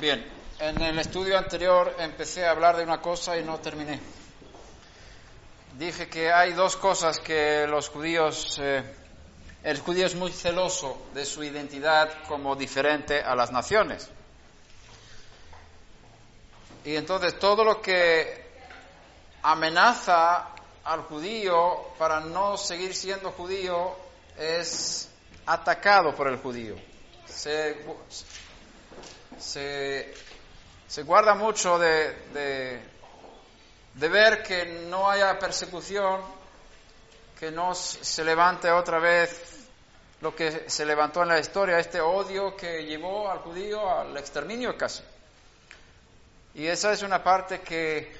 Bien, 0.00 0.26
en 0.58 0.80
el 0.80 0.98
estudio 0.98 1.36
anterior 1.36 1.94
empecé 1.98 2.46
a 2.46 2.52
hablar 2.52 2.74
de 2.74 2.84
una 2.84 3.02
cosa 3.02 3.36
y 3.36 3.44
no 3.44 3.60
terminé. 3.60 4.00
Dije 5.76 6.08
que 6.08 6.32
hay 6.32 6.54
dos 6.54 6.74
cosas 6.76 7.20
que 7.20 7.66
los 7.66 7.90
judíos, 7.90 8.58
eh, 8.62 8.82
el 9.62 9.78
judío 9.80 10.06
es 10.06 10.14
muy 10.14 10.32
celoso 10.32 11.08
de 11.12 11.26
su 11.26 11.44
identidad 11.44 12.10
como 12.26 12.56
diferente 12.56 13.20
a 13.20 13.34
las 13.34 13.52
naciones. 13.52 14.08
Y 16.86 16.96
entonces 16.96 17.38
todo 17.38 17.62
lo 17.62 17.82
que 17.82 18.52
amenaza 19.42 20.48
al 20.82 21.02
judío 21.02 21.88
para 21.98 22.20
no 22.20 22.56
seguir 22.56 22.94
siendo 22.94 23.32
judío 23.32 23.94
es 24.38 25.10
atacado 25.44 26.14
por 26.14 26.26
el 26.28 26.38
judío. 26.38 26.76
Se, 27.26 27.84
se, 29.40 30.14
se 30.86 31.02
guarda 31.02 31.34
mucho 31.34 31.78
de, 31.78 32.14
de, 32.32 32.80
de, 33.94 34.08
ver 34.08 34.42
que 34.42 34.86
no 34.88 35.10
haya 35.10 35.38
persecución, 35.38 36.20
que 37.38 37.50
no 37.50 37.74
se 37.74 38.24
levante 38.24 38.70
otra 38.70 38.98
vez 38.98 39.68
lo 40.20 40.36
que 40.36 40.68
se 40.68 40.84
levantó 40.84 41.22
en 41.22 41.28
la 41.28 41.38
historia, 41.38 41.78
este 41.78 42.00
odio 42.00 42.54
que 42.56 42.84
llevó 42.84 43.30
al 43.30 43.38
judío 43.38 43.90
al 43.90 44.16
exterminio 44.16 44.76
casi. 44.76 45.02
Y 46.54 46.66
esa 46.66 46.92
es 46.92 47.02
una 47.02 47.22
parte 47.24 47.60
que 47.60 48.12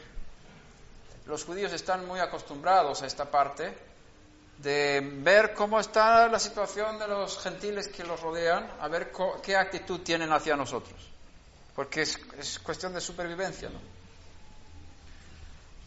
los 1.27 1.45
judíos 1.45 1.73
están 1.73 2.07
muy 2.07 2.21
acostumbrados 2.21 3.03
a 3.03 3.07
esta 3.07 3.31
parte 3.31 3.90
de 4.63 5.01
ver 5.03 5.55
cómo 5.55 5.81
está 5.81 6.29
la 6.29 6.39
situación 6.39 6.99
de 6.99 7.09
los 7.09 7.39
gentiles 7.39 7.89
que 7.89 8.05
los 8.05 8.21
rodean, 8.21 8.71
a 8.81 8.89
ver 8.89 9.13
qué 9.43 9.57
actitud 9.57 10.01
tienen 10.01 10.33
hacia 10.33 10.57
nosotros. 10.57 11.09
Porque 11.75 12.03
es, 12.03 12.19
es 12.39 12.59
cuestión 12.59 12.93
de 12.93 13.01
supervivencia, 13.01 13.71
¿no? 13.71 13.81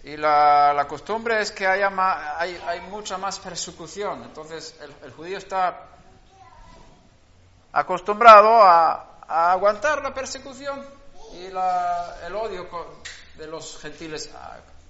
Y 0.04 0.18
la, 0.18 0.86
costumbre 0.90 1.42
es 1.42 1.52
que 1.52 1.66
haya 1.66 1.90
hay, 2.38 2.82
mucha 2.90 3.18
más 3.18 3.40
persecución. 3.40 4.24
Entonces 4.24 4.76
el, 5.02 5.12
judío 5.14 5.38
está 5.38 5.88
acostumbrado 7.72 8.62
a, 8.62 9.10
aguantar 9.26 10.04
la 10.04 10.14
persecución 10.14 10.86
y 11.34 11.46
el 11.46 12.36
odio 12.36 12.68
de 13.38 13.48
los 13.48 13.80
gentiles 13.80 14.30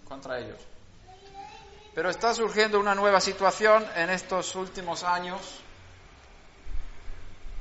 contra 0.08 0.40
ellos. 0.40 0.60
Pero 1.96 2.10
está 2.10 2.34
surgiendo 2.34 2.80
una 2.80 2.96
nueva 2.96 3.22
situación 3.22 3.86
en 3.96 4.10
estos 4.10 4.56
últimos 4.56 5.04
años, 5.04 5.42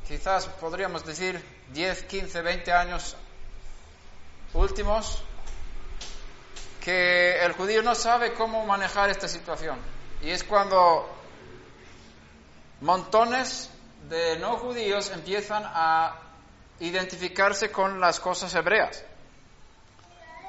quizás 0.09 0.47
podríamos 0.47 1.05
decir 1.05 1.43
10, 1.73 2.05
15, 2.05 2.41
20 2.41 2.73
años 2.73 3.17
últimos, 4.55 5.23
que 6.83 7.45
el 7.45 7.53
judío 7.53 7.83
no 7.83 7.95
sabe 7.95 8.33
cómo 8.33 8.65
manejar 8.65 9.11
esta 9.11 9.29
situación. 9.29 9.79
Y 10.23 10.31
es 10.31 10.43
cuando 10.45 11.09
montones 12.81 13.71
de 14.09 14.39
no 14.39 14.57
judíos 14.57 15.11
empiezan 15.11 15.63
a 15.67 16.19
identificarse 16.81 17.71
con 17.71 18.01
las 18.01 18.19
cosas 18.19 18.55
hebreas. 18.55 19.05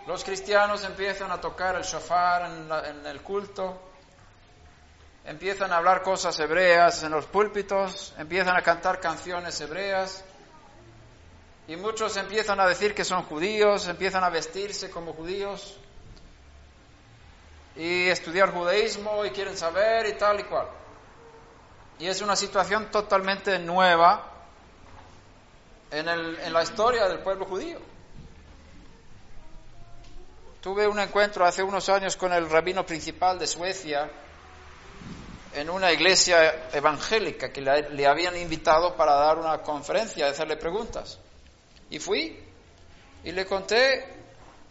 Los 0.05 0.25
cristianos 0.25 0.83
empiezan 0.83 1.31
a 1.31 1.39
tocar 1.39 1.77
el 1.77 1.83
shofar 1.83 2.51
en, 2.51 2.67
la, 2.67 2.89
en, 2.89 3.05
el 3.05 3.21
culto, 3.21 3.79
empiezan 5.23 5.71
a 5.71 5.77
hablar 5.77 6.03
cosas 6.03 6.37
hebreas 6.39 7.03
en 7.03 7.11
los 7.11 7.25
púlpitos, 7.25 8.13
empiezan 8.17 8.57
a 8.57 8.61
cantar 8.61 8.99
canciones 8.99 9.61
hebreas 9.61 10.25
y 11.69 11.77
muchos 11.77 12.17
empiezan 12.17 12.59
a 12.59 12.67
decir 12.67 12.93
que 12.93 13.05
son 13.05 13.23
judíos, 13.23 13.87
empiezan 13.87 14.25
a 14.25 14.29
vestirse 14.29 14.89
como 14.89 15.13
judíos 15.13 15.77
y 17.77 18.09
estudiar 18.09 18.51
judaísmo 18.51 19.23
y 19.25 19.29
quieren 19.29 19.55
saber 19.55 20.07
y 20.07 20.17
tal 20.17 20.41
y 20.41 20.43
cual. 20.43 20.67
Y 21.99 22.07
es 22.07 22.21
una 22.21 22.35
situación 22.35 22.91
totalmente 22.91 23.57
nueva 23.57 24.29
en, 25.91 26.09
el, 26.09 26.39
en 26.39 26.51
la 26.51 26.61
historia 26.61 27.07
del 27.07 27.19
pueblo 27.19 27.45
judío. 27.45 27.92
Tuve 30.63 30.87
un 30.87 30.97
encuentro 30.97 31.45
hace 31.45 31.61
unos 31.61 31.89
años 31.89 32.15
con 32.15 32.31
el 32.31 32.49
rabino 32.49 32.85
principal 32.85 33.37
de 33.37 33.47
Suecia 33.47 34.09
en 35.53 35.69
una 35.69 35.91
iglesia 35.91 36.69
evangélica 36.71 37.51
que 37.51 37.59
le, 37.59 38.07
habían 38.07 38.37
invitado 38.37 38.95
para 38.95 39.13
dar 39.13 39.39
una 39.39 39.61
conferencia, 39.61 40.29
hacerle 40.29 40.55
preguntas. 40.55 41.19
Y 41.89 41.99
fui 41.99 42.39
y 43.25 43.33
le 43.33 43.45
conté 43.45 44.05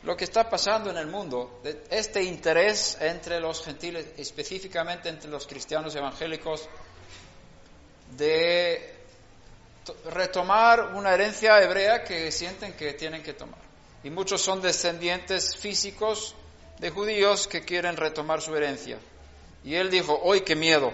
lo 0.05 0.17
que 0.17 0.25
está 0.25 0.49
pasando 0.49 0.89
en 0.89 0.97
el 0.97 1.09
mundo, 1.09 1.61
este 1.91 2.23
interés 2.23 2.97
entre 2.99 3.39
los 3.39 3.63
gentiles, 3.63 4.15
específicamente 4.17 5.11
entre 5.11 5.29
los 5.29 5.47
cristianos 5.47 5.95
evangélicos, 5.95 6.71
de 8.17 8.95
retomar 10.11 10.95
una 10.95 11.13
herencia 11.13 11.61
hebrea 11.61 12.03
que 12.03 12.33
sienten 12.33 12.73
que 12.73 12.95
tienen 12.95 13.23
que 13.23 13.35
tomar 13.35 13.62
y 14.05 14.11
muchos 14.11 14.43
son 14.43 14.61
descendientes 14.61 15.57
físicos 15.57 16.35
de 16.79 16.91
judíos 16.91 17.47
que 17.47 17.65
quieren 17.65 17.97
retomar 17.97 18.41
su 18.43 18.55
herencia. 18.57 18.99
Y 19.65 19.75
él 19.75 19.91
dijo, 19.91 20.19
hoy 20.23 20.41
qué 20.41 20.57
miedo! 20.57 20.93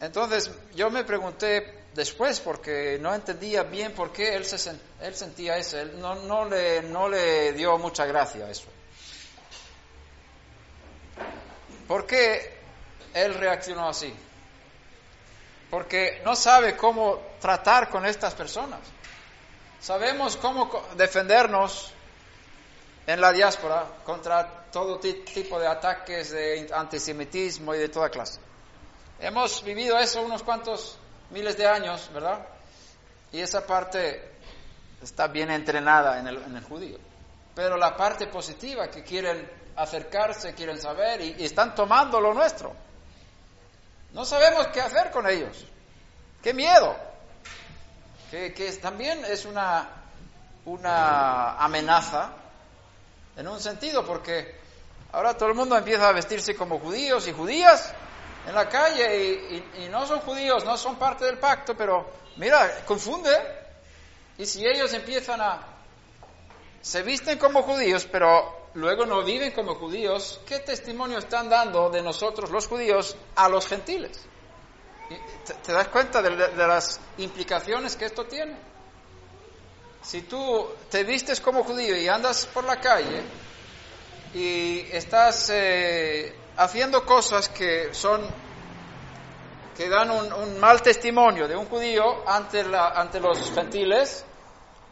Entonces 0.00 0.50
yo 0.74 0.90
me 0.90 1.04
pregunté 1.04 1.82
después, 1.94 2.40
porque 2.40 2.98
no 3.00 3.14
entendía 3.14 3.62
bien 3.62 3.92
por 3.92 4.12
qué 4.12 4.34
él, 4.34 4.44
se, 4.44 4.72
él 5.00 5.14
sentía 5.14 5.56
eso, 5.58 5.78
él 5.78 6.00
no, 6.00 6.14
no, 6.14 6.44
le, 6.46 6.82
no 6.82 7.08
le 7.08 7.52
dio 7.52 7.78
mucha 7.78 8.06
gracia 8.06 8.46
a 8.46 8.50
eso. 8.50 8.66
¿Por 11.86 12.06
qué 12.06 12.58
él 13.14 13.34
reaccionó 13.34 13.88
así? 13.88 14.12
Porque 15.70 16.20
no 16.24 16.34
sabe 16.34 16.76
cómo 16.76 17.20
tratar 17.40 17.88
con 17.88 18.04
estas 18.06 18.34
personas. 18.34 18.80
Sabemos 19.82 20.36
cómo 20.36 20.70
defendernos 20.94 21.90
en 23.04 23.20
la 23.20 23.32
diáspora 23.32 23.84
contra 24.04 24.70
todo 24.70 25.00
tipo 25.00 25.58
de 25.58 25.66
ataques 25.66 26.30
de 26.30 26.70
antisemitismo 26.72 27.74
y 27.74 27.78
de 27.78 27.88
toda 27.88 28.08
clase. 28.08 28.38
Hemos 29.18 29.64
vivido 29.64 29.98
eso 29.98 30.22
unos 30.22 30.44
cuantos 30.44 30.96
miles 31.30 31.58
de 31.58 31.66
años, 31.66 32.08
¿verdad? 32.14 32.46
Y 33.32 33.40
esa 33.40 33.66
parte 33.66 34.22
está 35.02 35.26
bien 35.26 35.50
entrenada 35.50 36.20
en 36.20 36.28
el, 36.28 36.36
en 36.36 36.56
el 36.56 36.62
judío. 36.62 36.98
Pero 37.52 37.76
la 37.76 37.96
parte 37.96 38.28
positiva, 38.28 38.88
que 38.88 39.02
quieren 39.02 39.50
acercarse, 39.74 40.54
quieren 40.54 40.80
saber 40.80 41.22
y, 41.22 41.34
y 41.38 41.44
están 41.44 41.74
tomando 41.74 42.20
lo 42.20 42.32
nuestro. 42.32 42.72
No 44.12 44.24
sabemos 44.24 44.68
qué 44.68 44.80
hacer 44.80 45.10
con 45.10 45.28
ellos. 45.28 45.66
¡Qué 46.40 46.54
miedo! 46.54 47.11
Que, 48.32 48.78
también 48.80 49.22
es 49.26 49.44
una, 49.44 49.88
una 50.64 51.58
amenaza 51.62 52.30
en 53.36 53.46
un 53.46 53.60
sentido, 53.60 54.06
porque 54.06 54.56
ahora 55.12 55.36
todo 55.36 55.50
el 55.50 55.54
mundo 55.54 55.76
empieza 55.76 56.08
a 56.08 56.12
vestirse 56.12 56.56
como 56.56 56.78
judíos 56.78 57.28
y 57.28 57.32
judías 57.32 57.92
en 58.48 58.54
la 58.54 58.70
calle 58.70 59.22
y, 59.22 59.56
y, 59.78 59.84
y, 59.84 59.88
no 59.90 60.06
son 60.06 60.20
judíos, 60.20 60.64
no 60.64 60.78
son 60.78 60.96
parte 60.96 61.26
del 61.26 61.36
pacto, 61.36 61.76
pero 61.76 62.10
mira, 62.36 62.84
confunde. 62.86 63.30
Y 64.38 64.46
si 64.46 64.66
ellos 64.66 64.92
empiezan 64.94 65.42
a... 65.42 65.60
se 66.80 67.02
visten 67.02 67.38
como 67.38 67.62
judíos, 67.62 68.08
pero 68.10 68.70
luego 68.74 69.04
no 69.04 69.22
viven 69.22 69.52
como 69.52 69.74
judíos, 69.74 70.40
¿qué 70.46 70.60
testimonio 70.60 71.18
están 71.18 71.50
dando 71.50 71.90
de 71.90 72.00
nosotros 72.00 72.50
los 72.50 72.66
judíos 72.66 73.14
a 73.36 73.50
los 73.50 73.66
gentiles? 73.66 74.26
¿Te, 75.08 75.72
das 75.72 75.88
cuenta 75.88 76.22
de, 76.22 76.30
de, 76.36 76.66
las 76.66 77.00
implicaciones 77.18 77.96
que 77.96 78.06
esto 78.06 78.24
tiene? 78.24 78.56
Si 80.02 80.22
tú 80.22 80.68
te 80.90 81.04
vistes 81.04 81.40
como 81.40 81.64
judío 81.64 81.96
y 81.96 82.08
andas 82.08 82.46
por 82.46 82.64
la 82.64 82.80
calle 82.80 83.22
y 84.34 84.80
estás 84.90 85.50
eh, 85.50 86.34
haciendo 86.56 87.04
cosas 87.04 87.48
que 87.48 87.92
son 87.92 88.26
que 89.76 89.88
dan 89.88 90.10
un, 90.10 90.32
un, 90.32 90.60
mal 90.60 90.82
testimonio 90.82 91.48
de 91.48 91.56
un 91.56 91.66
judío 91.66 92.28
ante, 92.28 92.62
la, 92.64 92.88
ante 92.88 93.20
los 93.20 93.50
gentiles, 93.52 94.24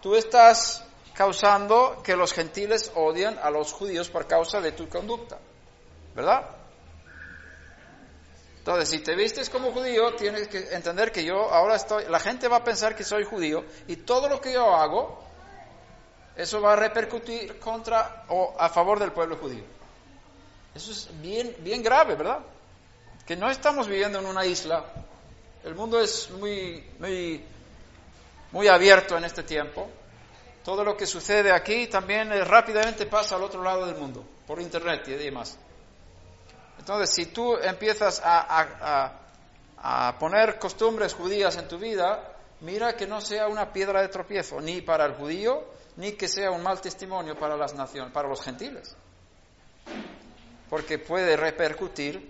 tú 0.01 0.15
estás 0.15 0.85
causando 1.13 2.01
que 2.03 2.17
los 2.17 2.33
gentiles 2.33 2.91
odien 2.95 3.39
a 3.43 3.51
los 3.51 3.73
judíos 3.73 4.09
por 4.09 4.27
causa 4.27 4.61
de 4.61 4.73
tu 4.73 4.89
conducta, 4.89 5.39
¿verdad? 6.15 6.60
Entonces, 8.71 8.89
si 8.89 9.05
te 9.05 9.17
vistes 9.17 9.51
como 9.51 9.73
judío, 9.73 10.15
tienes 10.15 10.47
que 10.47 10.73
entender 10.73 11.11
que 11.11 11.25
yo 11.25 11.51
ahora 11.53 11.75
estoy, 11.75 12.05
la 12.09 12.21
gente 12.21 12.47
va 12.47 12.59
a 12.59 12.63
pensar 12.63 12.95
que 12.95 13.03
soy 13.03 13.25
judío 13.25 13.65
y 13.89 13.97
todo 13.97 14.29
lo 14.29 14.41
que 14.41 14.53
yo 14.53 14.77
hago, 14.77 15.25
eso 16.37 16.61
va 16.61 16.75
a 16.75 16.77
repercutir 16.77 17.59
contra 17.59 18.27
o 18.29 18.55
a 18.57 18.69
favor 18.69 19.01
del 19.01 19.11
pueblo 19.11 19.39
judío. 19.39 19.65
Eso 20.73 20.93
es 20.93 21.09
bien, 21.21 21.57
bien 21.59 21.83
grave, 21.83 22.15
¿verdad? 22.15 22.39
Que 23.27 23.35
no 23.35 23.51
estamos 23.51 23.89
viviendo 23.89 24.21
en 24.21 24.27
una 24.27 24.47
isla. 24.47 24.85
El 25.65 25.75
mundo 25.75 26.01
es 26.01 26.31
muy, 26.31 26.89
muy 27.01 27.45
muy 28.53 28.69
abierto 28.69 29.19
en 29.19 29.25
este 29.25 29.43
tiempo. 29.43 29.91
Todo 30.65 30.85
lo 30.85 30.97
que 30.97 31.07
sucede 31.07 31.51
aquí 31.51 31.89
también 31.89 32.31
eh, 32.31 32.45
rápidamente 32.45 33.07
pasa 33.07 33.35
al 33.35 33.43
otro 33.43 33.65
lado 33.65 33.85
del 33.87 33.97
mundo, 33.97 34.25
por 34.47 34.61
internet 34.61 35.09
y 35.09 35.15
demás. 35.15 35.59
Entonces, 36.91 37.15
si 37.15 37.27
tú 37.27 37.55
empiezas 37.57 38.21
a, 38.25 39.13
poner 40.19 40.59
costumbres 40.59 41.15
judías 41.15 41.57
en 41.57 41.69
tu 41.69 41.79
vida, 41.79 42.35
mira 42.63 42.97
que 42.97 43.07
no 43.07 43.21
sea 43.21 43.47
una 43.47 43.73
piedra 43.73 44.03
de 44.03 44.09
tropiezo, 44.09 44.61
ni 44.61 44.81
para 44.81 45.05
el 45.07 45.15
judío, 45.15 45.67
ni 45.99 46.15
que 46.15 46.27
sea 46.27 46.51
un 46.51 46.65
mal 46.65 46.81
testimonio 46.81 47.39
para 47.39 47.57
las 47.57 47.75
naciones, 47.75 48.13
para 48.13 48.27
los 48.27 48.43
gentiles. 48.43 48.97
Porque 50.69 50.99
puede 50.99 51.37
repercutir 51.37 52.29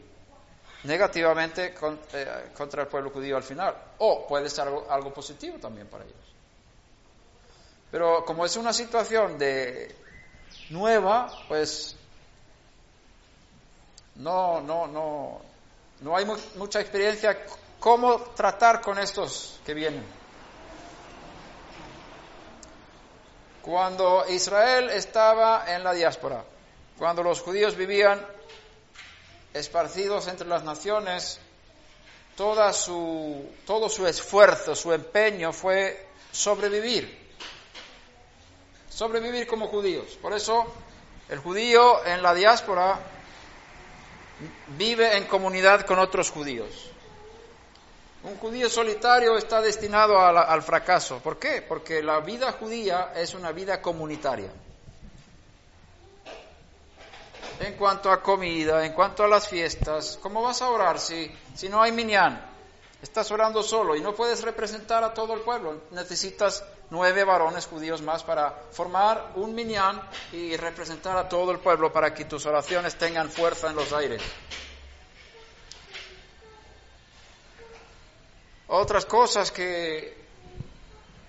negativamente 0.85 1.75
eh, 2.12 2.51
contra 2.55 2.83
el 2.83 2.89
pueblo 2.89 3.09
judío 3.09 3.39
al 3.39 3.43
final. 3.43 3.75
O 3.97 4.27
puede 4.27 4.51
ser 4.51 4.69
algo, 4.69 5.15
positivo 5.15 5.57
también 5.59 5.87
para 5.87 6.05
ellos. 6.05 6.35
Pero 7.91 8.27
como 8.27 8.45
es 8.45 8.59
una 8.59 8.75
situación 8.75 9.39
de 9.39 9.97
nueva, 10.69 11.33
pues 11.49 11.97
no, 14.21 14.61
no, 14.61 14.87
no, 14.87 15.41
no 16.01 16.17
hay 16.17 16.27
mucha 16.57 16.81
experiencia 16.81 17.39
cómo 17.79 18.21
tratar 18.37 18.83
con 18.83 18.99
estos 18.99 19.59
que 19.65 19.73
vienen. 19.73 20.05
Cuando 23.63 24.25
Israel 24.29 24.91
estaba 24.91 25.75
en 25.75 25.83
la 25.83 25.93
diáspora, 25.93 26.45
cuando 26.99 27.23
los 27.23 27.41
judíos 27.41 27.77
vivían 27.77 28.25
esparcidos 29.55 30.29
entre 30.29 30.47
las 30.47 30.65
naciones, 30.65 31.41
toda 32.37 32.73
su, 32.75 33.51
todo 33.67 33.89
su 33.89 34.07
esfuerzo, 34.07 34.75
su 34.75 34.93
empeño 34.93 35.53
fue 35.53 36.09
sobrevivir, 36.31 37.33
sobrevivir 38.91 39.47
como 39.47 39.69
judíos. 39.69 40.19
Por 40.21 40.35
eso 40.35 40.67
el 41.31 41.39
judío 41.39 42.05
en 42.05 42.23
la 42.23 42.35
diáspora 42.35 42.99
vive 44.77 45.17
en 45.17 45.25
comunidad 45.25 45.87
con 45.87 45.99
otros 45.99 46.31
judíos. 46.31 46.91
Un 48.23 48.37
judío 48.37 48.69
solitario 48.69 49.37
está 49.39 49.63
destinado 49.63 50.19
al 50.19 50.63
fracaso. 50.63 51.21
¿Por 51.21 51.39
qué? 51.39 51.63
Porque 51.63 52.03
la 52.03 52.21
vida 52.21 52.53
judía 52.53 53.13
es 53.17 53.35
una 53.35 53.53
vida 53.53 53.81
comunitaria 53.81 54.51
en 57.61 57.75
cuanto 57.75 58.11
a 58.11 58.23
comida, 58.23 58.85
en 58.85 58.93
cuanto 58.93 59.23
a 59.23 59.29
las 59.29 59.49
fiestas. 59.49 60.19
¿Cómo 60.23 60.43
vas 60.43 60.63
a 60.63 60.71
orar 60.71 60.99
si, 60.99 61.31
si 61.55 61.69
no 61.69 61.83
hay 61.83 61.93
minyan? 61.93 62.47
Estás 63.03 63.31
orando 63.31 63.63
solo 63.63 63.97
y 63.97 64.01
no 64.01 64.15
puedes 64.15 64.43
representar 64.43 65.05
a 65.05 65.15
todo 65.15 65.35
el 65.35 65.41
pueblo. 65.41 65.83
Necesitas 65.91 66.65
nueve 66.91 67.25
varones 67.25 67.67
judíos 67.67 68.03
más 68.03 68.23
para 68.23 68.55
formar 68.73 69.33
un 69.37 69.55
minyan 69.55 70.01
y 70.33 70.57
representar 70.57 71.17
a 71.17 71.29
todo 71.29 71.53
el 71.53 71.59
pueblo 71.59 71.93
para 71.93 72.13
que 72.13 72.25
tus 72.25 72.45
oraciones 72.47 72.97
tengan 72.97 73.31
fuerza 73.31 73.71
en 73.71 73.77
los 73.77 73.93
aires. 73.93 74.23
Otras 78.69 79.05
cosas 79.07 79.51
que, 79.51 80.17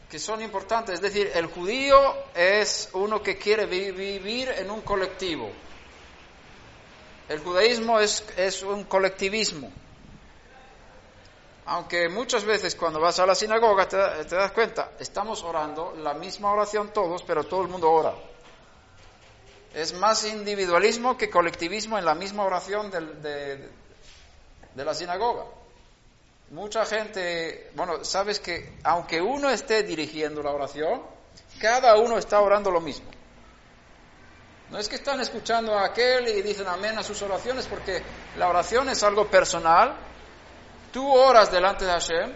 que 0.10 0.20
son 0.20 0.42
importantes, 0.42 0.96
es 0.96 1.02
decir, 1.02 1.32
el 1.34 1.48
judío 1.48 1.98
es 2.36 2.90
uno 2.94 3.24
que 3.24 3.38
quiere 3.38 3.66
vivir 3.66 4.50
en 4.50 4.70
un 4.70 4.82
colectivo. 4.82 5.50
El 7.30 7.40
judaísmo 7.40 8.00
es, 8.00 8.24
es 8.38 8.62
un 8.62 8.84
colectivismo. 8.84 9.72
Aunque 11.66 12.10
muchas 12.10 12.44
veces 12.44 12.76
cuando 12.76 13.00
vas 13.00 13.20
a 13.20 13.26
la 13.26 13.36
sinagoga 13.36 13.88
te, 13.88 13.98
das 13.98 14.52
cuenta, 14.52 14.92
estamos 15.00 15.44
orando 15.44 15.94
la 15.98 16.14
misma 16.14 16.52
oración 16.52 16.92
todos, 16.92 17.24
pero 17.24 17.44
todo 17.44 17.62
el 17.62 17.68
mundo 17.68 17.92
ora. 17.92 18.14
Es 19.74 19.94
más 19.94 20.26
individualismo 20.26 21.18
que 21.18 21.30
colectivismo 21.30 21.98
en 21.98 22.06
la 22.06 22.16
misma 22.16 22.44
oración 22.44 22.92
de, 22.92 23.70
de 24.76 24.86
la 24.86 24.94
sinagoga. 24.94 25.46
Mucha 26.50 26.86
gente, 26.86 27.72
bueno, 27.76 28.04
sabes 28.04 28.40
que 28.40 28.78
aunque 28.84 29.22
uno 29.22 29.50
esté 29.50 29.84
dirigiendo 29.84 30.44
la 30.44 30.52
oración, 30.52 31.02
cada 31.60 31.96
uno 31.96 32.18
está 32.18 32.42
orando 32.42 32.72
lo 32.72 32.82
mismo. 32.82 33.10
No 34.70 34.78
es 34.78 34.88
que 34.88 34.96
están 34.96 35.20
escuchando 35.20 35.78
a 35.78 35.86
aquel 35.86 36.28
y 36.30 36.42
dicen 36.42 36.68
amén 36.68 36.98
a 36.98 37.04
sus 37.04 37.22
oraciones, 37.22 37.68
porque 37.68 38.02
la 38.38 38.50
oración 38.50 38.90
es 38.90 39.04
algo 39.04 39.28
personal. 39.28 39.96
Tú 40.92 41.10
oras 41.12 41.52
delante 41.52 41.86
de 41.86 41.92
Hashem 41.92 42.34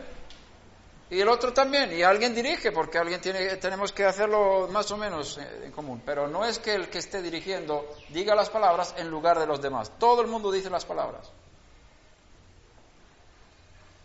y 1.10 1.20
el 1.20 1.30
otro 1.30 1.54
también, 1.54 1.94
y 1.94 2.02
alguien 2.02 2.34
dirige, 2.34 2.72
porque 2.72 2.98
alguien 2.98 3.22
tiene, 3.22 3.58
tenemos 3.58 3.92
que 3.92 4.06
hacerlo 4.06 4.68
más 4.70 4.90
o 4.92 4.98
menos 4.98 5.38
en 5.38 5.72
común. 5.72 6.02
Pero 6.06 6.28
no 6.28 6.46
es 6.46 6.60
que 6.60 6.74
el 6.74 6.90
que 6.90 6.98
esté 6.98 7.22
dirigiendo 7.22 7.88
diga 8.10 8.34
las 8.36 8.50
palabras 8.50 8.96
en 8.98 9.10
lugar 9.10 9.40
de 9.40 9.46
los 9.46 9.62
demás. 9.62 9.92
Todo 10.00 10.22
el 10.22 10.28
mundo 10.28 10.52
dice 10.52 10.70
las 10.70 10.86
palabras. 10.86 11.32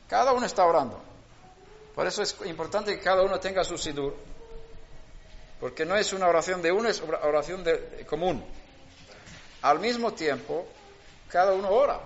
Cada 0.09 0.33
uno 0.33 0.45
está 0.45 0.65
orando. 0.65 1.01
Por 1.95 2.07
eso 2.07 2.23
es 2.23 2.37
importante 2.45 2.97
que 2.97 3.03
cada 3.03 3.23
uno 3.23 3.39
tenga 3.41 3.65
su 3.65 3.79
sidur 3.79 4.15
porque 5.61 5.85
no 5.85 5.95
es 5.95 6.13
una 6.15 6.27
oración 6.27 6.63
de 6.63 6.73
uno, 6.73 6.89
es 6.89 7.03
una 7.03 7.19
oración 7.19 7.63
de, 7.63 8.07
común. 8.09 8.43
Al 9.61 9.79
mismo 9.79 10.13
tiempo, 10.15 10.67
cada 11.29 11.53
uno 11.53 11.69
ora. 11.69 12.01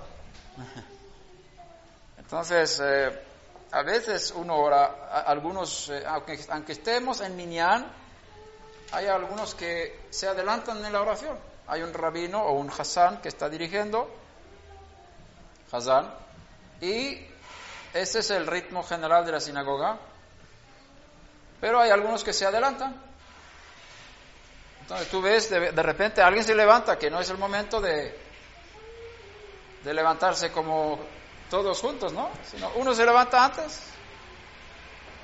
Entonces, 2.25 2.81
eh, 2.83 3.23
a 3.71 3.83
veces 3.83 4.33
uno 4.37 4.57
ora, 4.57 5.25
algunos, 5.27 5.89
eh, 5.91 6.05
aunque, 6.07 6.39
aunque, 6.51 6.73
estemos 6.73 7.21
en 7.21 7.37
Minyan, 7.37 7.91
hay 8.93 9.07
algunos 9.07 9.55
que 9.55 10.07
se 10.11 10.29
adelantan 10.29 10.85
en 10.85 10.93
la 10.93 11.01
oración. 11.01 11.39
Hay 11.67 11.83
un 11.83 11.95
rabino 11.95 12.43
o 12.43 12.53
un 12.53 12.71
Hassan 12.71 13.21
que 13.21 13.29
está 13.29 13.49
dirigiendo, 13.49 14.11
Hassan, 15.73 16.13
y 16.81 17.27
ese 17.93 18.19
es 18.19 18.31
el 18.31 18.47
ritmo 18.47 18.83
general 18.83 19.25
de 19.25 19.33
la 19.33 19.41
sinagoga. 19.41 19.99
Pero 21.61 21.81
hay 21.81 21.91
algunos 21.91 22.23
que 22.23 22.33
se 22.33 22.45
adelantan 22.45 23.01
entonces 24.85 25.09
tú 25.09 25.23
ves, 25.23 25.49
de, 25.49 25.71
repente 25.71 26.21
alguien 26.21 26.45
se 26.45 26.55
levanta, 26.55 26.99
que 26.99 27.09
no 27.09 27.19
es 27.19 27.31
el 27.31 27.39
momento 27.39 27.81
de, 27.81 28.15
de 29.83 29.95
levantarse 29.95 30.53
como 30.53 30.99
todos 31.55 31.81
juntos, 31.81 32.13
¿no? 32.13 32.31
Sino 32.51 32.69
uno 32.75 32.93
se 32.95 33.07
levanta 33.07 33.45
antes, 33.45 33.81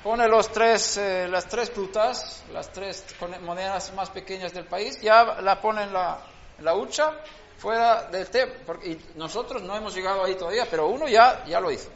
pone 0.01 0.29
los 0.29 0.49
tres, 0.49 0.95
eh, 0.95 1.27
las 1.27 1.45
tres 1.45 1.69
frutas, 1.69 2.43
las 2.53 2.71
tres 2.71 3.03
monedas 3.41 3.93
más 3.93 4.09
pequeñas 4.11 4.53
del 4.53 4.63
país, 4.63 5.01
ya 5.01 5.41
la 5.41 5.59
pone 5.59 5.83
en 5.83 5.91
la, 5.91 6.19
la 6.59 6.73
hucha, 6.73 7.17
fuera 7.57 8.03
del 8.03 8.29
té, 8.29 8.47
porque, 8.65 8.91
y 8.91 9.05
nosotros 9.15 9.61
no 9.61 9.75
hemos 9.75 9.93
llegado 9.93 10.23
ahí 10.23 10.35
todavía, 10.35 10.65
pero 10.71 10.87
uno 10.87 11.05
ya, 11.05 11.43
ya 11.45 11.59
lo 11.59 11.69
hizo. 11.69 11.89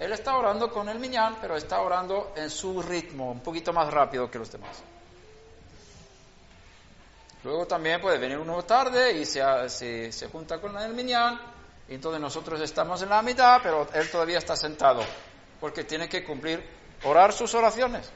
Él 0.00 0.10
está 0.12 0.36
orando 0.36 0.68
con 0.68 0.88
el 0.88 0.98
miñán, 0.98 1.36
pero 1.40 1.56
está 1.56 1.82
orando 1.82 2.32
en 2.34 2.50
su 2.50 2.82
ritmo, 2.82 3.30
un 3.30 3.40
poquito 3.40 3.72
más 3.72 3.88
rápido 3.94 4.28
que 4.28 4.40
los 4.40 4.50
demás. 4.50 4.82
Luego 7.44 7.64
también 7.66 8.00
puede 8.00 8.18
venir 8.18 8.38
uno 8.38 8.64
tarde 8.64 9.12
y 9.12 9.24
se, 9.24 10.10
se, 10.12 10.28
junta 10.32 10.60
con 10.60 10.76
el 10.78 10.98
y 10.98 11.14
entonces 11.88 12.20
nosotros 12.20 12.60
estamos 12.60 13.02
en 13.02 13.10
la 13.10 13.22
mitad, 13.22 13.60
pero 13.62 13.86
él 13.92 14.10
todavía 14.10 14.38
está 14.38 14.56
sentado, 14.56 15.02
porque 15.60 15.84
tiene 15.84 16.08
que 16.08 16.24
cumplir, 16.24 16.66
orar 17.04 17.32
sus 17.32 17.54
oraciones. 17.54 18.10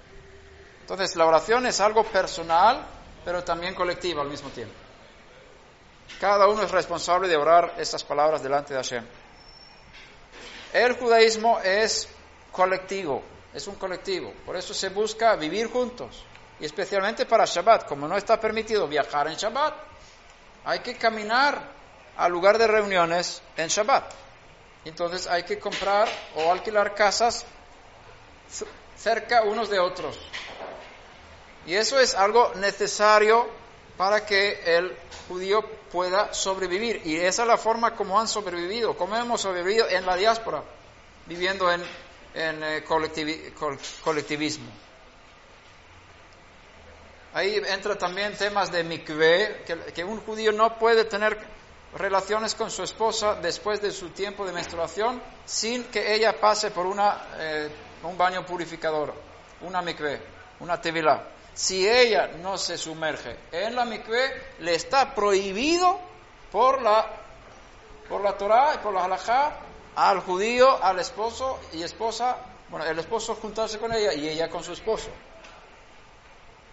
Entonces 0.81 1.17
la 1.17 1.27
oración 1.27 1.67
es 1.67 1.81
algo 1.81 2.05
personal, 2.05 2.87
pero 3.25 3.43
también 3.43 3.75
colectivo 3.75 4.21
al 4.21 4.29
mismo 4.29 4.51
tiempo. 4.51 4.75
Cada 6.21 6.47
uno 6.47 6.63
es 6.63 6.71
responsable 6.71 7.29
de 7.29 7.37
orar 7.37 7.75
estas 7.79 8.05
palabras 8.05 8.43
delante 8.43 8.73
de 8.73 8.81
Hashem. 8.81 9.05
El 10.73 10.93
judaísmo 10.95 11.59
es 11.61 12.09
colectivo, 12.53 13.23
es 13.53 13.67
un 13.67 13.75
colectivo, 13.75 14.33
por 14.45 14.57
eso 14.57 14.73
se 14.73 14.89
busca 14.91 15.35
vivir 15.37 15.71
juntos. 15.71 16.25
Y 16.59 16.65
especialmente 16.65 17.27
para 17.27 17.45
Shabbat, 17.45 17.87
como 17.87 18.09
no 18.09 18.17
está 18.17 18.41
permitido 18.41 18.87
viajar 18.89 19.29
en 19.29 19.35
Shabbat, 19.35 19.75
hay 20.65 20.79
que 20.81 20.97
caminar 20.97 21.77
al 22.17 22.33
lugar 22.33 22.59
de 22.59 22.67
reuniones 22.67 23.43
en 23.57 23.69
Shabbat. 23.69 24.13
Entonces 24.85 25.27
hay 25.27 25.43
que 25.43 25.59
comprar 25.59 26.09
o 26.37 26.53
alquilar 26.53 26.95
casas 26.95 27.45
cerca 28.97 29.43
unos 29.43 29.69
de 29.69 29.79
otros. 29.79 30.19
Y 31.67 31.75
eso 31.75 31.99
es 31.99 32.15
algo 32.15 32.53
necesario 32.55 33.47
para 33.97 34.25
que 34.25 34.61
el 34.77 34.97
judío 35.29 35.63
pueda 35.91 36.33
sobrevivir. 36.33 37.03
Y 37.05 37.17
esa 37.17 37.43
es 37.43 37.49
la 37.49 37.57
forma 37.57 37.97
como 37.97 38.21
han 38.21 38.29
sobrevivido, 38.29 38.97
como 38.97 39.17
hemos 39.17 39.41
sobrevivido 39.41 39.89
en 39.89 40.07
la 40.07 40.17
diáspora, 40.17 40.63
viviendo 41.27 41.71
en, 41.73 41.83
en 42.35 42.63
eh, 42.63 42.85
colectivismo. 44.05 44.71
Ahí 47.37 47.61
entra 47.69 47.99
también 47.99 48.35
temas 48.35 48.73
de 48.73 48.83
mikveh, 48.83 49.65
que, 49.95 50.05
un 50.05 50.21
judío 50.21 50.53
no 50.53 50.79
puede 50.79 51.05
tener 51.05 51.39
relaciones 51.97 52.55
con 52.55 52.71
su 52.71 52.83
esposa 52.83 53.37
después 53.37 53.81
de 53.81 53.91
su 53.91 54.11
tiempo 54.11 54.45
de 54.45 54.53
menstruación 54.53 55.23
sin 55.45 55.85
que 55.85 56.15
ella 56.15 56.39
pase 56.39 56.71
por 56.71 56.87
una, 56.87 57.23
eh, 57.39 57.71
un 58.03 58.17
baño 58.17 58.45
purificador. 58.45 59.15
una 59.63 59.81
mikveh, 59.81 60.21
una 60.61 60.79
tevilá, 60.79 61.23
si 61.55 61.89
ella 61.89 62.29
no 62.43 62.59
se 62.59 62.77
sumerge 62.77 63.37
en 63.51 63.75
la 63.75 63.87
mikveh, 63.87 64.57
le 64.61 64.75
está 64.75 65.15
prohibido 65.15 65.99
por 66.53 66.83
la, 66.83 67.07
por 68.09 68.23
la 68.23 68.37
Torah 68.37 68.75
y 68.75 68.79
por 68.79 68.93
la 68.93 69.05
halajá 69.05 69.57
al 69.95 70.21
judío, 70.21 70.83
al 70.85 70.99
esposo 70.99 71.59
y 71.73 71.83
esposa, 71.83 72.37
bueno, 72.69 72.85
el 72.85 72.99
esposo 72.99 73.35
juntarse 73.37 73.79
con 73.79 73.93
ella 73.95 74.13
y 74.13 74.29
ella 74.29 74.51
con 74.51 74.63
su 74.63 74.73
esposo. 74.73 75.09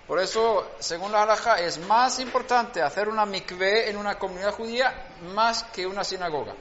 Por 0.07 0.19
eso, 0.19 0.71
según 0.79 1.11
la 1.11 1.23
halajá, 1.23 1.59
es 1.59 1.77
más 1.79 2.19
importante 2.19 2.81
hacer 2.81 3.07
una 3.07 3.25
mikveh 3.25 3.89
en 3.89 3.97
una 3.97 4.19
comunidad 4.19 4.53
judía 4.53 5.07
más 5.33 5.63
que 5.63 5.87
una 5.87 6.03
sinagoga. 6.03 6.53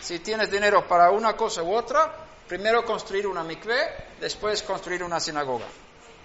Si 0.00 0.18
tienes 0.18 0.50
dinero 0.50 0.86
para 0.88 1.10
una 1.10 1.36
cosa 1.36 1.62
u 1.62 1.72
otra, 1.72 2.12
primero 2.48 2.84
construir 2.84 3.28
una 3.28 3.44
mikveh, 3.44 4.18
después 4.18 4.62
construir 4.64 5.04
una 5.04 5.20
sinagoga. 5.20 5.66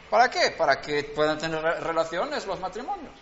¿Para 0.09 0.29
qué? 0.29 0.51
Para 0.51 0.81
que 0.81 1.03
puedan 1.03 1.37
tener 1.37 1.61
relaciones 1.61 2.47
los 2.47 2.59
matrimonios. 2.59 3.13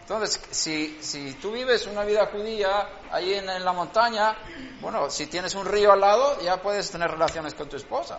Entonces, 0.00 0.40
si, 0.50 1.02
si 1.02 1.34
tú 1.34 1.52
vives 1.52 1.86
una 1.86 2.02
vida 2.04 2.26
judía 2.32 2.88
ahí 3.10 3.34
en, 3.34 3.46
la 3.46 3.72
montaña, 3.72 4.36
bueno, 4.80 5.10
si 5.10 5.26
tienes 5.26 5.54
un 5.54 5.66
río 5.66 5.92
al 5.92 6.00
lado, 6.00 6.40
ya 6.40 6.62
puedes 6.62 6.90
tener 6.90 7.10
relaciones 7.10 7.52
con 7.52 7.68
tu 7.68 7.76
esposa, 7.76 8.18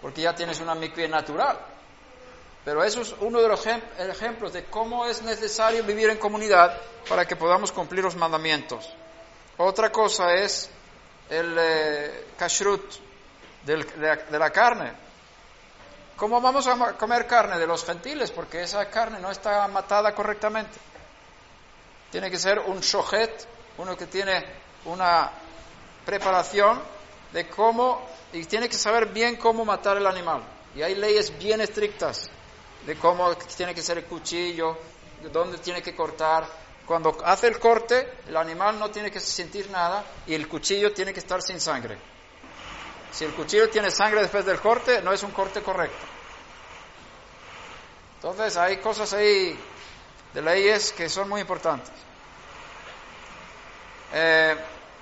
porque 0.00 0.20
ya 0.20 0.34
tienes 0.34 0.60
una 0.60 0.76
mikveh 0.76 1.08
natural. 1.08 1.58
Pero 2.64 2.84
eso 2.84 3.00
es 3.00 3.14
uno 3.20 3.40
de 3.40 3.48
los 3.48 3.66
ejemplos 3.66 4.52
de 4.52 4.64
cómo 4.66 5.04
es 5.06 5.22
necesario 5.22 5.82
vivir 5.82 6.10
en 6.10 6.18
comunidad 6.18 6.78
para 7.08 7.26
que 7.26 7.34
podamos 7.34 7.72
cumplir 7.72 8.04
los 8.04 8.14
mandamientos. 8.14 8.88
Otra 9.56 9.90
cosa 9.90 10.32
es 10.34 10.70
el 11.28 11.56
eh, 11.58 12.26
kashrut 12.38 12.94
de 13.64 14.38
la 14.38 14.50
carne. 14.50 14.92
¿Cómo 16.16 16.40
vamos 16.40 16.68
a 16.68 16.92
comer 16.92 17.26
carne 17.26 17.58
de 17.58 17.66
los 17.66 17.84
gentiles? 17.84 18.30
Porque 18.30 18.62
esa 18.62 18.88
carne 18.88 19.18
no 19.18 19.30
está 19.32 19.66
matada 19.66 20.14
correctamente. 20.14 20.78
Tiene 22.12 22.30
que 22.30 22.38
ser 22.38 22.60
un 22.60 22.78
shohet, 22.78 23.44
uno 23.78 23.96
que 23.96 24.06
tiene 24.06 24.44
una 24.84 25.32
preparación 26.06 26.80
de 27.32 27.48
cómo, 27.48 28.06
y 28.32 28.44
tiene 28.44 28.68
que 28.68 28.76
saber 28.76 29.06
bien 29.06 29.34
cómo 29.36 29.64
matar 29.64 29.96
el 29.96 30.06
animal. 30.06 30.42
Y 30.76 30.82
hay 30.82 30.94
leyes 30.94 31.36
bien 31.38 31.60
estrictas 31.60 32.30
de 32.86 32.96
cómo 32.96 33.34
tiene 33.36 33.74
que 33.74 33.82
ser 33.82 33.98
el 33.98 34.04
cuchillo, 34.04 34.78
de 35.22 35.28
dónde 35.28 35.58
tiene 35.58 35.82
que 35.82 35.94
cortar. 35.94 36.46
Cuando 36.86 37.16
hace 37.24 37.46
el 37.46 37.58
corte, 37.58 38.18
el 38.26 38.36
animal 38.36 38.78
no 38.78 38.90
tiene 38.90 39.10
que 39.10 39.20
sentir 39.20 39.70
nada 39.70 40.04
y 40.26 40.34
el 40.34 40.48
cuchillo 40.48 40.92
tiene 40.92 41.12
que 41.12 41.20
estar 41.20 41.40
sin 41.40 41.60
sangre. 41.60 41.96
Si 43.12 43.24
el 43.24 43.32
cuchillo 43.34 43.68
tiene 43.68 43.90
sangre 43.90 44.22
después 44.22 44.44
del 44.44 44.60
corte, 44.60 45.00
no 45.02 45.12
es 45.12 45.22
un 45.22 45.30
corte 45.30 45.62
correcto. 45.62 46.06
Entonces 48.16 48.56
hay 48.56 48.78
cosas 48.78 49.12
ahí 49.12 49.58
de 50.32 50.42
leyes 50.42 50.92
que 50.92 51.08
son 51.08 51.28
muy 51.28 51.40
importantes. 51.40 51.92
Eh, 54.12 54.56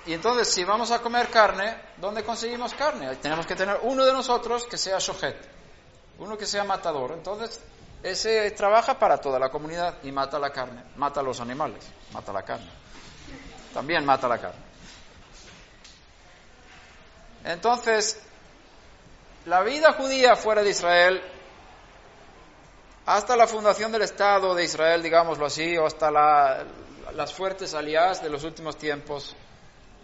y 0.05 0.13
entonces, 0.13 0.51
si 0.51 0.63
vamos 0.63 0.91
a 0.91 0.99
comer 0.99 1.29
carne, 1.29 1.77
¿dónde 1.97 2.23
conseguimos 2.23 2.73
carne? 2.73 3.15
Tenemos 3.17 3.45
que 3.45 3.55
tener 3.55 3.79
uno 3.83 4.03
de 4.05 4.13
nosotros 4.13 4.65
que 4.65 4.77
sea 4.77 4.97
shohet, 4.97 5.37
uno 6.21 6.37
que 6.37 6.45
sea 6.45 6.63
matador. 6.63 7.11
Entonces, 7.13 7.59
ese 8.03 8.49
trabaja 8.51 8.97
para 8.97 9.17
toda 9.17 9.39
la 9.39 9.49
comunidad 9.49 9.95
y 10.03 10.11
mata 10.11 10.37
la 10.39 10.51
carne, 10.51 10.83
mata 10.95 11.19
a 11.19 11.23
los 11.23 11.39
animales, 11.39 11.83
mata 12.13 12.31
la 12.31 12.43
carne. 12.43 12.69
También 13.73 14.05
mata 14.05 14.27
la 14.27 14.37
carne. 14.37 14.61
Entonces, 17.43 18.21
la 19.45 19.63
vida 19.63 19.93
judía 19.93 20.35
fuera 20.35 20.61
de 20.61 20.69
Israel 20.69 21.21
hasta 23.07 23.35
la 23.35 23.47
fundación 23.47 23.91
del 23.91 24.03
Estado 24.03 24.53
de 24.53 24.63
Israel, 24.63 25.01
digámoslo 25.01 25.47
así, 25.47 25.75
o 25.75 25.87
hasta 25.87 26.11
las 26.11 27.33
fuertes 27.33 27.73
aliadas 27.73 28.21
de 28.21 28.29
los 28.29 28.43
últimos 28.43 28.77
tiempos, 28.77 29.35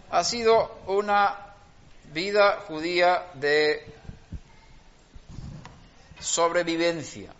ha 0.10 0.24
sido 0.24 0.80
una 0.88 1.54
vida 2.12 2.62
judía 2.68 3.28
de 3.36 3.94
sobrevivencia, 6.20 7.32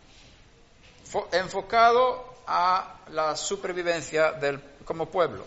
enfocado 1.32 2.36
a 2.48 2.98
la 3.12 3.36
supervivencia 3.36 4.32
del, 4.34 4.62
como 4.86 5.08
pueblo. 5.08 5.46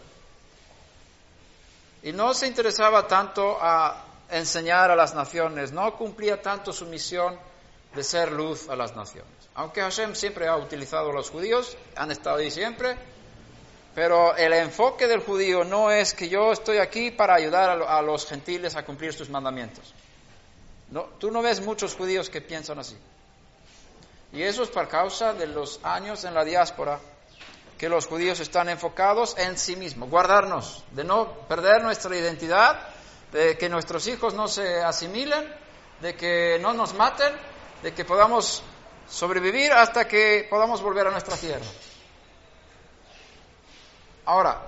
Y 2.02 2.12
no 2.12 2.32
se 2.34 2.46
interesaba 2.46 3.06
tanto 3.06 3.58
a 3.60 4.04
enseñar 4.30 4.90
a 4.90 4.96
las 4.96 5.14
naciones, 5.14 5.72
no 5.72 5.96
cumplía 5.96 6.40
tanto 6.40 6.72
su 6.72 6.86
misión 6.86 7.38
de 7.94 8.04
ser 8.04 8.32
luz 8.32 8.68
a 8.68 8.76
las 8.76 8.94
naciones. 8.94 9.32
Aunque 9.54 9.80
Hashem 9.80 10.14
siempre 10.14 10.46
ha 10.46 10.56
utilizado 10.56 11.10
a 11.10 11.12
los 11.12 11.30
judíos, 11.30 11.76
han 11.96 12.10
estado 12.10 12.36
ahí 12.36 12.50
siempre, 12.50 12.96
pero 13.94 14.36
el 14.36 14.52
enfoque 14.52 15.08
del 15.08 15.20
judío 15.20 15.64
no 15.64 15.90
es 15.90 16.14
que 16.14 16.28
yo 16.28 16.52
estoy 16.52 16.78
aquí 16.78 17.10
para 17.10 17.34
ayudar 17.34 17.70
a 17.70 18.02
los 18.02 18.26
gentiles 18.26 18.76
a 18.76 18.84
cumplir 18.84 19.12
sus 19.12 19.28
mandamientos. 19.28 19.92
No, 20.90 21.04
tú 21.18 21.30
no 21.30 21.42
ves 21.42 21.60
muchos 21.60 21.94
judíos 21.94 22.30
que 22.30 22.40
piensan 22.40 22.78
así. 22.78 22.96
Y 24.32 24.42
eso 24.42 24.62
es 24.62 24.68
por 24.68 24.88
causa 24.88 25.32
de 25.32 25.46
los 25.46 25.80
años 25.82 26.24
en 26.24 26.34
la 26.34 26.44
diáspora 26.44 27.00
que 27.76 27.88
los 27.88 28.06
judíos 28.06 28.38
están 28.40 28.68
enfocados 28.68 29.36
en 29.38 29.56
sí 29.56 29.74
mismos, 29.74 30.10
guardarnos, 30.10 30.84
de 30.90 31.02
no 31.02 31.32
perder 31.48 31.82
nuestra 31.82 32.14
identidad, 32.14 32.78
de 33.32 33.56
que 33.56 33.68
nuestros 33.68 34.06
hijos 34.06 34.34
no 34.34 34.48
se 34.48 34.82
asimilen, 34.82 35.50
de 36.00 36.14
que 36.14 36.58
no 36.60 36.74
nos 36.74 36.94
maten, 36.94 37.32
de 37.82 37.94
que 37.94 38.04
podamos 38.04 38.62
sobrevivir 39.08 39.72
hasta 39.72 40.06
que 40.06 40.46
podamos 40.50 40.82
volver 40.82 41.06
a 41.06 41.10
nuestra 41.10 41.36
tierra. 41.36 41.64
Ahora, 44.26 44.60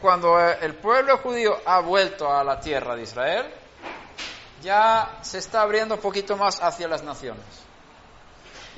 cuando 0.00 0.38
el 0.40 0.74
pueblo 0.76 1.18
judío 1.18 1.58
ha 1.66 1.80
vuelto 1.80 2.32
a 2.32 2.44
la 2.44 2.60
tierra 2.60 2.94
de 2.94 3.02
Israel, 3.02 3.52
ya 4.62 5.18
se 5.22 5.38
está 5.38 5.62
abriendo 5.62 5.96
un 5.96 6.00
poquito 6.00 6.36
más 6.36 6.62
hacia 6.62 6.86
las 6.86 7.02
naciones. 7.02 7.67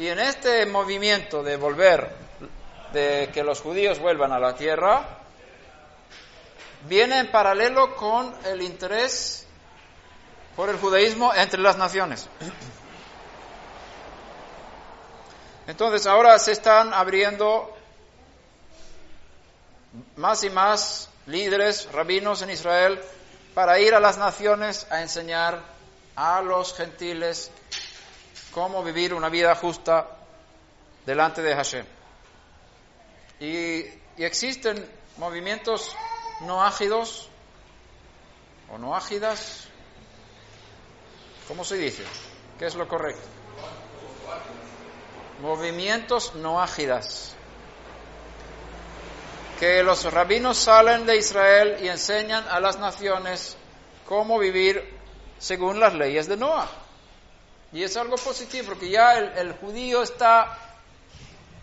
Y 0.00 0.08
en 0.08 0.18
este 0.18 0.64
movimiento 0.64 1.42
de 1.42 1.58
volver, 1.58 2.10
de 2.90 3.28
que 3.34 3.44
los 3.44 3.60
judíos 3.60 3.98
vuelvan 3.98 4.32
a 4.32 4.38
la 4.38 4.54
tierra, 4.54 5.18
viene 6.88 7.18
en 7.18 7.30
paralelo 7.30 7.94
con 7.96 8.34
el 8.46 8.62
interés 8.62 9.46
por 10.56 10.70
el 10.70 10.78
judaísmo 10.78 11.34
entre 11.34 11.60
las 11.60 11.76
naciones. 11.76 12.30
Entonces 15.66 16.06
ahora 16.06 16.38
se 16.38 16.52
están 16.52 16.94
abriendo 16.94 17.76
más 20.16 20.42
y 20.44 20.48
más 20.48 21.10
líderes, 21.26 21.92
rabinos 21.92 22.40
en 22.40 22.48
Israel, 22.48 22.98
para 23.52 23.78
ir 23.78 23.94
a 23.94 24.00
las 24.00 24.16
naciones 24.16 24.86
a 24.90 25.02
enseñar 25.02 25.60
a 26.16 26.40
los 26.40 26.74
gentiles 26.74 27.50
cómo 28.52 28.82
vivir 28.82 29.14
una 29.14 29.28
vida 29.28 29.54
justa 29.54 30.16
delante 31.06 31.42
de 31.42 31.54
Hashem. 31.54 31.86
Y, 33.40 33.84
existen 34.18 34.86
movimientos 35.16 35.96
no 36.42 36.62
ágidos 36.62 37.28
o 38.70 38.78
no 38.78 38.94
ágidas. 38.94 39.66
¿Cómo 41.48 41.64
se 41.64 41.76
dice? 41.76 42.04
¿Qué 42.58 42.66
es 42.66 42.74
lo 42.74 42.86
correcto? 42.86 43.26
movimientos 45.40 46.34
no 46.34 46.60
ágidas. 46.60 47.34
Que 49.58 49.82
los 49.82 50.10
rabinos 50.10 50.56
salen 50.58 51.06
de 51.06 51.16
Israel 51.16 51.78
y 51.82 51.88
enseñan 51.88 52.46
a 52.48 52.60
las 52.60 52.78
naciones 52.78 53.56
cómo 54.06 54.38
vivir 54.38 54.98
según 55.38 55.80
las 55.80 55.94
leyes 55.94 56.28
de 56.28 56.36
Noah. 56.36 56.68
Y 57.72 57.84
es 57.84 57.96
algo 57.96 58.16
positivo 58.16 58.68
porque 58.68 58.90
ya 58.90 59.16
el, 59.16 59.52
judío 59.54 60.02
está 60.02 60.58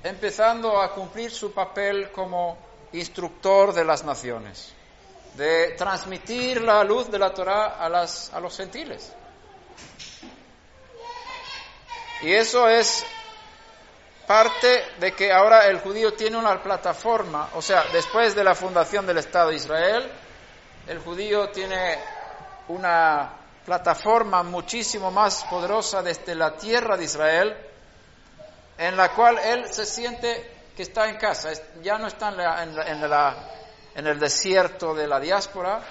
empezando 0.03 0.81
a 0.81 0.93
cumplir 0.93 1.31
su 1.31 1.51
papel 1.51 2.11
como 2.11 2.57
instructor 2.93 3.73
de 3.73 3.83
las 3.83 4.05
naciones, 4.05 4.73
de 5.35 5.71
transmitir 5.77 6.61
la 6.61 6.83
luz 6.83 7.11
de 7.11 7.19
la 7.19 7.33
Torah 7.33 7.75
a, 7.77 7.89
las, 7.89 8.33
a 8.33 8.39
los 8.39 8.55
gentiles. 8.55 9.11
Y 12.21 12.31
eso 12.31 12.69
es 12.69 13.05
parte 14.25 14.85
de 14.99 15.13
que 15.13 15.31
ahora 15.31 15.67
el 15.67 15.79
judío 15.79 16.13
tiene 16.13 16.37
una 16.37 16.61
plataforma, 16.63 17.49
o 17.53 17.61
sea, 17.61 17.83
después 17.91 18.33
de 18.33 18.43
la 18.43 18.55
fundación 18.55 19.05
del 19.05 19.17
Estado 19.17 19.49
de 19.49 19.55
Israel, 19.55 20.09
el 20.87 20.99
judío 20.99 21.49
tiene 21.49 21.97
una 22.69 23.46
plataforma 23.67 24.43
muchísimo 24.43 25.11
más 25.11 25.43
poderosa 25.43 26.01
desde 26.01 26.33
la 26.35 26.55
tierra 26.55 26.95
de 26.95 27.03
Israel, 27.03 27.57
en 28.77 28.95
la 28.95 29.09
cual 29.09 29.37
él 29.39 29.65
se 29.73 29.85
siente 29.85 30.69
que 30.73 30.83
está 30.83 31.09
en 31.09 31.17
casa, 31.17 31.49
ya 31.83 31.97
no 31.97 32.07
está 32.07 32.29
en, 32.63 34.07
el 34.07 34.19
desierto 34.19 34.95
de 34.95 35.05
la 35.05 35.19
diáspora 35.19 35.81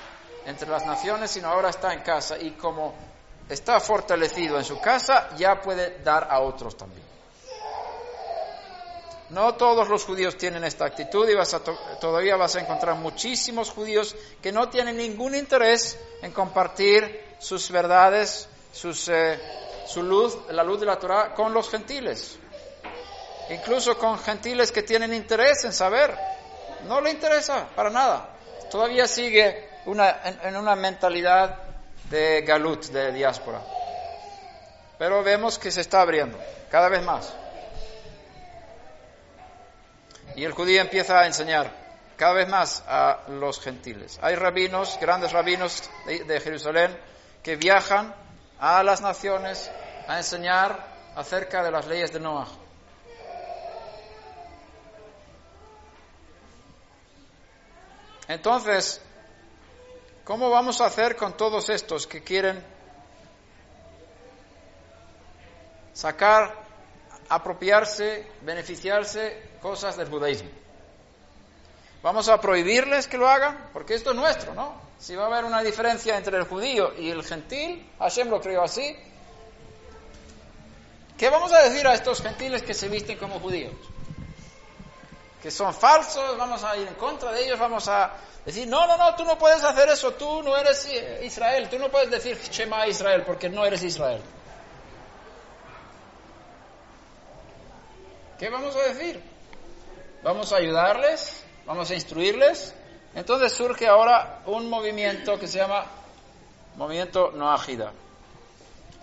entre 0.46 0.70
las 0.70 0.86
naciones, 0.86 1.30
sino 1.30 1.48
ahora 1.48 1.68
está 1.68 1.92
en 1.92 2.00
casa 2.00 2.38
y 2.38 2.52
como 2.52 2.94
está 3.46 3.78
fortalecido 3.78 4.56
en 4.56 4.64
su 4.64 4.80
casa, 4.80 5.28
ya 5.36 5.60
puede 5.60 5.98
dar 6.02 6.28
a 6.30 6.40
otros 6.40 6.78
también. 6.78 7.04
No 9.28 9.54
todos 9.56 9.86
los 9.88 10.02
judíos 10.06 10.38
tienen 10.38 10.64
esta 10.64 10.86
actitud 10.86 11.28
y 11.28 11.34
vas 11.34 11.52
a 11.52 11.60
todavía 11.60 12.36
vas 12.36 12.56
a 12.56 12.60
encontrar 12.60 12.96
muchísimos 12.96 13.70
judíos 13.70 14.16
que 14.40 14.50
no 14.50 14.70
tienen 14.70 14.96
ningún 14.96 15.34
interés 15.34 15.98
en 16.22 16.32
compartir 16.32 17.25
sus 17.38 17.70
verdades, 17.70 18.48
sus, 18.72 19.08
eh, 19.08 19.38
su 19.86 20.02
luz, 20.02 20.36
la 20.50 20.62
luz 20.62 20.80
de 20.80 20.86
la 20.86 20.98
Torah 20.98 21.34
con 21.34 21.52
los 21.52 21.68
gentiles. 21.70 22.38
Incluso 23.50 23.96
con 23.96 24.18
gentiles 24.18 24.72
que 24.72 24.82
tienen 24.82 25.14
interés 25.14 25.64
en 25.64 25.72
saber. 25.72 26.16
No 26.86 27.00
le 27.00 27.10
interesa 27.10 27.68
para 27.74 27.90
nada. 27.90 28.30
Todavía 28.70 29.06
sigue 29.06 29.68
una, 29.86 30.20
en 30.42 30.56
una 30.56 30.74
mentalidad 30.74 31.56
de 32.10 32.42
galut, 32.42 32.86
de 32.86 33.12
diáspora. 33.12 33.60
Pero 34.98 35.22
vemos 35.22 35.58
que 35.58 35.70
se 35.70 35.80
está 35.80 36.00
abriendo 36.00 36.38
cada 36.70 36.88
vez 36.88 37.02
más. 37.02 37.32
Y 40.34 40.44
el 40.44 40.52
judío 40.52 40.80
empieza 40.80 41.20
a 41.20 41.26
enseñar 41.26 41.70
cada 42.16 42.32
vez 42.32 42.48
más 42.48 42.82
a 42.86 43.20
los 43.28 43.60
gentiles. 43.60 44.18
Hay 44.22 44.34
rabinos, 44.34 44.98
grandes 45.00 45.32
rabinos 45.32 45.88
de, 46.06 46.40
Jerusalén, 46.40 46.96
que 47.46 47.54
viajan 47.54 48.12
a 48.58 48.82
las 48.82 49.00
naciones 49.00 49.70
a 50.08 50.16
enseñar 50.16 50.84
acerca 51.14 51.62
de 51.62 51.70
las 51.70 51.86
leyes 51.86 52.12
de 52.12 52.18
Noah. 52.18 52.48
Entonces, 58.26 59.00
¿cómo 60.24 60.50
vamos 60.50 60.80
a 60.80 60.86
hacer 60.86 61.14
con 61.14 61.36
todos 61.36 61.68
estos 61.68 62.08
que 62.08 62.24
quieren 62.24 62.64
sacar, 65.92 66.52
apropiarse, 67.28 68.28
beneficiarse 68.42 69.50
cosas 69.62 69.96
del 69.96 70.10
judaísmo. 70.10 70.50
Vamos 72.02 72.28
a 72.28 72.40
prohibirles 72.40 73.06
que 73.06 73.16
lo 73.16 73.28
hagan, 73.28 73.70
porque 73.72 73.94
esto 73.94 74.10
es 74.10 74.16
nuestro, 74.16 74.52
¿no? 74.52 74.85
Si 74.98 75.14
va 75.14 75.24
a 75.24 75.26
haber 75.26 75.44
una 75.44 75.62
diferencia 75.62 76.16
entre 76.16 76.36
el 76.36 76.44
judío 76.44 76.94
y 76.98 77.10
el 77.10 77.22
gentil, 77.22 77.88
Hashem 77.98 78.28
lo 78.28 78.40
creó 78.40 78.62
así. 78.62 78.96
¿Qué 81.18 81.30
vamos 81.30 81.52
a 81.52 81.62
decir 81.62 81.86
a 81.86 81.94
estos 81.94 82.20
gentiles 82.22 82.62
que 82.62 82.74
se 82.74 82.88
visten 82.88 83.18
como 83.18 83.40
judíos? 83.40 83.74
Que 85.42 85.50
son 85.50 85.72
falsos, 85.72 86.36
vamos 86.36 86.62
a 86.64 86.76
ir 86.76 86.88
en 86.88 86.94
contra 86.94 87.32
de 87.32 87.44
ellos, 87.44 87.58
vamos 87.58 87.88
a 87.88 88.12
decir, 88.44 88.66
no, 88.68 88.86
no, 88.86 88.96
no, 88.96 89.14
tú 89.14 89.24
no 89.24 89.38
puedes 89.38 89.62
hacer 89.62 89.88
eso, 89.88 90.12
tú 90.12 90.42
no 90.42 90.56
eres 90.56 90.88
Israel, 91.22 91.68
tú 91.70 91.78
no 91.78 91.90
puedes 91.90 92.10
decir 92.10 92.38
Shema 92.50 92.86
Israel 92.86 93.22
porque 93.24 93.48
no 93.48 93.64
eres 93.64 93.82
Israel. 93.82 94.20
¿Qué 98.38 98.50
vamos 98.50 98.76
a 98.76 98.82
decir? 98.82 99.22
Vamos 100.22 100.52
a 100.52 100.56
ayudarles, 100.56 101.42
vamos 101.64 101.90
a 101.90 101.94
instruirles. 101.94 102.74
Entonces 103.16 103.50
surge 103.52 103.88
ahora 103.88 104.42
un 104.44 104.68
movimiento 104.68 105.38
que 105.38 105.48
se 105.48 105.56
llama 105.56 105.86
movimiento 106.76 107.30
Noahida. 107.30 107.90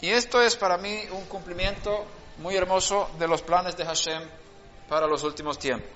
Y 0.02 0.10
esto 0.12 0.40
es 0.40 0.56
para 0.56 0.78
mí 0.78 1.04
un 1.12 1.26
cumplimiento 1.26 2.06
muy 2.38 2.56
hermoso 2.56 3.10
de 3.18 3.28
los 3.28 3.42
planes 3.42 3.76
de 3.76 3.86
Hashem 3.86 4.22
para 4.88 5.08
los 5.08 5.24
últimos 5.24 5.58
tiempos. 5.58 5.90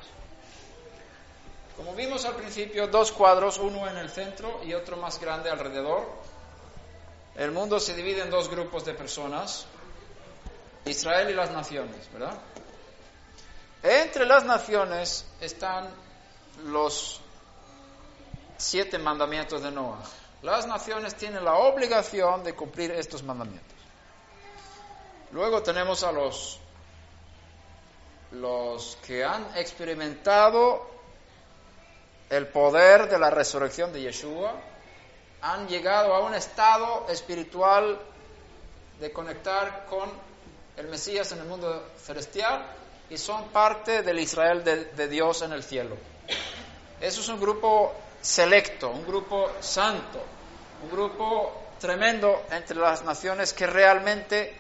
Como 1.76 1.94
vimos 1.94 2.26
al 2.26 2.34
principio, 2.34 2.88
dos 2.88 3.12
cuadros, 3.12 3.60
uno 3.60 3.88
en 3.88 3.98
el 3.98 4.10
centro 4.10 4.62
y 4.64 4.74
otro 4.74 4.98
más 4.98 5.22
grande 5.22 5.52
alrededor. 5.52 6.10
El 7.36 7.52
mundo 7.52 7.80
se 7.80 7.94
divide 7.94 8.24
en 8.24 8.32
dos 8.32 8.50
grupos 8.50 8.84
de 8.84 8.96
personas, 8.96 9.68
Israel 10.86 11.30
y 11.30 11.34
las 11.36 11.52
naciones, 11.52 12.12
¿verdad? 12.12 12.36
Entre 13.84 14.26
las 14.26 14.44
naciones 14.44 15.24
están 15.40 15.88
los 16.66 17.22
siete 18.58 18.98
mandamientos 18.98 19.62
de 19.62 19.72
Noah. 19.72 20.04
Las 20.42 20.68
naciones 20.68 21.16
tienen 21.16 21.44
la 21.44 21.56
obligación 21.56 22.44
de 22.44 22.54
cumplir 22.54 22.92
estos 22.92 23.24
mandamientos. 23.24 23.78
Luego 25.32 25.62
tenemos 25.64 26.04
a 26.04 26.12
los, 26.12 26.60
los 28.32 28.98
que 29.06 29.24
han 29.24 29.46
experimentado 29.56 30.88
el 32.30 32.48
poder 32.48 33.10
de 33.10 33.20
la 33.20 33.30
resurrección 33.30 33.94
de 33.94 34.02
Yeshua, 34.02 34.54
han 35.42 35.68
llegado 35.68 36.14
a 36.14 36.20
un 36.20 36.34
estado 36.34 37.06
espiritual 37.10 38.00
de 39.00 39.12
conectar 39.12 39.86
con 39.86 40.10
el 40.78 40.88
Mesías 40.88 41.32
en 41.32 41.40
el 41.40 41.46
mundo 41.46 41.84
celestial 42.04 42.66
y 43.10 43.18
son 43.18 43.50
parte 43.50 44.04
del 44.04 44.20
Israel 44.20 44.64
de, 44.64 45.08
Dios 45.08 45.42
en 45.42 45.54
el 45.54 45.64
cielo. 45.64 45.96
Eso 47.00 47.22
es 47.22 47.30
un 47.30 47.40
grupo 47.40 47.94
selecto, 48.22 48.90
un 48.90 49.06
grupo 49.06 49.52
santo, 49.60 50.24
un 50.84 50.90
grupo 50.90 51.68
tremendo 51.80 52.46
entre 52.52 52.78
las 52.78 53.04
naciones 53.04 53.54
que 53.54 53.68
realmente 53.68 54.56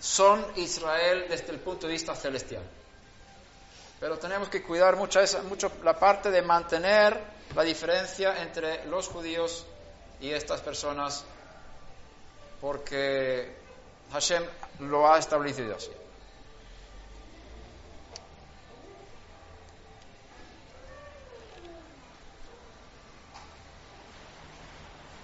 son 0.00 0.44
Israel 0.56 1.26
desde 1.28 1.50
el 1.50 1.60
punto 1.60 1.86
de 1.86 1.92
vista 1.92 2.14
celestial. 2.14 2.62
Pero 4.00 4.18
tenemos 4.18 4.48
que 4.48 4.62
cuidar 4.62 4.96
mucho, 4.96 5.20
esa, 5.20 5.42
mucho 5.42 5.70
la 5.84 5.98
parte 5.98 6.30
de 6.30 6.40
mantener 6.42 7.20
la 7.54 7.62
diferencia 7.62 8.42
entre 8.42 8.86
los 8.86 9.08
judíos 9.08 9.66
y 10.20 10.30
estas 10.30 10.60
personas, 10.60 11.24
porque 12.60 13.54
Hashem 14.12 14.42
lo 14.80 15.12
ha 15.12 15.18
establecido 15.18 15.76
así. 15.76 15.90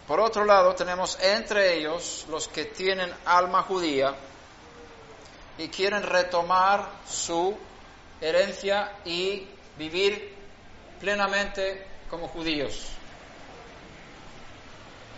Por 0.06 0.20
otro 0.20 0.44
lado, 0.44 0.74
tenemos 0.74 1.18
entre 1.20 1.78
ellos 1.78 2.26
los 2.28 2.46
que 2.46 2.66
tienen 2.66 3.12
alma 3.24 3.62
judía 3.62 4.14
y 5.58 5.68
quieren 5.68 6.04
retomar 6.04 6.88
su 7.08 7.56
herencia 8.20 8.98
y 9.04 9.48
vivir 9.76 10.32
plenamente 11.00 11.84
como 12.08 12.28
judíos. 12.28 12.86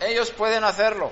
Ellos 0.01 0.31
pueden 0.31 0.64
hacerlo. 0.64 1.11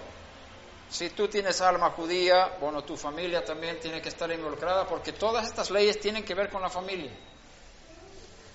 Si 0.89 1.11
tú 1.11 1.29
tienes 1.29 1.61
alma 1.61 1.91
judía, 1.91 2.57
bueno, 2.61 2.83
tu 2.83 2.97
familia 2.97 3.45
también 3.45 3.79
tiene 3.79 4.01
que 4.01 4.09
estar 4.09 4.31
involucrada 4.31 4.87
porque 4.87 5.13
todas 5.13 5.47
estas 5.47 5.71
leyes 5.71 6.01
tienen 6.01 6.25
que 6.25 6.35
ver 6.35 6.49
con 6.49 6.63
la 6.63 6.71
familia. 6.71 7.11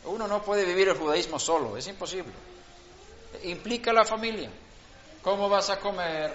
Uno 0.06 0.28
no 0.28 0.42
puede 0.42 0.66
vivir 0.66 0.88
el 0.88 0.98
judaísmo 0.98 1.38
solo, 1.38 1.78
es 1.78 1.86
imposible. 1.86 2.34
Implica 3.44 3.94
la 3.94 4.04
familia 4.04 4.50
cómo 5.24 5.50
vas 5.50 5.70
a 5.70 5.80
comer, 5.80 6.34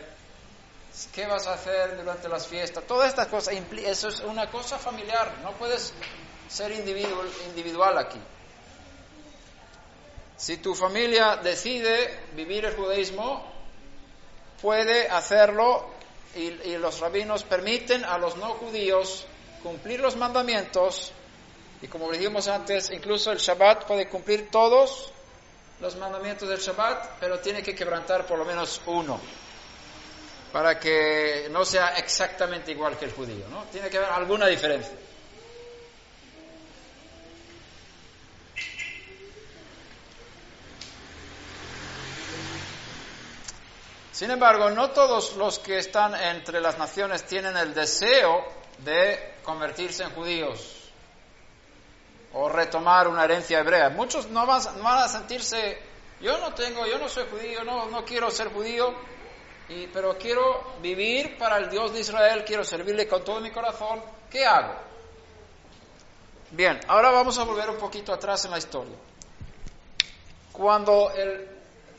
qué 1.13 1.27
vas 1.27 1.47
a 1.47 1.55
hacer 1.55 1.97
durante 1.97 2.29
las 2.29 2.47
fiestas, 2.47 2.85
todas 2.85 3.09
estas 3.09 3.27
cosas, 3.29 3.55
eso 3.55 4.09
es 4.09 4.21
una 4.21 4.51
cosa 4.51 4.79
familiar, 4.79 5.35
no 5.43 5.53
puedes 5.53 5.93
ser 6.49 6.73
individual, 6.73 7.29
individual 7.49 7.99
aquí. 7.99 8.21
Si 10.37 10.59
tu 10.59 10.75
familia 10.75 11.37
decide 11.37 12.15
vivir 12.35 12.67
el 12.67 12.77
judaísmo, 12.77 13.45
puede 14.61 15.09
hacerlo 15.09 15.89
y, 16.35 16.77
los 16.77 17.01
rabinos 17.01 17.43
permiten 17.45 18.05
a 18.05 18.19
los 18.19 18.37
no 18.37 18.55
judíos 18.55 19.25
cumplir 19.63 20.01
los 20.01 20.17
mandamientos 20.17 21.13
y 21.81 21.89
como 21.89 22.11
dijimos 22.11 22.49
antes, 22.49 22.91
incluso 22.91 23.33
el 23.33 23.39
Shabbat 23.39 23.87
puede 23.87 24.09
cumplir 24.09 24.51
todos 24.51 25.13
los 25.81 25.97
mandamientos 25.97 26.49
del 26.49 26.59
Shabbat, 26.59 27.19
pero 27.21 27.39
tiene 27.41 27.63
que 27.63 27.75
quebrantar 27.75 28.27
por 28.27 28.39
lo 28.39 28.45
menos 28.45 28.81
uno, 28.87 29.21
para 30.53 30.79
que 30.79 31.49
no 31.51 31.65
sea 31.65 31.97
exactamente 31.97 32.73
igual 32.73 32.97
que 32.97 33.05
el 33.05 33.13
judío, 33.13 33.47
¿no? 33.51 33.65
Tiene 33.65 33.91
que 33.91 33.99
haber 33.99 34.11
alguna 34.11 34.47
diferencia. 34.47 34.95
Sin 44.13 44.31
embargo, 44.31 44.71
no 44.71 44.93
todos 44.93 45.37
los 45.37 45.59
que 45.59 45.77
están 45.77 46.15
entre 46.15 46.59
las 46.63 46.79
naciones 46.79 47.25
tienen 47.27 47.55
el 47.55 47.75
deseo 47.75 48.47
de 48.79 49.35
convertirse 49.43 50.05
en 50.05 50.11
judíos 50.11 50.76
o 52.39 52.51
retomar 52.51 53.09
una 53.09 53.25
herencia 53.25 53.61
hebrea. 53.61 53.89
Muchos 53.89 54.29
no 54.29 54.47
van, 54.47 54.61
a 54.85 55.09
sentirse, 55.09 55.79
yo 56.21 56.37
no 56.39 56.53
tengo, 56.53 56.87
yo 56.87 56.99
no 56.99 57.09
soy 57.09 57.25
judío, 57.31 57.65
no, 57.65 57.87
no 57.87 58.05
quiero 58.05 58.31
ser 58.31 58.53
judío, 58.53 58.95
y, 59.71 59.87
pero 59.87 60.19
quiero 60.19 60.75
vivir 60.83 61.39
para 61.39 61.57
el 61.57 61.71
Dios 61.71 61.95
de 61.95 62.01
Israel, 62.01 62.45
quiero 62.47 62.63
servirle 62.63 63.09
con 63.09 63.25
todo 63.25 63.41
mi 63.41 63.51
corazón. 63.51 64.03
¿Qué 64.31 64.45
hago? 64.45 64.75
Bien, 66.51 66.79
ahora 66.89 67.11
vamos 67.11 67.39
a 67.39 67.45
volver 67.45 67.71
un 67.71 67.79
poquito 67.79 68.13
atrás 68.13 68.45
en 68.45 68.51
la 68.51 68.59
historia. 68.59 68.97
Cuando 70.53 71.11
el 71.13 71.49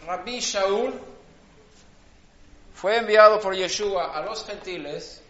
rabí 0.06 0.40
Shaul 0.40 1.02
fue 2.76 2.98
enviado 2.98 3.40
por 3.40 3.56
Yeshua 3.56 4.16
a 4.16 4.22
los 4.22 4.46
gentiles, 4.46 5.24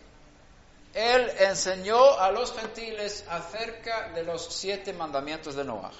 él 0.97 1.31
enseñó 1.41 2.19
a 2.19 2.31
los 2.31 2.51
gentiles 2.53 3.23
acerca 3.29 4.09
de 4.09 4.23
los 4.23 4.51
siete 4.51 4.93
mandamientos 4.93 5.55
de 5.55 5.63
Noah. 5.63 5.91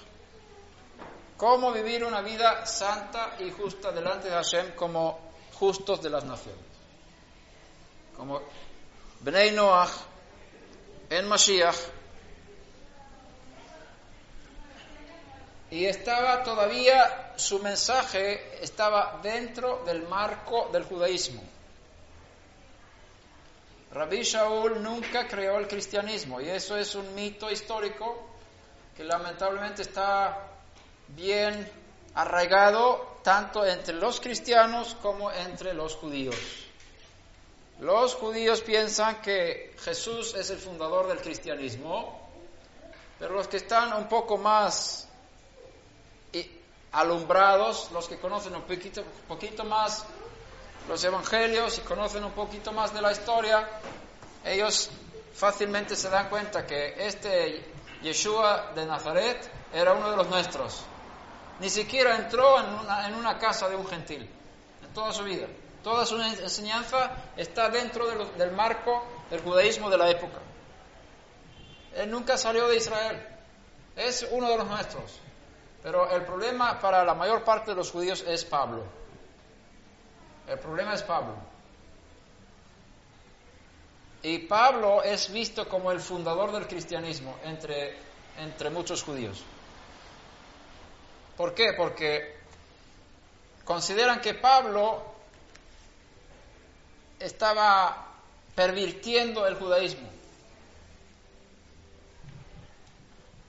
Cómo 1.38 1.72
vivir 1.72 2.04
una 2.04 2.22
vida 2.22 2.66
santa 2.66 3.36
y 3.38 3.52
justa 3.52 3.92
delante 3.92 4.28
de 4.28 4.34
Hashem 4.34 4.74
como 4.74 5.20
justos 5.54 6.02
de 6.02 6.10
las 6.10 6.24
naciones. 6.24 6.66
Como 8.16 8.42
Bnei 9.20 9.52
Noach 9.52 9.92
en 11.12 11.28
Mashiach. 11.28 11.78
Y 15.70 15.86
estaba 15.86 16.42
todavía, 16.42 17.34
su 17.36 17.60
mensaje 17.60 18.64
estaba 18.64 19.20
dentro 19.22 19.84
del 19.86 20.08
marco 20.08 20.70
del 20.74 20.86
judaísmo. 20.86 21.44
Rabbi 23.92 24.22
Shaul 24.22 24.82
nunca 24.82 25.28
creó 25.28 25.58
el 25.58 25.68
cristianismo 25.68 26.42
y 26.42 26.50
eso 26.50 26.78
es 26.78 26.94
un 26.96 27.16
mito 27.16 27.50
histórico 27.50 28.28
que 28.96 29.04
lamentablemente 29.04 29.84
está 29.84 30.50
bien 31.10 31.70
arraigado 32.16 33.20
tanto 33.24 33.66
entre 33.66 33.94
los 33.94 34.20
cristianos 34.20 34.96
como 35.02 35.32
entre 35.32 35.74
los 35.74 35.96
judíos. 35.96 36.36
Los 37.80 38.16
judíos 38.16 38.62
piensan 38.62 39.22
que 39.22 39.76
Jesús 39.80 40.34
es 40.34 40.50
el 40.50 40.58
fundador 40.58 41.08
del 41.08 41.22
cristianismo, 41.22 42.28
pero 43.20 43.36
los 43.36 43.48
que 43.48 43.58
están 43.58 43.94
un 43.94 44.08
poco 44.08 44.38
más 44.38 45.08
alumbrados, 46.92 47.92
los 47.92 48.08
que 48.08 48.18
conocen 48.18 48.56
un 48.56 48.64
poquito, 48.64 49.04
poquito 49.28 49.64
más 49.64 50.06
los 50.88 51.04
evangelios 51.04 51.78
y 51.78 51.82
conocen 51.82 52.24
un 52.24 52.32
poquito 52.32 52.72
más 52.72 52.94
de 52.94 53.02
la 53.02 53.12
historia, 53.12 53.68
ellos 54.46 54.90
fácilmente 55.34 55.96
se 55.96 56.10
dan 56.10 56.30
cuenta 56.30 56.66
que 56.66 56.96
este 57.06 57.64
Yeshua 58.02 58.72
de 58.74 58.86
Nazaret 58.86 59.50
era 59.74 59.94
uno 59.94 60.12
de 60.12 60.18
los 60.18 60.28
nuestros. 60.28 60.84
Ni 61.60 61.70
siquiera 61.70 62.16
entró 62.16 62.58
en 62.60 63.16
una 63.16 63.38
casa 63.38 63.68
de 63.68 63.76
un 63.76 63.88
gentil 63.88 64.30
en 64.84 64.94
toda 64.94 65.12
su 65.12 65.24
vida. 65.24 65.48
Toda 65.84 66.06
su 66.06 66.20
enseñanza 66.20 67.12
está 67.36 67.70
dentro 67.70 68.08
del 68.08 68.52
marco 68.52 69.06
del 69.30 69.42
judaísmo 69.42 69.90
de 69.90 69.98
la 69.98 70.10
época. 70.10 70.40
Él 71.96 72.12
nunca 72.12 72.38
salió 72.38 72.68
de 72.68 72.78
Israel. 72.78 73.26
Es 73.96 74.28
uno 74.32 74.50
de 74.50 74.58
los 74.58 74.68
nuestros. 74.68 75.20
Pero 75.82 76.10
el 76.12 76.24
problema 76.24 76.80
para 76.80 77.04
la 77.04 77.14
mayor 77.14 77.44
parte 77.44 77.72
de 77.72 77.78
los 77.78 77.92
judíos 77.92 78.24
es 78.28 78.44
Pablo. 78.46 78.84
El 80.48 80.60
problema 80.60 80.94
es 80.94 81.04
Pablo. 81.04 81.36
Y 84.24 84.40
Pablo 84.40 85.04
es 85.04 85.32
visto 85.32 85.68
como 85.68 85.92
el 85.92 86.00
fundador 86.00 86.52
del 86.52 86.68
cristianismo 86.68 87.38
entre, 87.44 87.98
entre 88.38 88.70
muchos 88.70 89.04
judíos. 89.04 89.44
¿Por 91.36 91.54
qué? 91.54 91.74
Porque 91.78 92.36
consideran 93.64 94.22
que 94.22 94.34
Pablo 94.34 95.04
estaba 97.20 98.16
pervirtiendo 98.56 99.46
el 99.46 99.56
judaísmo. 99.56 100.10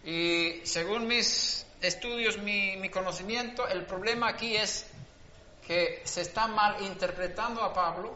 Y 0.05 0.61
según 0.65 1.07
mis 1.07 1.65
estudios, 1.81 2.39
mi, 2.39 2.77
mi 2.77 2.91
conocimiento, 2.91 3.67
el 3.69 3.85
problema 3.87 4.29
aquí 4.29 4.57
es 4.57 4.87
que 5.69 6.01
se 6.03 6.23
está 6.23 6.47
mal 6.47 6.81
interpretando 6.83 7.63
a 7.63 7.75
Pablo. 7.75 8.11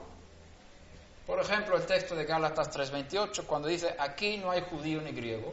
Por 1.26 1.38
ejemplo, 1.38 1.76
el 1.76 1.84
texto 1.84 2.16
de 2.16 2.24
Gálatas 2.24 2.70
3:28, 2.70 3.44
cuando 3.44 3.68
dice, 3.68 3.94
aquí 3.98 4.38
no 4.38 4.50
hay 4.50 4.62
judío 4.62 5.02
ni 5.02 5.12
griego, 5.12 5.52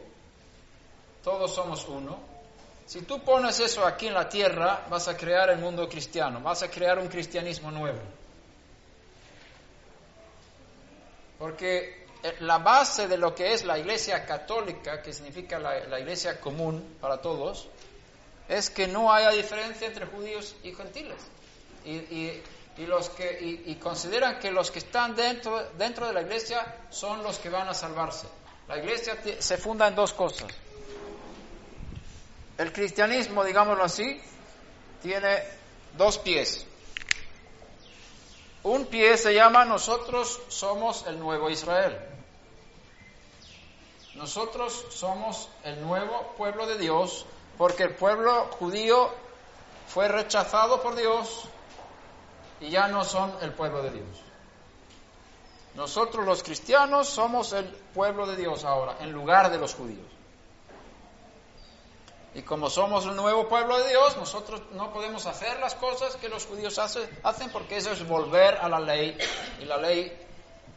todos 1.22 1.54
somos 1.54 1.86
uno. 1.86 2.18
Si 2.86 3.02
tú 3.02 3.22
pones 3.22 3.60
eso 3.60 3.84
aquí 3.84 4.06
en 4.06 4.14
la 4.14 4.30
tierra, 4.30 4.86
vas 4.88 5.08
a 5.08 5.16
crear 5.16 5.50
el 5.50 5.58
mundo 5.58 5.86
cristiano, 5.90 6.40
vas 6.40 6.62
a 6.62 6.70
crear 6.70 6.98
un 6.98 7.08
cristianismo 7.08 7.70
nuevo. 7.70 8.00
Porque 11.38 12.06
eh, 12.22 12.36
la 12.40 12.58
base 12.58 13.08
de 13.08 13.18
lo 13.18 13.34
que 13.34 13.52
es 13.52 13.62
la 13.64 13.78
iglesia 13.78 14.24
católica, 14.24 15.02
que 15.02 15.12
significa 15.12 15.58
la, 15.58 16.00
iglesia 16.00 16.40
común 16.40 16.96
para 16.98 17.20
todos, 17.20 17.68
es 18.48 18.70
que 18.70 18.88
no 18.88 19.12
haya 19.12 19.30
diferencia 19.30 19.86
entre 19.86 20.06
judíos 20.06 20.56
y 20.64 20.72
gentiles 20.72 21.20
y, 21.84 22.42
los 22.86 23.10
que, 23.10 23.62
y, 23.66 23.74
consideran 23.76 24.38
que 24.38 24.50
los 24.50 24.70
que 24.70 24.78
están 24.78 25.14
dentro, 25.14 25.70
dentro 25.76 26.06
de 26.06 26.12
la 26.12 26.22
iglesia 26.22 26.86
son 26.90 27.22
los 27.22 27.38
que 27.38 27.50
van 27.50 27.68
a 27.68 27.74
salvarse. 27.74 28.26
La 28.68 28.78
iglesia 28.78 29.18
se 29.38 29.58
funda 29.58 29.88
en 29.88 29.94
dos 29.94 30.12
cosas. 30.12 30.48
El 32.56 32.72
cristianismo, 32.72 33.44
digámoslo 33.44 33.84
así, 33.84 34.20
tiene 35.02 35.42
dos 35.96 36.18
pies. 36.18 36.66
Un 38.62 38.86
pie 38.86 39.16
se 39.16 39.32
llama 39.32 39.64
nosotros 39.64 40.40
somos 40.48 41.06
el 41.06 41.18
nuevo 41.18 41.48
Israel. 41.48 41.98
Nosotros 44.14 44.86
somos 44.90 45.48
el 45.64 45.80
nuevo 45.80 46.34
pueblo 46.36 46.66
de 46.66 46.76
Dios 46.76 47.24
porque 47.56 47.84
el 47.84 47.94
pueblo 47.94 48.50
judío 48.58 49.10
fue 49.88 50.08
rechazado 50.08 50.82
por 50.82 50.94
Dios 50.94 51.48
y 52.60 52.70
ya 52.70 52.88
no 52.88 53.04
son 53.04 53.32
el 53.40 53.52
pueblo 53.52 53.82
de 53.82 53.90
Dios. 53.90 54.22
Nosotros 55.74 56.26
los 56.26 56.42
cristianos 56.42 57.08
somos 57.08 57.52
el 57.52 57.64
pueblo 57.64 58.26
de 58.26 58.36
Dios 58.36 58.64
ahora, 58.64 58.96
en 59.00 59.12
lugar 59.12 59.50
de 59.50 59.58
los 59.58 59.74
judíos. 59.74 60.06
Y 62.34 62.42
como 62.42 62.70
somos 62.70 63.06
el 63.06 63.16
nuevo 63.16 63.48
pueblo 63.48 63.78
de 63.78 63.88
Dios, 63.88 64.16
nosotros 64.16 64.62
no 64.72 64.92
podemos 64.92 65.26
hacer 65.26 65.58
las 65.58 65.74
cosas 65.74 66.14
que 66.16 66.28
los 66.28 66.46
judíos 66.46 66.78
hacen 66.78 67.50
porque 67.52 67.76
eso 67.76 67.90
es 67.90 68.06
volver 68.06 68.56
a 68.56 68.68
la 68.68 68.78
ley 68.78 69.16
y 69.60 69.64
la 69.64 69.76
ley 69.76 70.16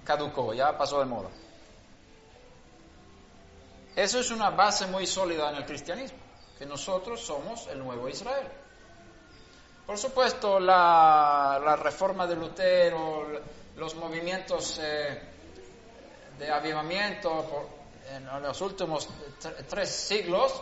caducó, 0.04 0.54
ya 0.54 0.76
pasó 0.78 1.00
de 1.00 1.06
moda. 1.06 1.30
Eso 3.96 4.20
es 4.20 4.32
una 4.32 4.50
base 4.50 4.88
muy 4.88 5.06
sólida 5.06 5.50
en 5.52 5.58
el 5.58 5.66
cristianismo, 5.66 6.18
que 6.58 6.66
nosotros 6.66 7.22
somos 7.22 7.68
el 7.68 7.80
nuevo 7.80 8.10
Israel. 8.10 8.48
Por 9.86 9.98
supuesto, 9.98 10.60
la, 10.60 11.78
reforma 11.82 12.26
de 12.26 12.36
Lutero, 12.36 13.28
los 13.76 13.96
movimientos 13.96 14.80
eh, 14.82 15.22
de 16.40 16.50
avivamiento 16.50 17.70
en 18.10 18.26
los 18.42 18.62
últimos 18.62 19.10
tres 19.68 19.90
siglos 19.90 20.62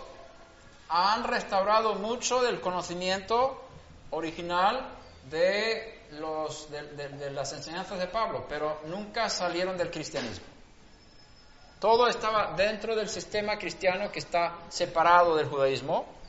han 0.89 1.23
restaurado 1.23 1.95
mucho 1.95 2.41
del 2.41 2.59
conocimiento 2.59 3.61
original 4.09 4.89
de, 5.29 6.01
los, 6.13 6.69
de 6.71 7.31
las 7.31 7.53
enseñanzas 7.53 7.99
de 7.99 8.07
Pablo, 8.07 8.45
pero 8.49 8.79
nunca 8.85 9.29
salieron 9.29 9.77
del 9.77 9.91
cristianismo. 9.91 10.45
Todo 11.79 12.07
estaba 12.07 12.53
dentro 12.53 12.95
del 12.95 13.07
sistema 13.07 13.57
cristiano 13.57 14.11
que 14.11 14.19
está 14.19 14.55
separado 14.69 15.35
del 15.35 15.47
judaísmo 15.47 16.20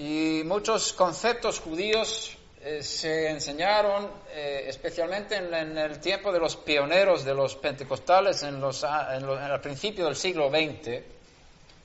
y 0.00 0.44
muchos 0.44 0.94
conceptos 0.94 1.60
judíos 1.60 2.34
eh, 2.62 2.82
se 2.82 3.28
enseñaron, 3.28 4.10
eh, 4.32 4.64
especialmente 4.66 5.36
en, 5.36 5.76
el 5.76 6.00
tiempo 6.00 6.32
de 6.32 6.38
los 6.38 6.56
pioneros 6.56 7.22
de 7.22 7.34
los 7.34 7.54
pentecostales, 7.56 8.42
en 8.42 8.62
los, 8.62 8.82
en 8.82 9.60
principio 9.60 10.06
del 10.06 10.16
siglo 10.16 10.48
XX, 10.48 11.02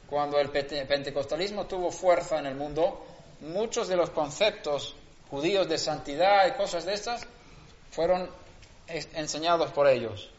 cuando 0.10 0.40
el 0.40 0.50
pentecostalismo 0.50 1.66
tuvo 1.66 1.92
fuerza 1.92 2.40
en 2.40 2.46
el 2.46 2.56
mundo, 2.56 3.06
muchos 3.42 3.90
de 3.90 3.98
los 3.98 4.12
conceptos 4.12 4.96
judíos 5.30 5.68
de 5.68 5.78
santidad 5.78 6.48
y 6.48 6.52
cosas 6.52 6.86
de 6.86 6.94
estas 6.94 7.28
fueron 7.92 8.30
enseñados 8.88 9.72
por 9.72 9.90
ellos. 9.90 10.30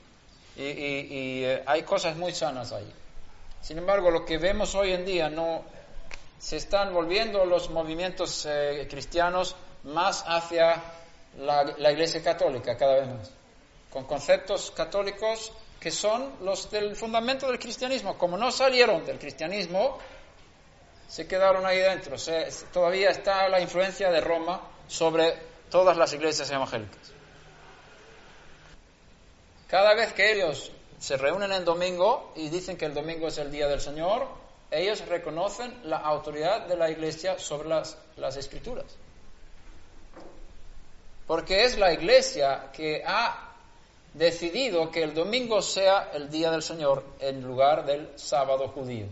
Y, 0.56 0.62
y 0.62 1.44
eh, 1.44 1.62
hay 1.66 1.82
cosas 1.82 2.16
muy 2.16 2.32
sanas 2.32 2.72
ahí. 2.72 2.90
Sin 3.60 3.76
embargo, 3.76 4.10
lo 4.10 4.24
que 4.24 4.38
vemos 4.38 4.74
hoy 4.74 4.92
en 4.92 5.04
día 5.04 5.28
no 5.28 5.76
se 6.38 6.56
están 6.56 6.92
volviendo 6.92 7.44
los 7.44 7.70
movimientos 7.70 8.46
eh, 8.46 8.86
cristianos 8.90 9.56
más 9.84 10.24
hacia 10.26 10.82
la, 11.38 11.64
la, 11.64 11.92
Iglesia 11.92 12.22
Católica 12.22 12.76
cada 12.76 13.00
vez 13.00 13.08
más, 13.08 13.32
con 13.90 14.04
conceptos 14.04 14.70
católicos 14.70 15.52
que 15.80 15.90
son 15.90 16.32
los 16.42 16.70
del 16.70 16.96
fundamento 16.96 17.46
del 17.46 17.58
cristianismo. 17.58 18.16
Como 18.18 18.36
no 18.36 18.50
salieron 18.50 19.04
del 19.04 19.18
cristianismo, 19.18 19.98
se 21.08 21.26
quedaron 21.26 21.64
ahí 21.66 21.78
dentro. 21.78 22.16
todavía 22.72 23.10
está 23.10 23.48
la 23.48 23.60
influencia 23.60 24.10
de 24.10 24.20
Roma 24.20 24.60
sobre 24.88 25.34
todas 25.70 25.96
las 25.96 26.12
iglesias 26.12 26.50
evangélicas. 26.50 27.12
Cada 29.68 29.94
vez 29.94 30.12
que 30.12 30.32
ellos 30.32 30.72
se 30.98 31.16
reúnen 31.16 31.52
en 31.52 31.64
domingo 31.64 32.32
y 32.36 32.48
dicen 32.48 32.76
que 32.76 32.86
el 32.86 32.94
domingo 32.94 33.28
es 33.28 33.38
el 33.38 33.50
día 33.50 33.68
del 33.68 33.80
Señor, 33.80 34.28
ellos 34.70 35.06
reconocen 35.06 35.72
la 35.84 35.98
autoridad 35.98 36.66
de 36.66 36.76
la 36.76 36.90
Iglesia 36.90 37.38
sobre 37.38 37.68
las, 37.68 37.96
las 38.16 38.36
escrituras. 38.36 38.86
porque 41.26 41.64
es 41.64 41.76
la 41.76 41.92
iglesia 41.92 42.70
que 42.72 43.02
ha 43.04 43.46
decidido 44.14 44.90
que 44.90 45.02
el 45.02 45.12
domingo 45.12 45.60
sea 45.60 46.10
el 46.14 46.30
día 46.30 46.50
del 46.50 46.62
Señor 46.62 47.04
en 47.18 47.42
lugar 47.42 47.84
del 47.84 48.16
sábado 48.16 48.68
judío. 48.68 49.06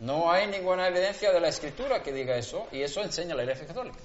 No 0.00 0.30
hay 0.30 0.46
ninguna 0.46 0.88
evidencia 0.88 1.32
de 1.32 1.40
la 1.40 1.48
escritura 1.48 2.02
que 2.02 2.12
diga 2.12 2.36
eso 2.36 2.68
y 2.70 2.82
eso 2.82 3.00
enseña 3.02 3.34
la 3.34 3.42
Iglesia 3.42 3.66
Católica. 3.66 3.98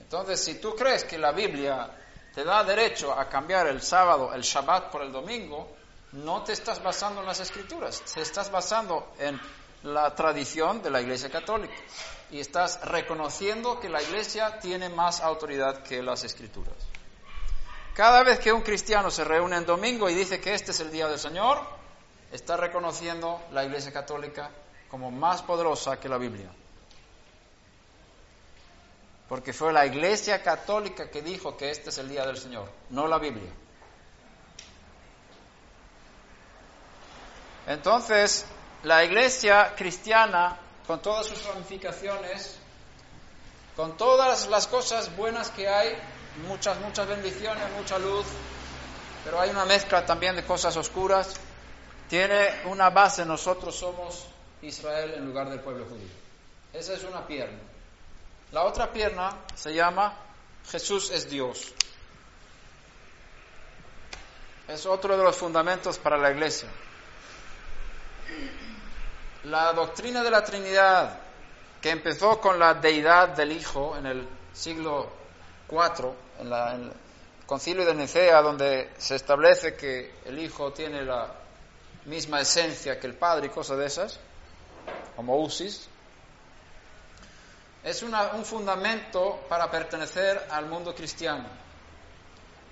Entonces, 0.00 0.40
si 0.40 0.54
tú 0.60 0.74
crees 0.74 1.04
que 1.04 1.18
la 1.18 1.32
Biblia 1.32 1.90
te 2.34 2.44
da 2.44 2.62
derecho 2.64 3.12
a 3.12 3.28
cambiar 3.28 3.66
el 3.66 3.82
sábado, 3.82 4.32
el 4.34 4.42
Shabbat 4.42 4.90
por 4.90 5.02
el 5.02 5.12
domingo, 5.12 5.68
no 6.12 6.42
te 6.42 6.52
estás 6.52 6.82
basando 6.82 7.20
en 7.20 7.26
las 7.26 7.40
escrituras, 7.40 8.02
te 8.02 8.20
estás 8.20 8.50
basando 8.50 9.12
en 9.18 9.40
la 9.82 10.14
tradición 10.14 10.82
de 10.82 10.90
la 10.90 11.00
Iglesia 11.00 11.30
Católica 11.30 11.74
y 12.30 12.40
estás 12.40 12.80
reconociendo 12.84 13.78
que 13.78 13.88
la 13.88 14.02
Iglesia 14.02 14.58
tiene 14.58 14.88
más 14.88 15.20
autoridad 15.20 15.82
que 15.82 16.02
las 16.02 16.24
escrituras. 16.24 16.74
Cada 17.94 18.22
vez 18.22 18.38
que 18.40 18.52
un 18.52 18.62
cristiano 18.62 19.10
se 19.10 19.24
reúne 19.24 19.56
en 19.56 19.66
domingo 19.66 20.10
y 20.10 20.14
dice 20.14 20.40
que 20.40 20.54
este 20.54 20.72
es 20.72 20.80
el 20.80 20.90
día 20.90 21.08
del 21.08 21.18
Señor, 21.18 21.60
está 22.30 22.56
reconociendo 22.56 23.40
la 23.52 23.64
Iglesia 23.64 23.92
Católica 23.92 24.50
como 24.90 25.10
más 25.10 25.42
poderosa 25.42 25.98
que 25.98 26.08
la 26.08 26.18
Biblia. 26.18 26.50
Porque 29.28 29.52
fue 29.52 29.72
la 29.72 29.86
Iglesia 29.86 30.42
Católica 30.42 31.10
que 31.10 31.22
dijo 31.22 31.56
que 31.56 31.70
este 31.70 31.90
es 31.90 31.98
el 31.98 32.08
día 32.08 32.26
del 32.26 32.36
Señor, 32.36 32.68
no 32.90 33.06
la 33.06 33.18
Biblia. 33.18 33.50
Entonces, 37.66 38.44
la 38.82 39.04
Iglesia 39.04 39.74
cristiana, 39.76 40.58
con 40.86 41.02
todas 41.02 41.26
sus 41.26 41.44
ramificaciones, 41.44 42.56
con 43.74 43.96
todas 43.96 44.48
las 44.48 44.66
cosas 44.66 45.14
buenas 45.16 45.50
que 45.50 45.68
hay, 45.68 45.96
muchas, 46.46 46.78
muchas 46.80 47.08
bendiciones, 47.08 47.64
mucha 47.76 47.98
luz, 47.98 48.26
pero 49.24 49.40
hay 49.40 49.50
una 49.50 49.64
mezcla 49.64 50.06
también 50.06 50.36
de 50.36 50.44
cosas 50.44 50.76
oscuras, 50.76 51.34
tiene 52.08 52.62
una 52.66 52.90
base, 52.90 53.24
nosotros 53.24 53.74
somos 53.74 54.26
Israel 54.62 55.14
en 55.16 55.26
lugar 55.26 55.50
del 55.50 55.60
pueblo 55.60 55.84
judío. 55.86 56.08
Esa 56.72 56.94
es 56.94 57.02
una 57.02 57.26
pierna. 57.26 57.58
La 58.52 58.64
otra 58.64 58.92
pierna 58.92 59.36
se 59.54 59.74
llama 59.74 60.16
Jesús 60.70 61.10
es 61.10 61.28
Dios. 61.28 61.72
Es 64.68 64.86
otro 64.86 65.16
de 65.16 65.22
los 65.22 65.36
fundamentos 65.36 65.98
para 65.98 66.16
la 66.16 66.30
iglesia. 66.30 66.68
La 69.44 69.72
doctrina 69.72 70.22
de 70.22 70.30
la 70.30 70.44
Trinidad, 70.44 71.18
que 71.80 71.90
empezó 71.90 72.40
con 72.40 72.58
la 72.58 72.74
deidad 72.74 73.28
del 73.28 73.52
Hijo 73.52 73.96
en 73.96 74.06
el 74.06 74.28
siglo 74.52 75.08
IV, 75.70 76.12
en, 76.40 76.52
el 76.52 76.92
concilio 77.46 77.84
de 77.84 77.94
Nicea, 77.94 78.42
donde 78.42 78.92
se 78.98 79.14
establece 79.14 79.76
que 79.76 80.14
el 80.24 80.38
Hijo 80.38 80.72
tiene 80.72 81.02
la 81.02 81.32
misma 82.06 82.40
esencia 82.40 82.98
que 82.98 83.06
el 83.06 83.14
Padre 83.14 83.46
y 83.46 83.50
cosas 83.50 83.78
de 83.78 83.86
esas, 83.86 84.20
como 85.14 85.36
Usis, 85.38 85.88
es 87.84 88.02
un 88.02 88.44
fundamento 88.44 89.44
para 89.48 89.70
pertenecer 89.70 90.48
al 90.50 90.66
mundo 90.66 90.92
cristiano. 90.92 91.65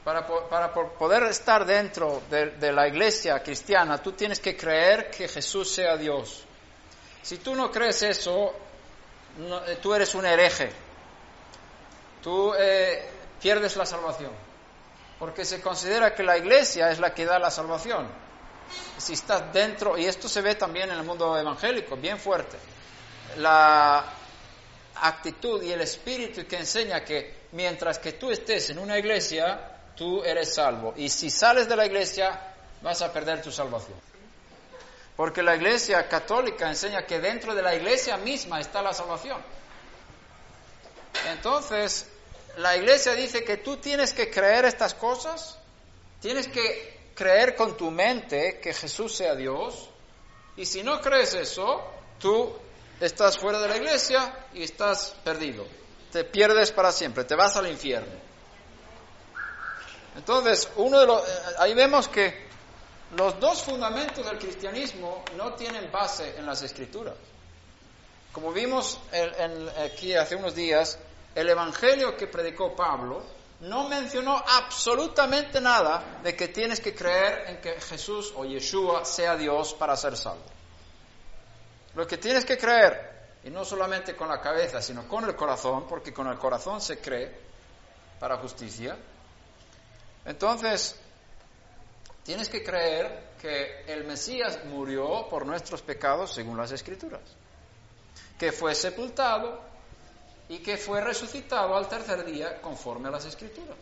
Para, 0.04 0.26
poder 0.26 1.22
estar 1.22 1.64
dentro 1.64 2.22
de, 2.28 2.72
la 2.72 2.86
iglesia 2.86 3.42
cristiana, 3.42 4.02
tú 4.02 4.12
tienes 4.12 4.38
que 4.38 4.54
creer 4.54 5.10
que 5.10 5.26
Jesús 5.26 5.70
sea 5.70 5.96
Dios. 5.96 6.44
Si 7.22 7.38
tú 7.38 7.54
no 7.54 7.70
crees 7.70 8.02
eso, 8.02 8.54
eh, 9.66 9.78
tú 9.80 9.94
eres 9.94 10.14
un 10.14 10.26
hereje. 10.26 10.70
Tú 12.22 12.52
eh, 12.52 13.08
pierdes 13.40 13.76
la 13.76 13.86
salvación. 13.86 14.30
Porque 15.18 15.46
se 15.46 15.62
considera 15.62 16.14
que 16.14 16.22
la 16.22 16.36
iglesia 16.36 16.90
es 16.90 16.98
la 16.98 17.14
que 17.14 17.24
da 17.24 17.38
la 17.38 17.50
salvación. 17.50 18.06
Si 18.98 19.14
estás 19.14 19.50
dentro, 19.54 19.96
y 19.96 20.04
esto 20.04 20.28
se 20.28 20.42
ve 20.42 20.54
también 20.54 20.90
en 20.90 20.98
el 20.98 21.04
mundo 21.04 21.38
evangélico, 21.38 21.96
bien 21.96 22.18
fuerte. 22.18 22.58
La 23.38 24.04
actitud 24.96 25.62
y 25.62 25.72
el 25.72 25.80
espíritu 25.80 26.46
que 26.46 26.58
enseña 26.58 27.02
que 27.02 27.44
mientras 27.52 27.98
que 27.98 28.12
tú 28.12 28.30
estés 28.30 28.68
en 28.68 28.78
una 28.78 28.98
iglesia, 28.98 29.73
tú 29.96 30.22
eres 30.24 30.54
salvo. 30.54 30.94
Y 30.96 31.08
si 31.08 31.30
sales 31.30 31.68
de 31.68 31.76
la 31.76 31.86
iglesia, 31.86 32.54
vas 32.82 33.02
a 33.02 33.12
perder 33.12 33.42
tu 33.42 33.50
salvación. 33.50 33.98
Porque 35.16 35.42
la 35.42 35.54
iglesia 35.54 36.08
católica 36.08 36.68
enseña 36.68 37.06
que 37.06 37.20
dentro 37.20 37.54
de 37.54 37.62
la 37.62 37.74
iglesia 37.74 38.16
misma 38.16 38.60
está 38.60 38.82
la 38.82 38.92
salvación. 38.92 39.40
Entonces, 41.30 42.06
la 42.56 42.76
iglesia 42.76 43.14
dice 43.14 43.44
que 43.44 43.56
tú 43.56 43.76
tienes 43.76 44.12
que 44.12 44.30
creer 44.30 44.64
estas 44.64 44.94
cosas, 44.94 45.58
tienes 46.20 46.48
que 46.48 47.12
creer 47.14 47.54
con 47.54 47.76
tu 47.76 47.90
mente 47.90 48.60
que 48.60 48.74
Jesús 48.74 49.16
sea 49.16 49.34
Dios, 49.34 49.88
y 50.56 50.66
si 50.66 50.82
no 50.82 51.00
crees 51.00 51.34
eso, 51.34 51.82
tú 52.18 52.52
estás 53.00 53.38
fuera 53.38 53.60
de 53.60 53.68
la 53.68 53.76
iglesia 53.76 54.46
y 54.52 54.62
estás 54.62 55.16
perdido. 55.24 55.66
Te 56.12 56.24
pierdes 56.24 56.70
para 56.70 56.92
siempre, 56.92 57.24
te 57.24 57.34
vas 57.34 57.56
al 57.56 57.68
infierno. 57.68 58.33
Entonces, 60.16 60.68
uno 60.76 61.00
de 61.00 61.06
los, 61.06 61.22
eh, 61.22 61.32
ahí 61.58 61.74
vemos 61.74 62.08
que 62.08 62.46
los 63.16 63.38
dos 63.40 63.62
fundamentos 63.62 64.24
del 64.24 64.38
cristianismo 64.38 65.24
no 65.36 65.54
tienen 65.54 65.90
base 65.90 66.36
en 66.36 66.46
las 66.46 66.62
escrituras. 66.62 67.14
Como 68.32 68.52
vimos 68.52 68.98
aquí 69.78 70.14
hace 70.14 70.34
unos 70.34 70.56
días, 70.56 70.98
el 71.34 71.48
evangelio 71.48 72.16
que 72.16 72.26
predicó 72.26 72.74
Pablo 72.74 73.22
no 73.60 73.88
mencionó 73.88 74.42
absolutamente 74.46 75.60
nada 75.60 76.20
de 76.22 76.34
que 76.34 76.48
tienes 76.48 76.80
que 76.80 76.94
creer 76.94 77.50
en 77.50 77.60
que 77.60 77.80
Jesús 77.80 78.32
o 78.36 78.44
Yeshua 78.44 79.04
sea 79.04 79.36
Dios 79.36 79.74
para 79.74 79.96
ser 79.96 80.16
salvo. 80.16 80.44
Lo 81.94 82.06
que 82.06 82.18
tienes 82.18 82.44
que 82.44 82.58
creer, 82.58 83.38
y 83.44 83.50
no 83.50 83.64
solamente 83.64 84.16
con 84.16 84.28
la 84.28 84.40
cabeza, 84.40 84.82
sino 84.82 85.06
con 85.06 85.24
el 85.24 85.36
corazón, 85.36 85.86
porque 85.88 86.12
con 86.12 86.26
el 86.26 86.38
corazón 86.38 86.80
se 86.80 86.98
cree 86.98 87.32
para 88.18 88.38
justicia, 88.38 88.96
entonces, 90.24 90.96
tienes 92.22 92.48
que 92.48 92.64
creer 92.64 93.34
que 93.40 93.84
el 93.86 94.04
Mesías 94.04 94.64
murió 94.64 95.28
por 95.28 95.44
nuestros 95.44 95.82
pecados 95.82 96.32
según 96.32 96.56
las 96.56 96.72
Escrituras, 96.72 97.20
que 98.38 98.52
fue 98.52 98.74
sepultado 98.74 99.60
y 100.48 100.58
que 100.58 100.76
fue 100.76 101.00
resucitado 101.00 101.76
al 101.76 101.88
tercer 101.88 102.24
día 102.24 102.60
conforme 102.60 103.08
a 103.08 103.12
las 103.12 103.26
Escrituras, 103.26 103.76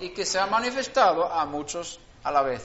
y 0.00 0.10
que 0.10 0.26
se 0.26 0.38
ha 0.38 0.46
manifestado 0.46 1.32
a 1.32 1.44
muchos 1.46 2.00
a 2.24 2.30
la 2.30 2.42
vez. 2.42 2.64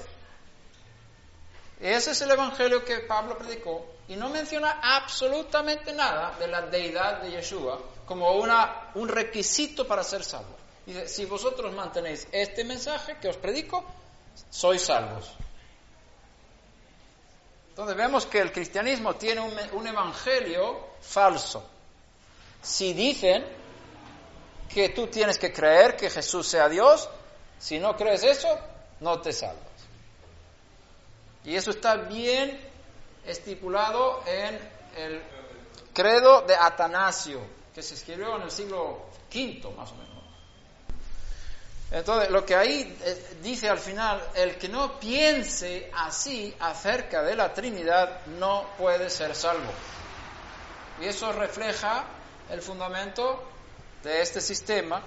Ese 1.79 2.11
es 2.11 2.21
el 2.21 2.31
Evangelio 2.31 2.83
que 2.83 2.99
Pablo 3.01 3.37
predicó 3.37 3.85
y 4.07 4.15
no 4.15 4.29
menciona 4.29 4.79
absolutamente 4.81 5.93
nada 5.93 6.35
de 6.37 6.47
la 6.47 6.63
deidad 6.63 7.21
de 7.21 7.31
Yeshua 7.31 7.79
como 8.05 8.31
una, 8.33 8.89
un 8.95 9.07
requisito 9.07 9.87
para 9.87 10.03
ser 10.03 10.23
salvo. 10.23 10.58
Dice, 10.89 11.07
si 11.07 11.25
vosotros 11.25 11.71
mantenéis 11.75 12.27
este 12.31 12.63
mensaje 12.63 13.17
que 13.21 13.29
os 13.29 13.37
predico, 13.37 13.85
sois 14.49 14.81
salvos. 14.81 15.29
Entonces 17.69 17.95
vemos 17.95 18.25
que 18.25 18.39
el 18.39 18.51
cristianismo 18.51 19.13
tiene 19.13 19.39
un, 19.41 19.53
un 19.73 19.85
evangelio 19.85 20.97
falso. 20.99 21.63
Si 22.63 22.93
dicen 22.93 23.45
que 24.73 24.89
tú 24.89 25.05
tienes 25.05 25.37
que 25.37 25.53
creer 25.53 25.95
que 25.95 26.09
Jesús 26.09 26.47
sea 26.47 26.67
Dios, 26.67 27.07
si 27.59 27.77
no 27.77 27.95
crees 27.95 28.23
eso, 28.23 28.49
no 28.99 29.21
te 29.21 29.31
salvas. 29.31 29.61
Y 31.45 31.55
eso 31.55 31.69
está 31.69 31.97
bien 31.97 32.59
estipulado 33.27 34.23
en 34.25 34.55
el 34.97 35.21
credo 35.93 36.41
de 36.41 36.55
Atanasio, 36.55 37.41
que 37.75 37.83
se 37.83 37.93
escribió 37.93 38.37
en 38.37 38.41
el 38.41 38.49
siglo 38.49 39.05
V, 39.31 39.75
más 39.77 39.91
o 39.91 39.95
menos. 39.95 40.18
Entonces, 41.91 42.29
lo 42.29 42.45
que 42.45 42.55
ahí 42.55 42.97
eh, 43.03 43.37
dice 43.41 43.67
al 43.67 43.79
final, 43.79 44.21
el 44.35 44.57
que 44.57 44.69
no 44.69 44.99
piense 44.99 45.89
así 45.95 46.55
acerca 46.59 47.23
de 47.23 47.35
la 47.35 47.53
Trinidad 47.53 48.25
no 48.37 48.69
puede 48.77 49.09
ser 49.09 49.35
salvo. 49.35 49.71
Y 51.01 51.05
eso 51.05 51.31
refleja 51.31 52.03
el 52.51 52.61
fundamento 52.61 53.43
de 54.03 54.21
este 54.21 54.39
sistema, 54.39 55.01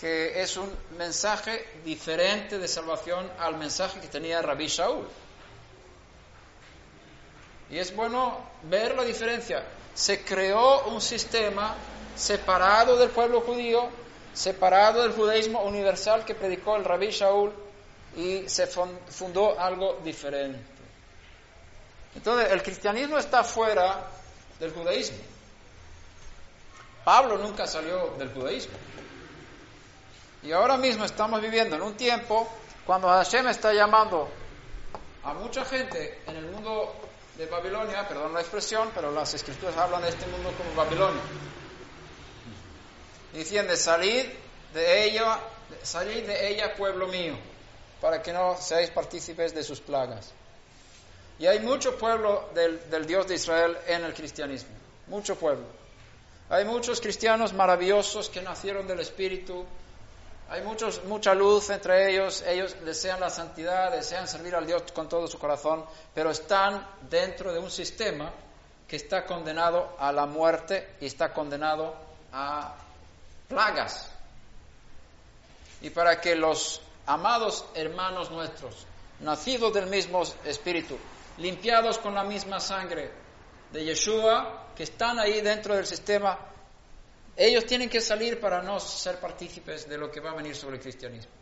que 0.00 0.40
es 0.42 0.56
un 0.56 0.70
mensaje 0.96 1.80
diferente 1.84 2.58
de 2.58 2.66
salvación 2.68 3.30
al 3.38 3.56
mensaje 3.56 4.00
que 4.00 4.08
tenía 4.08 4.40
Rabí 4.40 4.68
Shaul. 4.68 5.06
Y 7.70 7.78
es 7.78 7.94
bueno 7.94 8.38
ver 8.64 8.94
la 8.94 9.04
diferencia. 9.04 9.62
Se 9.94 10.24
creó 10.24 10.88
un 10.88 11.00
sistema 11.00 11.74
separado 12.16 12.96
del 12.96 13.10
pueblo 13.10 13.42
judío 13.42 13.88
separado 14.32 15.02
del 15.02 15.12
judaísmo 15.12 15.62
universal 15.62 16.24
que 16.24 16.34
predicó 16.34 16.76
el 16.76 16.84
rabí 16.84 17.10
Shaul 17.10 17.52
y 18.16 18.48
se 18.48 18.66
fundó 18.66 19.58
algo 19.58 20.00
diferente. 20.04 20.72
Entonces, 22.14 22.50
el 22.52 22.62
cristianismo 22.62 23.18
está 23.18 23.42
fuera 23.42 24.04
del 24.58 24.72
judaísmo. 24.72 25.18
Pablo 27.04 27.38
nunca 27.38 27.66
salió 27.66 28.14
del 28.18 28.32
judaísmo. 28.32 28.74
Y 30.42 30.52
ahora 30.52 30.76
mismo 30.76 31.04
estamos 31.04 31.40
viviendo 31.40 31.76
en 31.76 31.82
un 31.82 31.94
tiempo 31.96 32.48
cuando 32.86 33.08
Hashem 33.08 33.48
está 33.48 33.72
llamando 33.72 34.28
a 35.24 35.34
mucha 35.34 35.64
gente 35.64 36.20
en 36.26 36.36
el 36.36 36.46
mundo 36.46 36.94
de 37.36 37.46
Babilonia, 37.46 38.06
perdón 38.06 38.34
la 38.34 38.40
expresión, 38.40 38.90
pero 38.94 39.10
las 39.10 39.32
escrituras 39.34 39.76
hablan 39.76 40.02
de 40.02 40.08
este 40.08 40.26
mundo 40.26 40.52
como 40.56 40.74
Babilonia. 40.74 41.22
Diciendo, 43.32 43.74
salid 43.76 44.26
de 44.74 45.04
ella, 45.04 45.38
salid 45.82 46.26
de 46.26 46.48
ella, 46.48 46.74
pueblo 46.74 47.06
mío, 47.06 47.34
para 48.00 48.22
que 48.22 48.32
no 48.32 48.56
seáis 48.56 48.90
partícipes 48.90 49.54
de 49.54 49.62
sus 49.62 49.80
plagas. 49.80 50.32
Y 51.38 51.46
hay 51.46 51.60
mucho 51.60 51.96
pueblo 51.96 52.50
del, 52.54 52.90
del 52.90 53.06
Dios 53.06 53.26
de 53.26 53.34
Israel 53.36 53.76
en 53.86 54.04
el 54.04 54.14
cristianismo, 54.14 54.70
mucho 55.08 55.36
pueblo. 55.36 55.64
Hay 56.50 56.64
muchos 56.64 57.00
cristianos 57.00 57.52
maravillosos 57.54 58.28
que 58.28 58.42
nacieron 58.42 58.86
del 58.86 59.00
Espíritu, 59.00 59.64
hay 60.52 60.60
muchos, 60.60 61.02
mucha 61.04 61.32
luz 61.32 61.70
entre 61.70 62.10
ellos, 62.10 62.44
ellos 62.46 62.76
desean 62.84 63.20
la 63.20 63.30
santidad, 63.30 63.90
desean 63.90 64.28
servir 64.28 64.54
al 64.54 64.66
Dios 64.66 64.82
con 64.92 65.08
todo 65.08 65.26
su 65.26 65.38
corazón, 65.38 65.86
pero 66.14 66.30
están 66.30 66.86
dentro 67.08 67.54
de 67.54 67.58
un 67.58 67.70
sistema 67.70 68.30
que 68.86 68.96
está 68.96 69.24
condenado 69.24 69.96
a 69.98 70.12
la 70.12 70.26
muerte 70.26 70.96
y 71.00 71.06
está 71.06 71.32
condenado 71.32 71.94
a 72.34 72.74
plagas. 73.52 74.10
Y 75.82 75.90
para 75.90 76.20
que 76.20 76.34
los 76.34 76.80
amados 77.06 77.66
hermanos 77.74 78.30
nuestros, 78.30 78.86
nacidos 79.20 79.74
del 79.74 79.88
mismo 79.88 80.22
espíritu, 80.44 80.96
limpiados 81.38 81.98
con 81.98 82.14
la 82.14 82.24
misma 82.24 82.60
sangre 82.60 83.10
de 83.72 83.84
Yeshua, 83.84 84.68
que 84.74 84.84
están 84.84 85.18
ahí 85.18 85.42
dentro 85.42 85.74
del 85.76 85.86
sistema, 85.86 86.38
ellos 87.36 87.66
tienen 87.66 87.88
que 87.90 88.00
salir 88.00 88.40
para 88.40 88.62
no 88.62 88.80
ser 88.80 89.18
partícipes 89.18 89.88
de 89.88 89.98
lo 89.98 90.10
que 90.10 90.20
va 90.20 90.30
a 90.30 90.34
venir 90.34 90.56
sobre 90.56 90.76
el 90.76 90.82
cristianismo. 90.82 91.32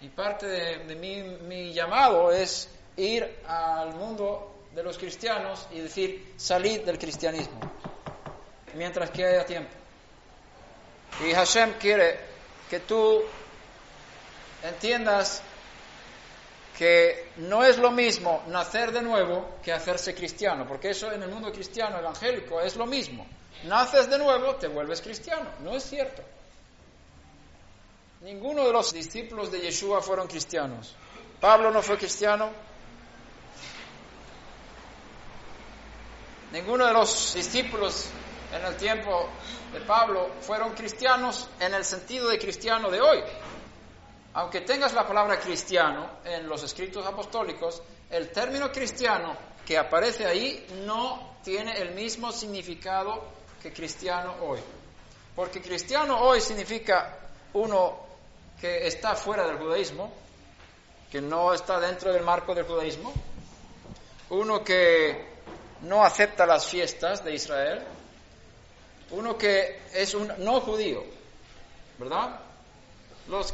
Y 0.00 0.08
parte 0.08 0.46
de, 0.46 0.94
mi, 0.94 1.22
mi, 1.22 1.72
llamado 1.72 2.30
es 2.30 2.68
ir 2.96 3.40
al 3.46 3.94
mundo 3.94 4.66
de 4.74 4.82
los 4.82 4.96
cristianos 4.96 5.66
y 5.72 5.80
decir, 5.80 6.34
salid 6.36 6.82
del 6.82 6.98
cristianismo, 6.98 7.58
mientras 8.74 9.10
que 9.10 9.24
haya 9.24 9.44
tiempo. 9.44 9.85
Y 11.24 11.32
Hashem 11.32 11.74
quiere 11.78 12.20
que 12.68 12.80
tú 12.80 13.22
entiendas 14.62 15.42
que 16.76 17.30
no 17.36 17.64
es 17.64 17.78
lo 17.78 17.90
mismo 17.90 18.42
nacer 18.48 18.92
de 18.92 19.02
nuevo 19.02 19.56
que 19.62 19.72
hacerse 19.72 20.14
cristiano, 20.14 20.66
porque 20.68 20.90
eso 20.90 21.10
en 21.10 21.22
el 21.22 21.30
mundo 21.30 21.50
cristiano 21.50 21.98
evangélico 21.98 22.60
es 22.60 22.76
lo 22.76 22.86
mismo 22.86 23.26
naces 23.64 24.08
de 24.08 24.18
nuevo, 24.18 24.54
te 24.56 24.68
vuelves 24.68 25.00
cristiano. 25.00 25.48
No 25.60 25.76
es 25.76 25.84
cierto. 25.84 26.22
Ninguno 28.22 28.64
de 28.64 28.72
los 28.72 28.92
discípulos 28.92 29.50
de 29.52 29.60
Yeshua 29.60 30.02
fueron 30.02 30.26
cristianos. 30.26 30.94
Pablo 31.40 31.70
no 31.70 31.82
fue 31.82 31.96
cristiano. 31.96 32.50
Ninguno 36.52 36.86
de 36.86 36.92
los 36.92 37.34
discípulos 37.34 38.06
en 38.52 38.64
el 38.64 38.76
tiempo 38.76 39.28
de 39.72 39.80
Pablo 39.80 40.30
fueron 40.40 40.74
cristianos 40.74 41.48
en 41.60 41.74
el 41.74 41.84
sentido 41.84 42.28
de 42.28 42.38
cristiano 42.38 42.90
de 42.90 43.00
hoy. 43.00 43.22
Aunque 44.34 44.60
tengas 44.60 44.92
la 44.92 45.06
palabra 45.06 45.40
cristiano 45.40 46.18
en 46.24 46.48
los 46.48 46.62
escritos 46.62 47.06
apostólicos, 47.06 47.82
el 48.10 48.30
término 48.30 48.70
cristiano 48.70 49.36
que 49.64 49.78
aparece 49.78 50.26
ahí 50.26 50.66
no 50.84 51.36
tiene 51.42 51.80
el 51.80 51.94
mismo 51.94 52.32
significado 52.32 53.36
cristiano 53.70 54.34
hoy. 54.42 54.60
Porque 55.34 55.60
cristiano 55.60 56.18
hoy 56.20 56.40
significa 56.40 57.18
uno 57.54 58.06
que 58.60 58.86
está 58.86 59.14
fuera 59.14 59.46
del 59.46 59.58
judaísmo, 59.58 60.12
que 61.10 61.20
no 61.20 61.52
está 61.52 61.78
dentro 61.78 62.12
del 62.12 62.22
marco 62.22 62.54
del 62.54 62.64
judaísmo, 62.64 63.12
uno 64.30 64.64
que 64.64 65.36
no 65.82 66.04
acepta 66.04 66.46
las 66.46 66.66
fiestas 66.66 67.24
de 67.24 67.34
Israel, 67.34 67.82
uno 69.10 69.36
que 69.38 69.80
es 69.92 70.14
un 70.14 70.32
no 70.38 70.60
judío, 70.60 71.04
¿verdad? 71.98 72.40
Los, 73.28 73.50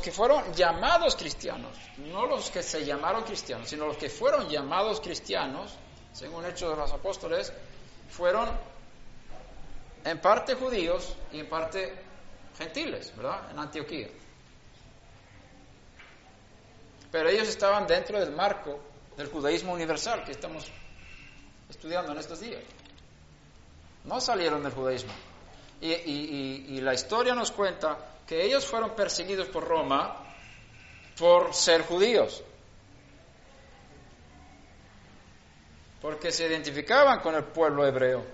que 0.00 0.12
fueron 0.12 0.54
llamados 0.54 1.16
cristianos, 1.16 1.76
no 1.98 2.26
los 2.26 2.50
que 2.50 2.62
se 2.62 2.84
llamaron 2.84 3.24
cristianos, 3.24 3.68
sino 3.68 3.86
los 3.86 3.96
que 3.96 4.08
fueron 4.08 4.48
llamados 4.48 5.00
cristianos, 5.00 5.74
según 6.12 6.44
Hechos 6.46 6.70
de 6.70 6.76
los 6.76 6.92
Apóstoles, 6.92 7.52
fueron 8.10 8.48
en 10.04 10.20
parte 10.20 10.54
judíos 10.54 11.16
y 11.32 11.40
en 11.40 11.48
parte 11.48 11.94
gentiles, 12.56 13.12
¿verdad? 13.16 13.50
En 13.50 13.58
Antioquía. 13.58 14.08
Pero 17.10 17.28
ellos 17.28 17.48
estaban 17.48 17.86
dentro 17.86 18.20
del 18.20 18.32
marco 18.32 18.78
del 19.16 19.28
judaísmo 19.28 19.72
universal 19.72 20.24
que 20.24 20.32
estamos 20.32 20.70
estudiando 21.68 22.12
en 22.12 22.18
estos 22.18 22.40
días. 22.40 22.62
No 24.04 24.20
salieron 24.20 24.62
del 24.62 24.72
judaísmo. 24.72 25.12
Y, 25.80 26.80
la 26.80 26.94
historia 26.94 27.34
nos 27.34 27.52
cuenta 27.52 27.98
que 28.26 28.44
ellos 28.44 28.66
fueron 28.66 28.90
perseguidos 28.90 29.48
por 29.48 29.66
Roma 29.66 30.16
por 31.18 31.54
ser 31.54 31.82
judíos. 31.82 32.42
Porque 36.00 36.30
se 36.30 36.46
identificaban 36.46 37.20
con 37.20 37.34
el 37.34 37.44
pueblo 37.44 37.86
hebreo. 37.86 38.24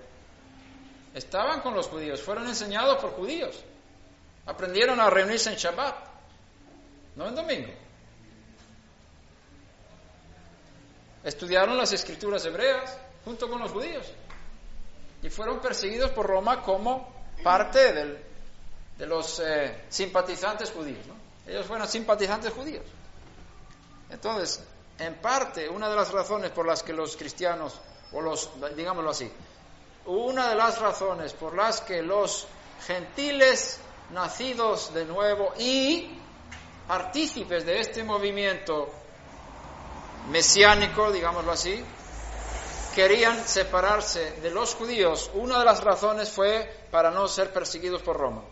Estaban 1.15 1.61
con 1.61 1.75
los 1.75 1.89
judíos, 1.89 2.21
fueron 2.21 2.47
enseñados 2.47 2.99
por 2.99 3.13
judíos. 3.13 3.63
Aprendieron 4.47 5.01
a 5.01 5.09
reunirse 5.09 5.51
en 5.51 5.57
Shabbat, 5.57 5.97
no 7.17 7.29
en 7.29 7.35
domingo. 7.35 7.73
Estudiaron 11.23 11.79
las 11.79 11.93
escrituras 11.93 12.45
hebreas 12.45 12.99
junto 13.25 13.49
con 13.49 13.61
los 13.61 13.71
judíos 13.71 14.07
y 15.25 15.31
fueron 15.31 15.59
perseguidos 15.59 16.11
por 16.11 16.27
Roma 16.27 16.61
como 16.61 17.09
parte 17.43 18.21
de 18.99 19.07
los 19.07 19.41
eh, 19.41 19.85
simpatizantes 19.89 20.71
judíos. 20.71 21.01
Ellos 21.47 21.67
fueron 21.67 21.89
simpatizantes 21.89 22.53
judíos. 22.53 22.85
Entonces, 24.11 24.63
en 24.99 25.15
parte, 25.15 25.67
una 25.67 25.89
de 25.89 25.97
las 25.97 26.13
razones 26.13 26.51
por 26.51 26.67
las 26.67 26.83
que 26.83 26.93
los 26.93 27.17
cristianos, 27.17 27.81
o 28.13 28.21
los, 28.21 28.51
digámoslo 28.77 29.11
así, 29.11 29.33
una 30.05 30.51
de 30.51 30.57
las 30.57 30.79
razones 30.79 31.33
por 31.33 31.55
las 31.55 31.81
que 31.81 32.03
los 32.03 32.47
gentiles 32.87 33.81
nacidos 34.11 34.93
de 34.93 35.07
nuevo 35.07 35.55
y 35.59 36.19
partícipes 36.87 37.65
de 37.65 37.81
este 37.81 38.05
movimiento 38.05 38.93
mesiánico, 40.29 41.11
digámoslo 41.11 41.53
así, 41.53 41.83
querían 42.95 43.47
separarse 43.47 44.41
de 44.41 44.51
los 44.51 44.75
judíos, 44.75 45.31
una 45.35 45.59
de 45.59 45.65
las 45.65 45.83
razones 45.83 46.31
fue 46.31 46.87
para 46.91 47.11
no 47.11 47.27
ser 47.29 47.53
perseguidos 47.53 48.03
por 48.03 48.17
Roma. 48.17 48.43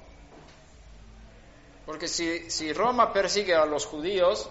Porque 1.87 2.09
si, 2.09 2.73
Roma 2.73 3.13
persigue 3.13 3.55
a 3.55 3.65
los 3.65 3.87
judíos, 3.87 4.49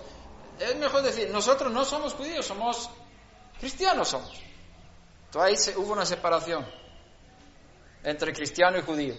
es 0.60 0.76
mejor 0.78 1.02
decir, 1.02 1.30
nosotros 1.30 1.72
no 1.72 1.86
somos 1.86 2.14
judíos, 2.14 2.46
somos 2.46 2.90
cristianos 3.60 4.10
somos. 4.10 4.42
Entonces 5.26 5.68
ahí 5.68 5.74
hubo 5.78 5.94
una 5.94 6.06
separación 6.06 6.66
entre 8.04 8.34
cristiano 8.34 8.78
y 8.78 8.82
judío. 8.82 9.16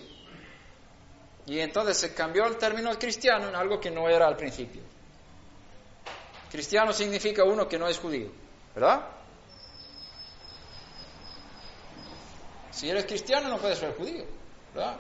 Y 1.47 1.59
entonces 1.59 1.97
se 1.97 2.15
cambió 2.15 2.47
el 2.47 2.57
término 2.57 2.91
cristiano 2.99 3.49
en 3.49 3.57
algo 3.57 3.81
que 3.81 3.91
no 3.91 4.09
era 4.09 4.27
al 4.27 4.37
principio. 4.37 4.83
Cristiano 6.51 6.93
significa 6.93 7.45
uno 7.45 7.67
que 7.67 7.79
no 7.79 7.89
es 7.89 7.99
judío, 7.99 8.31
¿verdad? 8.75 9.22
Si 12.73 12.91
eres 12.91 13.05
cristiano 13.05 13.49
no 13.49 13.59
puedes 13.59 13.79
ser 13.79 13.95
judío, 13.95 14.25
¿verdad? 14.75 14.99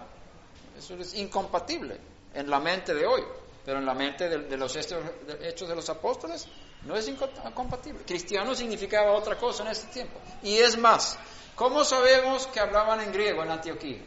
Eso 0.79 0.95
es 0.95 1.15
incompatible 1.15 1.99
en 2.35 2.49
la 2.49 2.61
mente 2.61 2.95
de 2.95 3.07
hoy, 3.07 3.23
pero 3.65 3.79
en 3.79 3.87
la 3.87 3.95
mente 3.95 4.29
de, 4.29 4.57
los 4.57 4.77
hechos 4.77 5.69
de 5.69 5.75
los 5.75 5.89
apóstoles 5.89 6.47
no 6.83 6.95
es 6.97 7.09
incompatible. 7.09 8.05
Cristiano 8.05 8.55
significaba 8.55 9.13
otra 9.13 9.37
cosa 9.37 9.65
en 9.65 9.71
ese 9.71 9.87
tiempo. 9.89 10.19
Y 10.43 10.59
es 10.59 10.77
más, 10.77 11.19
¿Cómo 11.55 11.85
sabemos 11.85 12.47
que 12.47 12.61
hablaban 12.61 13.01
en 13.01 13.13
griego 13.13 13.43
en 13.43 13.51
Antioquía? 13.51 14.03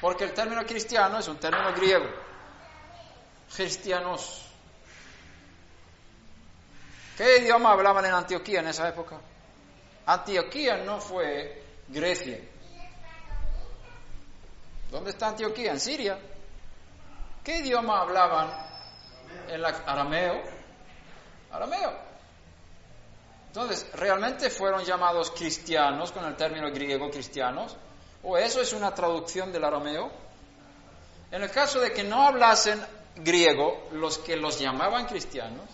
Porque 0.00 0.24
el 0.24 0.32
término 0.32 0.64
cristiano 0.64 1.18
es 1.18 1.28
un 1.28 1.38
término 1.38 1.72
griego. 1.74 2.06
Cristianos. 3.54 4.42
¿Qué 7.16 7.38
idioma 7.38 7.72
hablaban 7.72 8.04
en 8.04 8.14
Antioquía 8.14 8.60
en 8.60 8.68
esa 8.68 8.88
época? 8.88 9.20
Antioquía 10.06 10.78
no 10.78 11.00
fue 11.00 11.62
Grecia. 11.88 12.40
¿Dónde 14.90 15.10
está 15.10 15.28
Antioquía? 15.28 15.72
En 15.72 15.80
Siria. 15.80 16.18
¿Qué 17.42 17.58
idioma 17.58 18.00
hablaban 18.00 18.50
en 19.48 19.60
la 19.60 19.68
arameo? 19.68 20.42
Arameo. 21.50 21.92
Entonces, 23.48 23.86
¿realmente 23.94 24.50
fueron 24.50 24.84
llamados 24.84 25.30
cristianos 25.30 26.10
con 26.10 26.24
el 26.24 26.34
término 26.36 26.70
griego 26.70 27.10
cristianos? 27.10 27.76
¿O 28.22 28.36
eso 28.38 28.60
es 28.60 28.72
una 28.72 28.94
traducción 28.94 29.52
del 29.52 29.64
arameo? 29.64 30.10
En 31.30 31.42
el 31.42 31.50
caso 31.50 31.80
de 31.80 31.92
que 31.92 32.02
no 32.02 32.26
hablasen 32.26 32.80
griego, 33.16 33.88
los 33.92 34.18
que 34.18 34.36
los 34.36 34.58
llamaban 34.58 35.06
cristianos, 35.06 35.68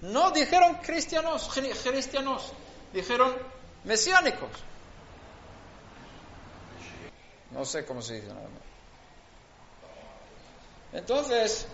no 0.00 0.30
dijeron 0.32 0.74
cristianos, 0.82 1.50
cristianos, 1.52 2.52
dijeron 2.92 3.34
mesiánicos. 3.84 4.50
No 7.54 7.64
sé 7.64 7.84
cómo 7.84 8.02
se 8.02 8.14
dice 8.14 8.28
nada 8.28 8.48
más. 8.48 8.62
Entonces, 10.92 11.66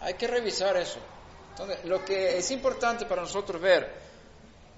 hay 0.00 0.14
que 0.14 0.26
revisar 0.26 0.76
eso. 0.76 0.98
Entonces, 1.50 1.84
lo 1.84 2.04
que 2.04 2.38
es 2.38 2.50
importante 2.50 3.04
para 3.04 3.22
nosotros 3.22 3.60
ver, 3.60 3.92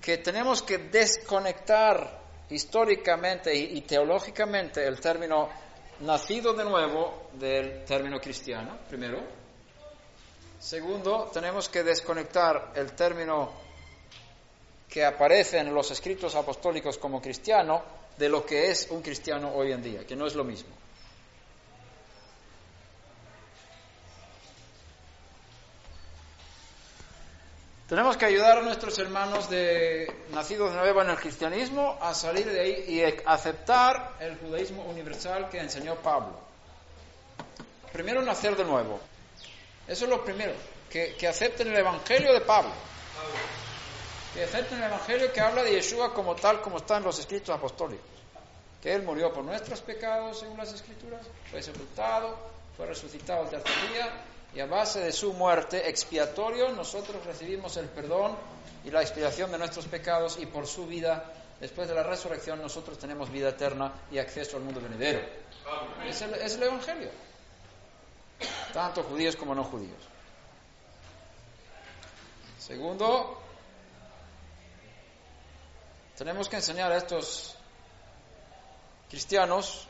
que 0.00 0.18
tenemos 0.18 0.62
que 0.62 0.78
desconectar 0.78 2.20
históricamente 2.50 3.54
y, 3.54 3.80
teológicamente 3.82 4.86
el 4.86 5.00
término 5.00 5.48
nacido 6.00 6.52
de 6.52 6.64
nuevo 6.64 7.28
del 7.32 7.84
término 7.84 8.20
cristiano, 8.20 8.78
primero. 8.88 9.20
Segundo, 10.58 11.30
tenemos 11.32 11.68
que 11.68 11.82
desconectar 11.82 12.72
el 12.74 12.92
término 12.92 13.52
que 14.88 15.04
aparece 15.04 15.58
en 15.58 15.72
los 15.72 15.90
escritos 15.90 16.34
apostólicos 16.34 16.98
como 16.98 17.20
cristiano 17.20 17.82
de 18.18 18.28
lo 18.28 18.44
que 18.46 18.70
es 18.70 18.88
un 18.90 19.02
cristiano 19.02 19.52
hoy 19.54 19.72
en 19.72 19.82
día, 19.82 20.06
que 20.06 20.16
no 20.16 20.26
es 20.26 20.34
lo 20.34 20.44
mismo. 20.44 20.70
Tenemos 27.88 28.16
que 28.16 28.24
ayudar 28.24 28.58
a 28.58 28.62
nuestros 28.62 28.98
hermanos 28.98 29.48
de 29.48 30.12
nacidos 30.32 30.72
de 30.72 30.80
nuevo 30.80 31.02
en 31.02 31.10
el 31.10 31.16
cristianismo 31.16 31.96
a 32.00 32.14
salir 32.14 32.44
de 32.50 32.60
ahí 32.60 32.84
y 32.88 33.22
aceptar 33.24 34.16
el 34.18 34.36
judaísmo 34.38 34.84
universal 34.86 35.48
que 35.48 35.60
enseñó 35.60 35.94
Pablo. 35.96 36.36
Primero 37.92 38.22
nacer 38.22 38.56
de 38.56 38.64
nuevo. 38.64 38.98
Eso 39.86 40.04
es 40.04 40.10
lo 40.10 40.24
primero, 40.24 40.52
que, 40.90 41.14
que 41.14 41.28
acepten 41.28 41.68
el 41.68 41.76
evangelio 41.76 42.32
de 42.32 42.40
Pablo. 42.40 42.72
Que 44.36 44.44
acepten 44.44 44.76
el 44.76 44.84
evangelio 44.84 45.32
que 45.32 45.40
habla 45.40 45.62
de 45.62 45.72
Yeshua 45.72 46.12
como 46.12 46.36
tal, 46.36 46.60
como 46.60 46.76
está 46.76 46.98
en 46.98 47.04
los 47.04 47.18
escritos 47.18 47.56
apostólicos. 47.56 48.04
Que 48.82 48.94
Él 48.94 49.02
murió 49.02 49.32
por 49.32 49.42
nuestros 49.42 49.80
pecados, 49.80 50.40
según 50.40 50.58
las 50.58 50.74
escrituras, 50.74 51.26
fue 51.50 51.62
sepultado, 51.62 52.36
fue 52.76 52.84
resucitado 52.84 53.44
el 53.44 53.48
tercer 53.48 53.90
día 53.90 54.12
y 54.54 54.60
a 54.60 54.66
base 54.66 55.00
de 55.00 55.10
su 55.10 55.32
muerte 55.32 55.88
expiatorio 55.88 56.68
nosotros 56.72 57.24
recibimos 57.24 57.78
el 57.78 57.86
perdón 57.86 58.36
y 58.84 58.90
la 58.90 59.00
expiación 59.00 59.50
de 59.52 59.56
nuestros 59.56 59.86
pecados 59.86 60.38
y 60.38 60.44
por 60.44 60.66
su 60.66 60.86
vida, 60.86 61.32
después 61.58 61.88
de 61.88 61.94
la 61.94 62.02
resurrección, 62.02 62.60
nosotros 62.60 62.98
tenemos 62.98 63.32
vida 63.32 63.48
eterna 63.48 63.90
y 64.12 64.18
acceso 64.18 64.58
al 64.58 64.64
mundo 64.64 64.82
venidero. 64.82 65.20
Es 66.06 66.20
el, 66.20 66.34
es 66.34 66.56
el 66.56 66.62
Evangelio, 66.62 67.08
tanto 68.74 69.02
judíos 69.02 69.34
como 69.34 69.54
no 69.54 69.64
judíos. 69.64 70.02
Segundo, 72.58 73.45
tenemos 76.16 76.48
que 76.48 76.56
enseñar 76.56 76.90
a 76.92 76.96
estos 76.96 77.56
cristianos 79.08 79.86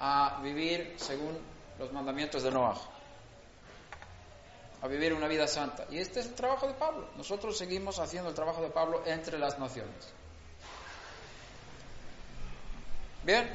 a 0.00 0.40
vivir 0.42 0.94
según 0.96 1.38
los 1.78 1.92
mandamientos 1.92 2.42
de 2.42 2.50
Noah 2.50 2.98
a 4.80 4.86
vivir 4.86 5.12
una 5.12 5.26
vida 5.26 5.46
santa. 5.46 5.86
Y 5.90 5.98
este 5.98 6.20
es 6.20 6.26
el 6.26 6.34
trabajo 6.34 6.66
de 6.66 6.74
Pablo. 6.74 7.08
Nosotros 7.16 7.56
seguimos 7.56 7.98
haciendo 7.98 8.28
el 8.28 8.34
trabajo 8.34 8.62
de 8.62 8.70
Pablo 8.70 9.02
entre 9.06 9.38
las 9.38 9.58
naciones. 9.58 10.12
Bien. 13.24 13.48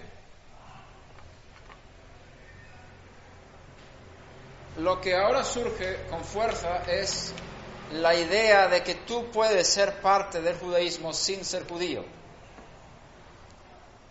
Lo 4.77 4.99
que 4.99 5.15
ahora 5.15 5.43
surge 5.43 6.07
con 6.09 6.23
fuerza 6.23 6.83
es 6.91 7.33
la 7.93 8.15
idea 8.15 8.67
de 8.67 8.83
que 8.83 8.92
tú 9.05 9.31
puedes 9.31 9.67
ser 9.67 10.01
parte 10.01 10.41
del 10.41 10.57
judaísmo 10.57 11.13
sin 11.13 11.43
ser 11.45 11.67
judío. 11.67 12.03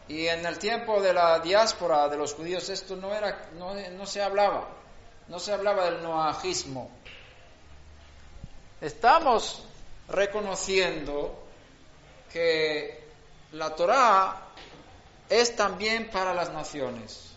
Y 0.08 0.26
en 0.26 0.44
el 0.44 0.58
tiempo 0.58 1.00
de 1.00 1.12
la 1.12 1.38
diáspora 1.38 2.08
de 2.08 2.16
los 2.16 2.34
judíos 2.34 2.68
esto 2.68 2.96
no 2.96 3.14
era 3.14 3.48
no, 3.54 3.74
no 3.74 4.06
se 4.06 4.22
hablaba. 4.22 4.68
No 5.28 5.38
se 5.38 5.52
hablaba 5.52 5.84
del 5.84 6.02
noajismo, 6.02 6.90
estamos 8.80 9.62
reconociendo 10.08 11.42
que 12.30 13.02
la 13.52 13.74
Torá 13.74 14.48
es 15.28 15.54
también 15.54 16.10
para 16.10 16.34
las 16.34 16.52
naciones. 16.52 17.30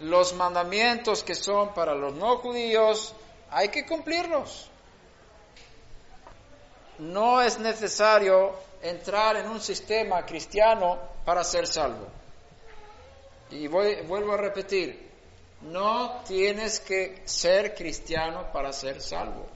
Los 0.00 0.34
mandamientos 0.34 1.22
que 1.22 1.34
son 1.34 1.72
para 1.72 1.94
los 1.94 2.14
no 2.14 2.38
judíos 2.38 3.14
hay 3.50 3.68
que 3.68 3.86
cumplirlos. 3.86 4.70
No 6.98 7.40
es 7.40 7.58
necesario 7.58 8.54
entrar 8.82 9.36
en 9.36 9.48
un 9.48 9.60
sistema 9.60 10.24
cristiano 10.24 10.98
para 11.24 11.44
ser 11.44 11.66
salvo. 11.66 12.06
Y 13.50 13.66
vuelvo 13.66 14.32
a 14.32 14.36
repetir, 14.36 15.08
no 15.62 16.22
tienes 16.26 16.80
que 16.80 17.22
ser 17.24 17.74
cristiano 17.74 18.52
para 18.52 18.72
ser 18.72 19.00
salvo. 19.00 19.46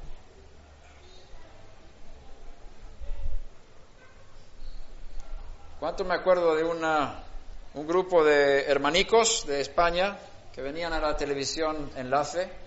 ¿Cuánto 5.78 6.04
me 6.04 6.14
acuerdo 6.14 6.54
de 6.54 6.64
un 6.64 7.86
grupo 7.86 8.22
de 8.24 8.66
hermanicos 8.66 9.44
de 9.46 9.60
España 9.60 10.16
que 10.54 10.62
venían 10.62 10.92
a 10.92 11.00
la 11.00 11.16
televisión 11.16 11.90
enlace? 11.96 12.61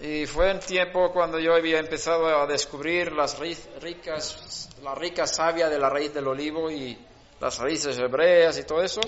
Y 0.00 0.26
fue 0.26 0.52
en 0.52 0.60
tiempo 0.60 1.10
cuando 1.12 1.40
yo 1.40 1.54
había 1.54 1.80
empezado 1.80 2.26
a 2.40 2.46
descubrir 2.46 3.10
las 3.10 3.36
ricas, 3.38 4.68
la 4.80 4.94
rica 4.94 5.26
savia 5.26 5.68
de 5.68 5.76
la 5.76 5.90
raíz 5.90 6.14
del 6.14 6.28
olivo 6.28 6.70
y 6.70 6.96
las 7.40 7.58
raíces 7.58 7.98
hebreas 7.98 8.56
y 8.58 8.62
todo 8.62 8.80
eso. 8.80 9.00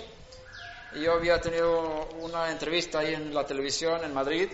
Y 0.95 1.03
yo 1.03 1.13
había 1.13 1.41
tenido 1.41 2.09
una 2.21 2.51
entrevista 2.51 2.99
ahí 2.99 3.15
en 3.15 3.33
la 3.33 3.47
televisión 3.47 4.05
en 4.05 4.13
Madrid. 4.13 4.51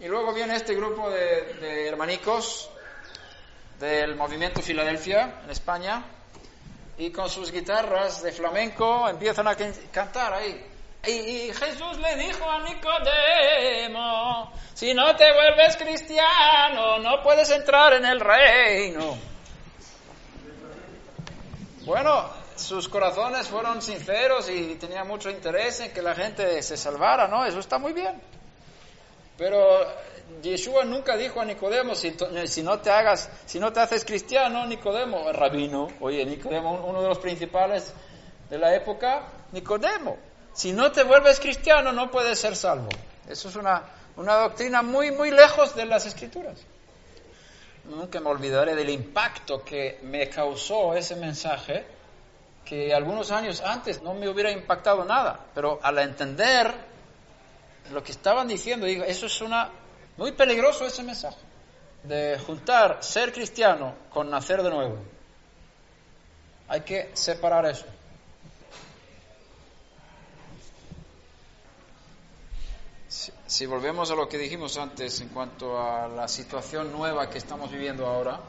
Y 0.00 0.08
luego 0.08 0.34
viene 0.34 0.56
este 0.56 0.74
grupo 0.74 1.08
de, 1.08 1.54
de 1.60 1.86
hermanicos 1.86 2.68
del 3.78 4.16
movimiento 4.16 4.60
Filadelfia 4.60 5.42
en 5.44 5.50
España 5.50 6.04
y 6.98 7.10
con 7.10 7.28
sus 7.28 7.52
guitarras 7.52 8.22
de 8.22 8.32
flamenco 8.32 9.08
empiezan 9.08 9.46
a 9.46 9.56
cantar 9.92 10.34
ahí. 10.34 10.71
Y, 11.04 11.52
Jesús 11.52 11.98
le 11.98 12.16
dijo 12.16 12.48
a 12.48 12.60
Nicodemo, 12.60 14.52
si 14.72 14.94
no 14.94 15.16
te 15.16 15.32
vuelves 15.32 15.76
cristiano, 15.76 17.00
no 17.00 17.20
puedes 17.24 17.50
entrar 17.50 17.94
en 17.94 18.04
el 18.06 18.20
reino. 18.20 19.18
Bueno, 21.84 22.30
sus 22.54 22.88
corazones 22.88 23.48
fueron 23.48 23.82
sinceros 23.82 24.48
y 24.48 24.76
tenía 24.76 25.02
mucho 25.02 25.28
interés 25.28 25.80
en 25.80 25.92
que 25.92 26.02
la 26.02 26.14
gente 26.14 26.62
se 26.62 26.76
salvara, 26.76 27.26
¿no? 27.26 27.44
Eso 27.44 27.58
está 27.58 27.78
muy 27.78 27.92
bien. 27.92 28.22
Pero 29.36 29.58
Yeshua 30.40 30.84
nunca 30.84 31.16
dijo 31.16 31.40
a 31.40 31.44
Nicodemo, 31.44 31.96
si, 31.96 32.14
no 32.62 32.78
te 32.78 32.90
hagas, 32.92 33.28
si 33.44 33.58
no 33.58 33.72
te 33.72 33.80
haces 33.80 34.04
cristiano, 34.04 34.64
Nicodemo, 34.66 35.32
rabino, 35.32 35.88
oye, 35.98 36.24
Nicodemo, 36.24 36.84
uno 36.86 37.02
de 37.02 37.08
los 37.08 37.18
principales 37.18 37.92
de 38.48 38.58
la 38.58 38.72
época, 38.76 39.26
Nicodemo, 39.50 40.16
si 40.52 40.72
no 40.72 40.92
te 40.92 41.02
vuelves 41.02 41.40
cristiano 41.40 41.92
no 41.92 42.10
puedes 42.10 42.38
ser 42.38 42.56
salvo. 42.56 42.90
Eso 43.28 43.48
es 43.48 43.56
una, 43.56 43.82
una 44.16 44.34
doctrina 44.34 44.82
muy, 44.82 45.10
muy 45.10 45.30
lejos 45.30 45.74
de 45.74 45.86
las 45.86 46.06
escrituras. 46.06 46.58
Nunca 47.84 48.20
me 48.20 48.28
olvidaré 48.28 48.74
del 48.74 48.90
impacto 48.90 49.64
que 49.64 49.98
me 50.02 50.28
causó 50.28 50.94
ese 50.94 51.16
mensaje, 51.16 51.84
que 52.64 52.94
algunos 52.94 53.30
años 53.30 53.60
antes 53.60 54.02
no 54.02 54.14
me 54.14 54.28
hubiera 54.28 54.50
impactado 54.50 55.04
nada, 55.04 55.40
pero 55.54 55.80
al 55.82 55.98
entender 55.98 56.72
lo 57.92 58.02
que 58.04 58.12
estaban 58.12 58.46
diciendo, 58.46 58.86
digo, 58.86 59.04
eso 59.04 59.26
es 59.26 59.40
una 59.40 59.70
muy 60.16 60.32
peligroso 60.32 60.86
ese 60.86 61.02
mensaje 61.02 61.38
de 62.04 62.38
juntar 62.38 62.98
ser 63.00 63.32
cristiano 63.32 63.94
con 64.10 64.30
nacer 64.30 64.62
de 64.62 64.70
nuevo. 64.70 64.98
Hay 66.68 66.82
que 66.82 67.10
separar 67.14 67.66
eso. 67.66 67.86
Si, 73.52 73.66
volvemos 73.66 74.10
a 74.10 74.14
lo 74.14 74.30
que 74.30 74.38
dijimos 74.38 74.78
antes 74.78 75.20
en 75.20 75.28
cuanto 75.28 75.78
a 75.78 76.08
la 76.08 76.26
situación 76.26 76.90
nueva 76.90 77.28
que 77.28 77.36
estamos 77.36 77.70
viviendo 77.70 78.06
ahora, 78.06 78.40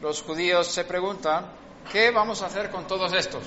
los 0.00 0.22
judíos 0.22 0.68
se 0.68 0.86
preguntan, 0.86 1.44
¿qué 1.92 2.10
vamos 2.10 2.40
a 2.40 2.46
hacer 2.46 2.70
con 2.70 2.86
todos 2.86 3.12
estos? 3.12 3.42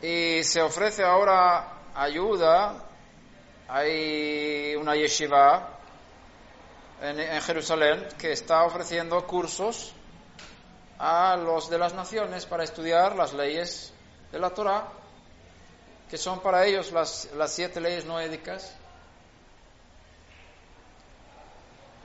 Y 0.00 0.44
se 0.44 0.62
ofrece 0.62 1.02
ahora 1.02 1.80
ayuda, 1.96 2.84
hay 3.66 4.76
una 4.76 4.94
yeshiva 4.94 5.70
en, 7.02 7.42
Jerusalén 7.42 8.06
que 8.16 8.30
está 8.30 8.62
ofreciendo 8.62 9.26
cursos 9.26 9.92
a 11.00 11.36
los 11.36 11.68
de 11.68 11.78
las 11.78 11.94
naciones 11.94 12.46
para 12.46 12.62
estudiar 12.62 13.16
las 13.16 13.32
leyes 13.34 13.92
de 14.30 14.38
la 14.38 14.50
Torah, 14.50 14.99
que 16.10 16.18
son 16.18 16.40
para 16.40 16.66
ellos 16.66 16.90
las, 16.90 17.28
las 17.36 17.52
siete 17.52 17.80
leyes 17.80 18.04
noédicas. 18.04 18.74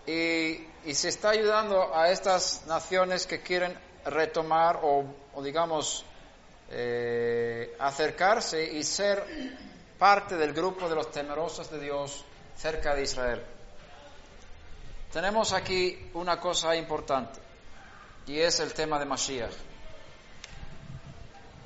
Y, 0.06 0.64
y, 0.86 0.94
se 0.94 1.10
está 1.10 1.32
ayudando 1.32 1.96
a 1.96 2.12
estas 2.12 2.68
naciones 2.68 3.26
que 3.26 3.42
quieren 3.42 3.76
retomar 4.06 4.80
o, 4.84 5.06
digamos, 5.42 6.06
eh, 6.70 7.76
acercarse 7.80 8.64
y 8.64 8.84
ser 8.84 9.26
parte 9.98 10.38
del 10.38 10.54
grupo 10.54 10.88
de 10.88 10.94
los 10.94 11.10
temerosos 11.10 11.72
de 11.72 11.80
Dios 11.80 12.24
cerca 12.56 12.94
de 12.94 13.02
Israel. 13.02 13.42
Tenemos 15.12 15.54
aquí 15.54 16.12
una 16.14 16.40
cosa 16.40 16.76
importante 16.76 17.40
y 18.28 18.40
es 18.40 18.60
el 18.60 18.72
tema 18.74 19.00
de 19.00 19.06
Mashiach. 19.06 19.75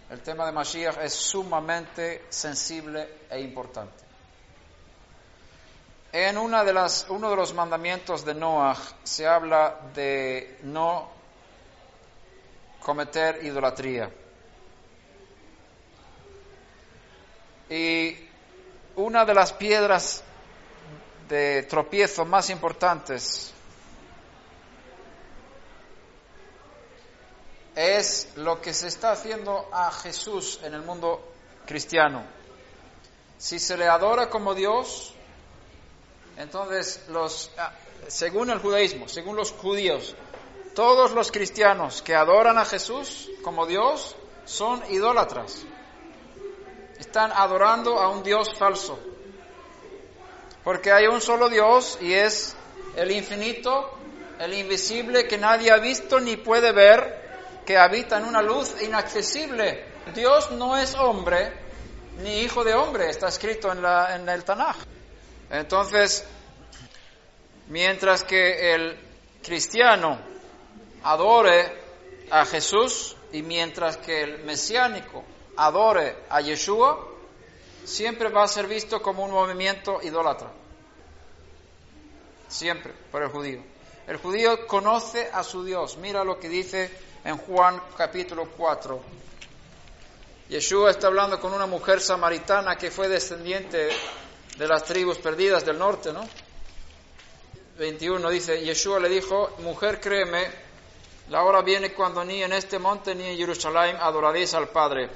El 0.09 0.21
tema 0.21 0.45
de 0.45 0.51
Mashiach 0.51 0.97
es 1.03 1.13
sumamente 1.13 2.25
sensible 2.29 3.25
e 3.29 3.39
importante. 3.41 4.03
En 6.11 6.35
una 6.39 6.63
de 6.63 6.73
las, 6.73 7.05
uno 7.09 7.29
de 7.29 7.35
los 7.35 7.53
mandamientos 7.53 8.25
de 8.25 8.33
Noah 8.33 8.75
se 9.03 9.27
habla 9.27 9.75
de 9.93 10.57
no 10.63 11.11
cometer 12.79 13.45
idolatría. 13.45 14.09
Y 17.69 18.17
una 18.95 19.25
de 19.25 19.33
las 19.35 19.53
piedras 19.53 20.23
de 21.27 21.63
tropiezo 21.69 22.25
más 22.25 22.49
importantes 22.49 23.53
es 27.79 28.27
lo 28.35 28.61
que 28.61 28.73
se 28.73 28.87
está 28.89 29.11
haciendo 29.11 29.69
a 29.71 29.89
Jesús 29.91 30.59
en 30.63 30.73
el 30.73 30.81
mundo 30.81 31.23
cristiano. 31.65 32.25
Si 33.37 33.57
se 33.57 33.77
le 33.77 33.87
adora 33.87 34.29
como 34.29 34.53
Dios, 34.53 35.13
entonces 36.35 37.05
los, 37.07 37.49
ah, 37.57 37.71
según 38.07 38.49
el 38.49 38.59
judaísmo, 38.59 39.07
según 39.07 39.37
los 39.37 39.53
judíos, 39.53 40.13
todos 40.75 41.11
los 41.11 41.31
cristianos 41.31 42.01
que 42.01 42.15
adoran 42.15 42.57
a 42.57 42.65
Jesús 42.65 43.29
como 43.43 43.65
Dios 43.65 44.13
son 44.43 44.83
idólatras. 44.91 45.63
Están 46.99 47.31
adorando 47.31 47.97
a 47.97 48.09
un 48.09 48.23
Dios 48.23 48.53
falso. 48.57 48.99
Porque 50.65 50.91
hay 50.91 51.07
un 51.07 51.21
solo 51.21 51.47
Dios 51.47 51.97
y 52.01 52.11
es 52.11 52.57
el 52.97 53.11
infinito, 53.11 53.89
el 54.37 54.53
invisible 54.53 55.29
que 55.29 55.37
nadie 55.37 55.71
ha 55.71 55.77
visto 55.77 56.19
ni 56.19 56.35
puede 56.35 56.73
ver, 56.73 57.28
que 57.69 57.77
habita 57.77 58.17
en 58.17 58.25
una 58.25 58.41
luz 58.41 58.81
inaccesible. 58.81 59.85
Dios 60.15 60.49
no 60.49 60.75
es 60.75 60.95
hombre 60.95 61.53
ni 62.23 62.39
hijo 62.39 62.63
de 62.63 62.73
hombre, 62.73 63.11
está 63.11 63.27
escrito 63.27 63.71
en, 63.71 63.83
la, 63.83 64.15
en 64.15 64.27
el 64.27 64.43
Tanaj. 64.43 64.75
Entonces, 65.51 66.25
mientras 67.67 68.23
que 68.23 68.73
el 68.73 68.97
cristiano 69.43 70.19
adore 71.03 71.71
a 72.31 72.43
Jesús 72.45 73.15
y 73.33 73.43
mientras 73.43 73.97
que 73.97 74.23
el 74.23 74.39
mesiánico 74.45 75.23
adore 75.55 76.23
a 76.27 76.41
Yeshua, 76.41 77.07
siempre 77.83 78.29
va 78.29 78.45
a 78.45 78.47
ser 78.47 78.65
visto 78.65 78.99
como 78.99 79.23
un 79.23 79.29
movimiento 79.29 79.99
idólatra. 80.01 80.51
Siempre, 82.47 82.93
por 83.11 83.21
el 83.21 83.29
judío. 83.29 83.61
El 84.09 84.17
judío 84.17 84.65
conoce 84.65 85.29
a 85.31 85.43
su 85.43 85.63
Dios. 85.63 85.97
Mira 85.97 86.23
lo 86.23 86.39
que 86.39 86.49
dice 86.49 86.89
en 87.23 87.37
Juan 87.37 87.79
capítulo 87.95 88.49
4. 88.57 88.99
Yeshua 90.49 90.89
está 90.89 91.05
hablando 91.05 91.39
con 91.39 91.53
una 91.53 91.67
mujer 91.67 92.01
samaritana 92.01 92.75
que 92.75 92.89
fue 92.89 93.07
descendiente 93.07 93.89
de 94.57 94.67
las 94.67 94.83
tribus 94.83 95.19
perdidas 95.19 95.63
del 95.63 95.77
norte, 95.77 96.11
¿no? 96.11 96.27
21 97.77 98.27
dice, 98.31 98.59
Yeshua 98.65 98.99
le 98.99 99.09
dijo, 99.09 99.51
mujer 99.59 100.01
créeme, 100.01 100.49
la 101.29 101.43
hora 101.43 101.61
viene 101.61 101.93
cuando 101.93 102.25
ni 102.25 102.41
en 102.41 102.53
este 102.53 102.79
monte 102.79 103.13
ni 103.13 103.25
en 103.25 103.37
Jerusalén 103.37 103.95
adoraréis 103.99 104.55
al 104.55 104.69
Padre. 104.69 105.07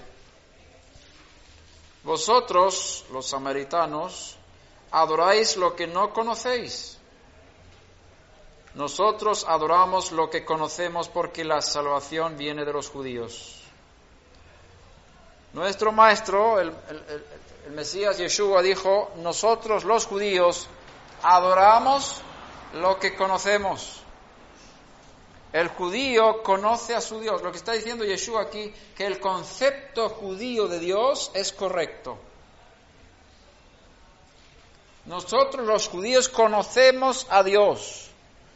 Vosotros, 2.04 3.06
los 3.12 3.28
samaritanos, 3.28 4.38
adoráis 4.91 5.58
lo 5.58 5.76
que 5.76 5.88
no 5.88 6.14
conocéis. 6.14 6.93
Nosotros 8.76 9.45
adoramos 9.47 10.11
lo 10.11 10.30
que 10.30 10.43
conocemos 10.43 11.07
porque 11.07 11.43
la 11.43 11.61
salvación 11.61 12.38
viene 12.38 12.65
de 12.65 12.74
los 12.74 12.89
judíos. 12.89 13.61
Nuestro 15.53 15.91
maestro, 15.91 16.59
el, 16.59 16.74
Mesías 17.69 18.17
Yeshua, 18.17 18.63
dijo, 18.63 19.11
nosotros 19.17 19.84
los 19.84 20.07
judíos 20.07 20.67
adoramos 21.21 22.21
lo 22.74 22.99
que 22.99 23.15
conocemos. 23.15 23.99
El 25.53 25.67
judío 25.67 26.41
conoce 26.41 26.95
a 26.95 27.01
su 27.01 27.19
Dios. 27.19 27.43
Lo 27.43 27.51
que 27.51 27.57
está 27.57 27.74
diciendo 27.74 28.03
Yeshua 28.03 28.41
aquí, 28.41 28.74
que 28.97 29.05
el 29.05 29.19
concepto 29.19 30.09
judío 30.09 30.67
de 30.67 30.80
Dios 30.80 31.30
es 31.36 31.53
correcto. 31.53 32.17
Nosotros 35.05 35.67
los 35.67 35.88
judíos 35.88 36.28
conocemos 36.28 37.28
a 37.30 37.43
Dios. 37.43 38.03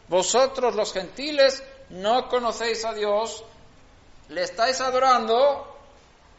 Vosotros 0.08 0.76
los 0.76 0.94
gentiles 0.94 1.64
no 1.90 2.30
conocéis 2.30 2.86
a 2.86 2.94
Dios, 2.94 3.44
le 4.30 4.44
estáis 4.44 4.80
adorando 4.82 5.76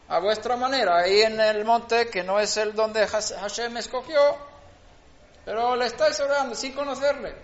a 0.07 0.19
vuestra 0.19 0.55
manera, 0.55 0.99
ahí 0.99 1.21
en 1.21 1.39
el 1.39 1.63
monte 1.65 2.09
que 2.09 2.23
no 2.23 2.39
es 2.39 2.57
el 2.57 2.73
donde 2.73 3.05
Hashem 3.07 3.77
escogió, 3.77 4.37
pero 5.45 5.75
le 5.75 5.85
estáis 5.85 6.19
adorando 6.19 6.55
sin 6.55 6.73
conocerle. 6.73 7.35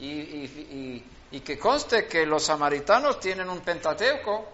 Y, 0.00 1.40
que 1.44 1.58
conste 1.58 2.06
que 2.06 2.26
los 2.26 2.44
samaritanos 2.44 3.20
tienen 3.20 3.48
un 3.48 3.60
pentateuco, 3.60 4.48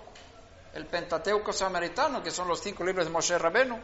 el 0.75 0.87
pentateuco 0.87 1.53
samaritano, 1.53 2.23
que 2.23 2.31
son 2.31 2.49
los 2.49 2.61
cinco 2.61 2.85
libros 2.85 3.07
de 3.07 3.13
Moshe 3.13 3.39
Rabenu. 3.39 3.79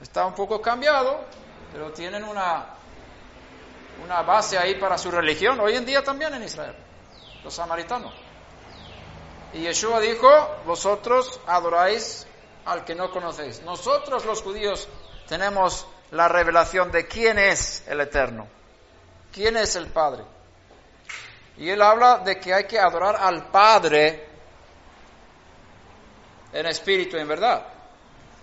Está 0.00 0.26
un 0.26 0.34
poco 0.34 0.60
cambiado, 0.60 1.24
pero 1.72 1.92
tienen 1.92 2.24
una, 2.24 2.75
una 4.02 4.22
base 4.22 4.58
ahí 4.58 4.76
para 4.76 4.98
su 4.98 5.10
religión, 5.10 5.58
hoy 5.60 5.74
en 5.76 5.86
día 5.86 6.02
también 6.02 6.34
en 6.34 6.42
Israel, 6.42 6.74
los 7.42 7.54
samaritanos. 7.54 8.14
Y 9.52 9.60
Yeshua 9.60 10.00
dijo, 10.00 10.28
vosotros 10.66 11.40
adoráis 11.46 12.26
al 12.64 12.84
que 12.84 12.94
no 12.94 13.10
conocéis. 13.10 13.62
Nosotros 13.62 14.24
los 14.24 14.42
judíos 14.42 14.88
tenemos 15.28 15.86
la 16.10 16.28
revelación 16.28 16.90
de 16.90 17.06
quién 17.06 17.38
es 17.38 17.84
el 17.86 18.00
Eterno, 18.00 18.48
quién 19.32 19.56
es 19.56 19.76
el 19.76 19.86
Padre. 19.86 20.24
Y 21.58 21.70
él 21.70 21.80
habla 21.80 22.18
de 22.18 22.38
que 22.38 22.52
hay 22.52 22.64
que 22.64 22.78
adorar 22.78 23.16
al 23.16 23.50
Padre 23.50 24.28
en 26.52 26.66
espíritu 26.66 27.16
en 27.16 27.28
verdad. 27.28 27.66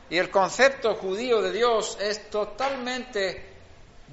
Y 0.09 0.17
el 0.17 0.29
concepto 0.29 0.95
judío 0.95 1.41
de 1.41 1.51
Dios 1.51 1.97
es 1.99 2.29
totalmente 2.29 3.52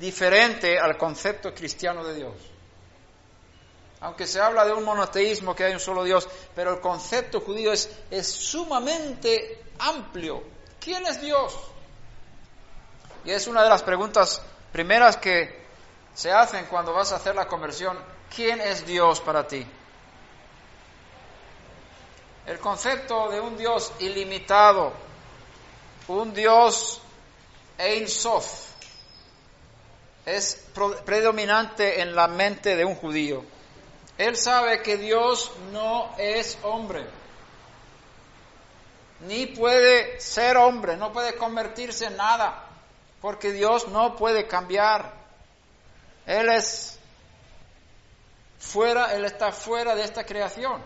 diferente 0.00 0.78
al 0.78 0.96
concepto 0.96 1.54
cristiano 1.54 2.02
de 2.02 2.14
Dios. 2.14 2.34
Aunque 4.00 4.26
se 4.26 4.40
habla 4.40 4.64
de 4.64 4.72
un 4.72 4.82
monoteísmo, 4.82 5.54
que 5.54 5.64
hay 5.64 5.74
un 5.74 5.80
solo 5.80 6.02
Dios, 6.02 6.26
pero 6.54 6.72
el 6.72 6.80
concepto 6.80 7.40
judío 7.42 7.70
es, 7.70 7.90
es 8.10 8.26
sumamente 8.26 9.62
amplio. 9.78 10.42
¿Quién 10.80 11.06
es 11.06 11.20
Dios? 11.20 11.54
Y 13.26 13.30
es 13.30 13.46
una 13.46 13.62
de 13.62 13.68
las 13.68 13.82
preguntas 13.82 14.40
primeras 14.72 15.18
que 15.18 15.60
se 16.14 16.32
hacen 16.32 16.64
cuando 16.64 16.94
vas 16.94 17.12
a 17.12 17.16
hacer 17.16 17.34
la 17.34 17.46
conversión. 17.46 17.98
¿Quién 18.34 18.62
es 18.62 18.86
Dios 18.86 19.20
para 19.20 19.46
ti? 19.46 19.66
El 22.46 22.58
concepto 22.58 23.28
de 23.28 23.38
un 23.38 23.58
Dios 23.58 23.92
ilimitado, 23.98 24.94
un 26.08 26.32
Dios 26.32 27.02
Ein 27.76 28.08
Sof, 28.08 28.69
es 30.36 30.66
predominante 31.04 32.00
en 32.00 32.14
la 32.14 32.28
mente 32.28 32.76
de 32.76 32.84
un 32.84 32.94
judío. 32.94 33.44
Él 34.18 34.36
sabe 34.36 34.82
que 34.82 34.96
Dios 34.96 35.52
no 35.72 36.14
es 36.18 36.58
hombre, 36.62 37.06
ni 39.20 39.46
puede 39.46 40.20
ser 40.20 40.56
hombre, 40.56 40.96
no 40.96 41.12
puede 41.12 41.36
convertirse 41.36 42.06
en 42.06 42.16
nada, 42.16 42.66
porque 43.20 43.52
Dios 43.52 43.88
no 43.88 44.16
puede 44.16 44.46
cambiar. 44.46 45.12
Él 46.26 46.48
es 46.48 46.98
fuera, 48.58 49.14
Él 49.14 49.24
está 49.24 49.52
fuera 49.52 49.94
de 49.94 50.04
esta 50.04 50.24
creación. 50.24 50.82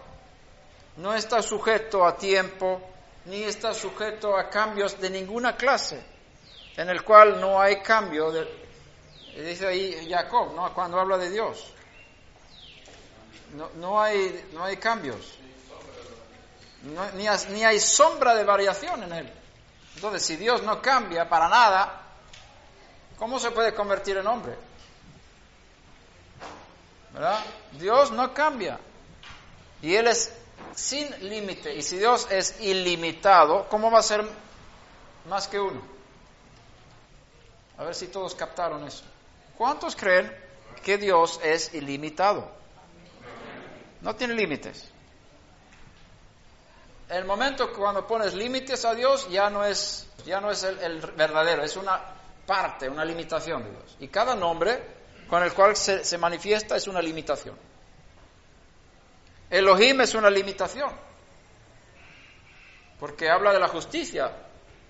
No 0.96 1.14
está 1.14 1.42
sujeto 1.42 2.04
a 2.04 2.16
tiempo, 2.16 2.80
ni 3.24 3.42
está 3.42 3.74
sujeto 3.74 4.36
a 4.36 4.48
cambios 4.48 5.00
de 5.00 5.10
ninguna 5.10 5.56
clase, 5.56 6.00
en 6.76 6.88
el 6.88 7.02
cual 7.02 7.40
no 7.40 7.60
hay 7.60 7.82
cambio 7.82 8.30
de, 8.30 8.63
dice 9.42 9.66
ahí 9.66 10.08
Jacob, 10.08 10.54
¿no? 10.54 10.72
Cuando 10.74 11.00
habla 11.00 11.18
de 11.18 11.30
Dios. 11.30 11.72
No, 13.54 13.70
no 13.76 14.00
hay, 14.00 14.48
no 14.52 14.64
hay 14.64 14.76
cambios. 14.76 15.38
Ni, 16.82 17.26
ni 17.52 17.64
hay 17.64 17.80
sombra 17.80 18.34
de 18.34 18.44
variación 18.44 19.02
en 19.04 19.12
él. 19.12 19.32
Entonces, 19.94 20.24
si 20.24 20.36
Dios 20.36 20.62
no 20.62 20.82
cambia 20.82 21.28
para 21.28 21.48
nada, 21.48 22.02
¿cómo 23.18 23.38
se 23.38 23.50
puede 23.50 23.74
convertir 23.74 24.16
en 24.16 24.26
hombre? 24.26 24.56
¿Verdad? 27.12 27.40
Dios 27.72 28.10
no 28.10 28.34
cambia. 28.34 28.78
Y 29.80 29.94
Él 29.94 30.08
es 30.08 30.32
sin 30.74 31.28
límite. 31.28 31.74
Y 31.74 31.82
si 31.82 31.98
Dios 31.98 32.26
es 32.30 32.60
ilimitado, 32.60 33.68
¿cómo 33.68 33.90
va 33.90 34.00
a 34.00 34.02
ser 34.02 34.24
más 35.28 35.46
que 35.46 35.60
uno? 35.60 35.80
A 37.78 37.84
ver 37.84 37.94
si 37.94 38.08
todos 38.08 38.34
captaron 38.34 38.84
eso. 38.86 39.04
¿Cuántos 39.56 39.96
creen 39.96 40.34
que 40.82 40.98
Dios 40.98 41.40
es 41.42 41.72
ilimitado? 41.74 42.50
No 44.00 44.14
tiene 44.16 44.34
límites. 44.34 44.90
El 47.08 47.24
momento 47.24 47.72
cuando 47.72 48.06
pones 48.06 48.34
límites 48.34 48.84
a 48.84 48.94
Dios 48.94 49.28
ya 49.30 49.50
no 49.50 49.64
es, 49.64 50.06
ya 50.24 50.40
no 50.40 50.50
es 50.50 50.62
el, 50.64 50.78
el 50.78 51.00
verdadero, 51.00 51.62
es 51.62 51.76
una 51.76 52.00
parte, 52.46 52.88
una 52.88 53.04
limitación 53.04 53.62
de 53.64 53.70
Dios. 53.70 53.96
Y 54.00 54.08
cada 54.08 54.34
nombre 54.34 54.82
con 55.28 55.42
el 55.42 55.52
cual 55.52 55.76
se, 55.76 56.04
se 56.04 56.18
manifiesta 56.18 56.76
es 56.76 56.86
una 56.88 57.00
limitación. 57.00 57.56
Elohim 59.50 60.00
es 60.00 60.14
una 60.14 60.30
limitación, 60.30 60.90
porque 62.98 63.28
habla 63.30 63.52
de 63.52 63.60
la 63.60 63.68
justicia 63.68 64.32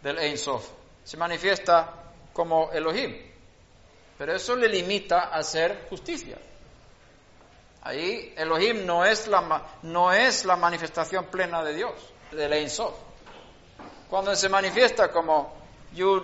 del 0.02 0.18
Ein 0.18 0.38
Sof. 0.38 0.66
Se 1.02 1.16
manifiesta 1.16 1.92
como 2.32 2.70
Elohim, 2.72 3.33
pero 4.24 4.36
eso 4.36 4.56
le 4.56 4.68
limita 4.68 5.24
a 5.24 5.42
ser 5.42 5.86
justicia. 5.90 6.38
Ahí 7.82 8.32
Elohim 8.34 8.86
no 8.86 9.04
es 9.04 9.26
la, 9.26 9.66
no 9.82 10.14
es 10.14 10.46
la 10.46 10.56
manifestación 10.56 11.26
plena 11.26 11.62
de 11.62 11.74
Dios, 11.74 11.92
del 12.30 12.54
Ein 12.54 12.70
Sof. 12.70 12.94
Cuando 14.08 14.34
se 14.34 14.48
manifiesta 14.48 15.12
como 15.12 15.52
Yud, 15.92 16.22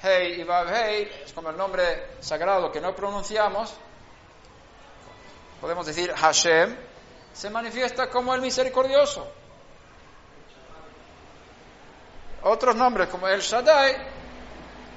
Hei 0.00 0.40
y 0.40 0.44
Vav 0.44 0.72
Hei, 0.72 1.10
es 1.24 1.32
como 1.32 1.50
el 1.50 1.56
nombre 1.56 2.10
sagrado 2.20 2.70
que 2.70 2.80
no 2.80 2.94
pronunciamos, 2.94 3.74
podemos 5.60 5.84
decir 5.86 6.12
Hashem, 6.12 6.76
se 7.32 7.50
manifiesta 7.50 8.08
como 8.08 8.32
el 8.32 8.42
misericordioso. 8.42 9.26
Otros 12.44 12.76
nombres 12.76 13.08
como 13.08 13.26
El 13.26 13.40
Shaddai, 13.40 14.19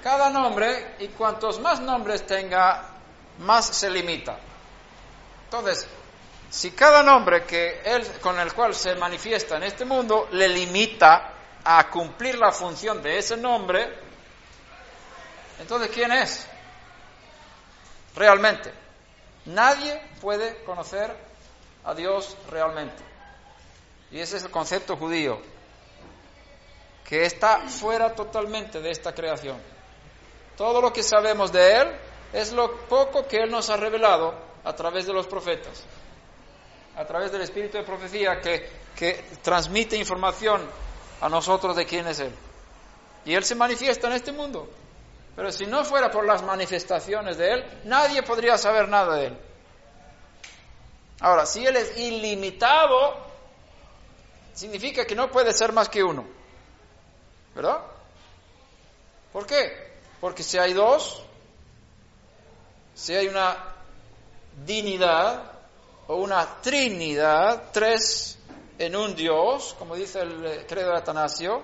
cada 0.04 0.30
nombre, 0.30 0.96
y 1.00 1.08
cuantos 1.08 1.62
más 1.62 1.80
nombres 1.80 2.26
tenga, 2.28 2.84
más 3.40 3.66
se 3.66 3.90
limita. 3.90 4.38
Entonces, 5.46 5.88
si 6.50 6.72
cada 6.72 7.02
nombre 7.02 7.46
que 7.46 7.82
él, 7.86 8.06
con 8.22 8.38
el 8.38 8.54
cual 8.54 8.76
se 8.76 8.96
manifiesta 8.96 9.56
en 9.56 9.64
este 9.64 9.86
mundo 9.86 10.28
le 10.34 10.50
limita 10.50 11.32
a 11.64 11.90
cumplir 11.90 12.38
la 12.38 12.52
función 12.52 13.02
de 13.02 13.18
ese 13.18 13.38
nombre, 13.38 13.92
entonces 15.60 15.90
¿quién 15.90 16.12
es? 16.12 16.46
Realmente. 18.14 18.74
Nadie 19.46 20.02
puede 20.20 20.64
conocer 20.64 21.16
a 21.86 21.94
Dios 21.94 22.36
realmente. 22.50 23.04
Y 24.12 24.20
ese 24.20 24.38
es 24.38 24.44
el 24.44 24.52
concepto 24.52 24.98
judío, 24.98 25.42
que 27.06 27.26
está 27.26 27.62
fuera 27.62 28.14
totalmente 28.14 28.82
de 28.82 28.92
esta 28.92 29.14
creación. 29.14 29.60
Todo 30.58 30.82
lo 30.82 30.94
que 30.94 31.04
sabemos 31.04 31.52
de 31.52 31.82
Él 31.82 31.88
es 32.32 32.52
lo 32.52 32.76
poco 32.88 33.28
que 33.28 33.38
Él 33.38 33.52
nos 33.52 33.70
ha 33.70 33.78
revelado 33.78 34.34
a 34.64 34.74
través 34.76 35.06
de 35.06 35.14
los 35.14 35.28
profetas, 35.28 35.84
a 36.96 37.06
través 37.06 37.32
del 37.32 37.42
espíritu 37.42 37.78
de 37.78 37.84
profecía 37.84 38.40
que, 38.40 38.70
que 38.96 39.24
transmite 39.42 39.98
información 39.98 40.62
a 41.22 41.30
nosotros 41.30 41.76
de 41.76 41.86
quién 41.86 42.08
es 42.08 42.20
Él. 42.20 42.34
Y 43.26 43.34
Él 43.34 43.44
se 43.44 43.56
manifiesta 43.56 44.08
en 44.08 44.14
este 44.14 44.32
mundo. 44.32 44.70
Pero 45.36 45.52
si 45.52 45.66
no 45.66 45.84
fuera 45.84 46.12
por 46.12 46.26
las 46.26 46.44
manifestaciones 46.44 47.38
de 47.38 47.54
Él, 47.54 47.66
nadie 47.86 48.22
podría 48.22 48.58
saber 48.58 48.88
nada 48.88 49.16
de 49.16 49.28
Él. 49.28 49.38
Ahora, 51.22 51.46
si 51.46 51.66
Él 51.66 51.76
es 51.76 51.98
ilimitado, 51.98 53.18
significa 54.54 55.06
que 55.06 55.16
no 55.16 55.32
puede 55.32 55.54
ser 55.54 55.72
más 55.72 55.90
que 55.90 56.04
uno. 56.04 56.26
¿Verdad? 57.56 57.80
¿Por 59.32 59.46
qué? 59.46 59.83
Porque 60.24 60.42
si 60.42 60.58
hay 60.58 60.72
dos, 60.72 61.22
si 62.96 63.14
hay 63.14 63.28
una 63.28 63.58
dignidad 64.66 65.52
o 66.08 66.16
una 66.16 66.62
trinidad, 66.62 67.64
tres 67.74 68.38
en 68.80 68.96
un 68.96 69.18
Dios, 69.18 69.76
como 69.78 69.98
dice 69.98 70.22
el 70.22 70.46
eh, 70.46 70.66
credo 70.66 70.92
de 70.92 70.98
Atanasio, 71.00 71.62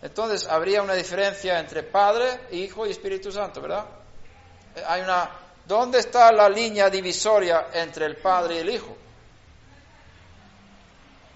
entonces 0.00 0.48
habría 0.48 0.80
una 0.80 0.94
diferencia 0.94 1.60
entre 1.60 1.82
Padre, 1.82 2.46
Hijo 2.52 2.86
y 2.86 2.90
Espíritu 2.90 3.30
Santo, 3.30 3.60
¿verdad? 3.60 3.84
Eh, 4.76 4.82
Hay 4.86 5.02
una 5.02 5.30
¿Dónde 5.66 5.98
está 5.98 6.32
la 6.32 6.48
línea 6.48 6.88
divisoria 6.88 7.66
entre 7.74 8.06
el 8.06 8.16
Padre 8.16 8.54
y 8.54 8.58
el 8.60 8.70
Hijo? 8.70 8.96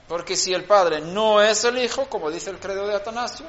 Porque 0.09 0.35
si 0.35 0.55
el 0.55 0.65
Padre 0.65 1.03
no 1.03 1.43
es 1.43 1.62
el 1.65 1.77
Hijo, 1.77 2.09
como 2.09 2.31
dice 2.31 2.49
el 2.49 2.59
credo 2.59 2.87
de 2.87 2.95
Atanasio, 2.95 3.45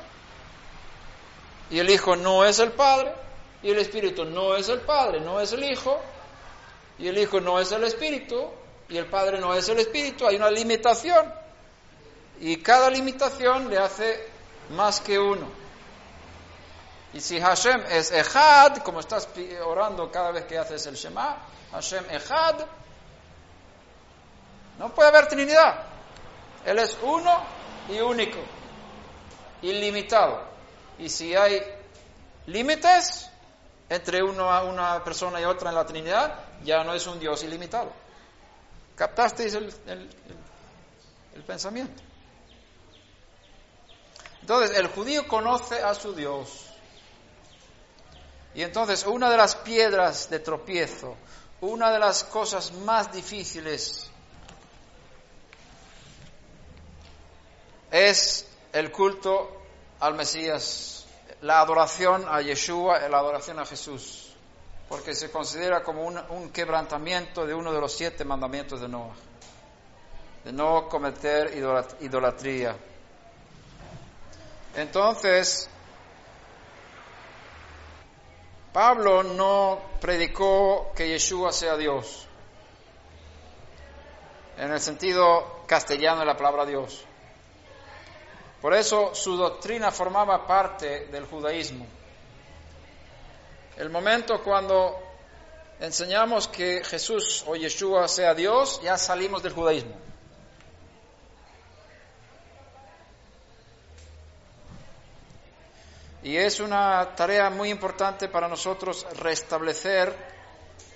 y 1.69 1.79
el 1.79 1.89
Hijo 1.89 2.15
no 2.15 2.45
es 2.45 2.59
el 2.59 2.71
Padre, 2.71 3.13
y 3.63 3.71
el 3.71 3.79
Espíritu 3.79 4.25
no 4.25 4.55
es 4.55 4.69
el 4.69 4.81
Padre, 4.81 5.19
no 5.19 5.39
es 5.39 5.51
el 5.53 5.63
Hijo, 5.63 5.99
y 6.99 7.07
el 7.07 7.17
Hijo 7.17 7.41
no 7.41 7.59
es 7.59 7.71
el 7.71 7.83
Espíritu, 7.83 8.49
y 8.87 8.97
el 8.97 9.07
Padre 9.07 9.39
no 9.39 9.53
es 9.53 9.67
el 9.69 9.79
Espíritu, 9.79 10.27
hay 10.27 10.35
una 10.35 10.51
limitación. 10.51 11.33
Y 12.39 12.57
cada 12.57 12.89
limitación 12.89 13.69
le 13.69 13.77
hace 13.77 14.27
más 14.71 14.99
que 15.01 15.17
uno. 15.17 15.47
Y 17.13 17.21
si 17.21 17.39
Hashem 17.39 17.83
es 17.89 18.11
Echad, 18.11 18.77
como 18.83 18.99
estás 18.99 19.27
orando 19.65 20.11
cada 20.11 20.31
vez 20.31 20.45
que 20.45 20.57
haces 20.57 20.85
el 20.85 20.95
Shema, 20.95 21.37
Hashem 21.71 22.05
Echad, 22.11 22.55
no 24.77 24.93
puede 24.93 25.09
haber 25.09 25.27
Trinidad. 25.27 25.83
Él 26.65 26.77
es 26.79 26.97
uno 27.01 27.41
y 27.89 27.99
único, 27.99 28.39
ilimitado. 29.61 30.54
Y 30.99 31.09
si 31.09 31.35
hay 31.35 31.61
límites 32.47 33.27
entre 33.89 34.23
uno, 34.23 34.47
una 34.65 35.03
persona 35.03 35.39
y 35.41 35.43
otra 35.45 35.69
en 35.69 35.75
la 35.75 35.85
Trinidad, 35.85 36.39
ya 36.63 36.83
no 36.83 36.93
es 36.93 37.05
un 37.07 37.19
Dios 37.19 37.43
ilimitado. 37.43 37.91
¿Captasteis 38.95 39.53
el, 39.55 39.73
el- 39.87 40.09
el- 41.35 41.43
pensamiento? 41.43 42.01
Entonces, 44.41 44.77
el 44.77 44.87
judío 44.87 45.27
conoce 45.27 45.81
a 45.81 45.93
su 45.93 46.13
Dios. 46.15 46.65
Y 48.53 48.61
entonces, 48.63 49.05
una 49.05 49.29
de 49.29 49.37
las 49.37 49.55
piedras 49.55 50.29
de 50.29 50.39
tropiezo, 50.39 51.17
una 51.61 51.91
de 51.91 51.99
las 51.99 52.23
cosas 52.23 52.71
más 52.71 53.11
difíciles 53.11 54.09
es 57.91 58.47
el 58.73 58.91
culto 58.91 59.64
al 59.99 60.13
Mesías, 60.15 61.05
la 61.41 61.61
adoración 61.61 62.25
a 62.27 62.41
Yeshua, 62.41 63.07
la 63.09 63.17
adoración 63.19 63.59
a 63.59 63.65
Jesús, 63.65 64.33
porque 64.89 65.15
se 65.15 65.31
considera 65.31 65.83
como 65.83 66.03
un, 66.03 66.17
un 66.29 66.49
quebrantamiento 66.51 67.45
de 67.45 67.53
uno 67.53 67.71
de 67.71 67.79
los 67.81 67.93
siete 67.93 68.23
mandamientos 68.25 68.81
de 68.81 68.87
Noah, 68.87 69.15
de 70.43 70.51
no 70.51 70.87
cometer 70.89 71.55
idolat- 71.55 71.95
idolatría. 72.01 72.75
Entonces, 74.75 75.69
Pablo 78.73 79.23
no 79.23 79.79
predicó 80.01 80.91
que 80.93 81.07
Yeshua 81.07 81.53
sea 81.53 81.77
Dios, 81.77 82.27
en 84.57 84.71
el 84.71 84.79
sentido 84.81 85.63
castellano 85.65 86.19
de 86.19 86.25
la 86.25 86.37
palabra 86.37 86.65
Dios. 86.65 87.05
Por 88.61 88.73
eso 88.73 89.13
su 89.13 89.37
doctrina 89.37 89.91
formaba 89.91 90.47
parte 90.47 91.07
del 91.07 91.25
judaísmo. 91.25 91.85
El 93.77 93.89
momento 93.89 94.41
cuando 94.43 94.97
enseñamos 95.79 96.47
que 96.47 96.83
Jesús 96.83 97.43
o 97.47 97.55
Yeshua 97.55 98.07
sea 98.07 98.33
Dios, 98.33 98.81
ya 98.81 98.97
salimos 98.97 99.43
del 99.43 99.53
judaísmo. 99.53 99.95
Y 106.23 106.37
es 106.37 106.59
una 106.59 107.15
tarea 107.15 107.51
muy 107.51 107.69
importante 107.69 108.27
para 108.27 108.47
nosotros 108.47 109.05
restablecer 109.17 110.11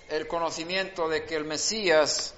el 0.09 0.27
conocimiento 0.27 1.07
de 1.07 1.23
que 1.25 1.35
el 1.35 1.45
Mesías 1.45 2.33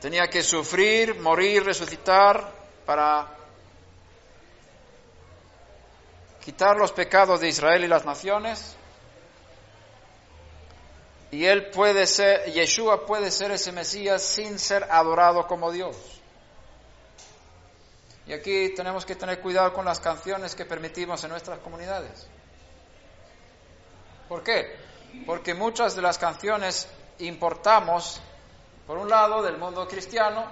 tenía 0.00 0.28
que 0.28 0.42
sufrir, 0.42 1.18
morir, 1.20 1.64
resucitar 1.64 2.52
para 2.86 3.26
quitar 6.44 6.76
los 6.76 6.92
pecados 6.92 7.40
de 7.40 7.48
Israel 7.48 7.84
y 7.84 7.88
las 7.88 8.04
naciones 8.04 8.76
Y 11.30 11.44
él 11.44 11.70
puede 11.70 12.06
ser, 12.06 12.50
Yeshua 12.52 13.04
puede 13.04 13.30
ser 13.30 13.50
ese 13.50 13.70
Mesías 13.72 14.22
sin 14.22 14.58
ser 14.58 14.84
adorado 14.90 15.46
como 15.46 15.70
Dios. 15.70 15.96
Y 18.26 18.32
aquí 18.32 18.74
tenemos 18.74 19.04
que 19.04 19.14
tener 19.14 19.40
cuidado 19.40 19.72
con 19.72 19.84
las 19.84 20.00
canciones 20.00 20.54
que 20.54 20.64
permitimos 20.64 21.22
en 21.24 21.30
nuestras 21.30 21.58
comunidades. 21.58 22.26
¿Por 24.28 24.42
qué? 24.42 24.76
Porque 25.26 25.54
muchas 25.54 25.96
de 25.96 26.02
las 26.02 26.18
canciones 26.18 26.88
importamos, 27.18 28.20
por 28.88 28.96
un 28.96 29.10
lado, 29.10 29.42
del 29.42 29.58
mundo 29.58 29.86
cristiano, 29.86 30.46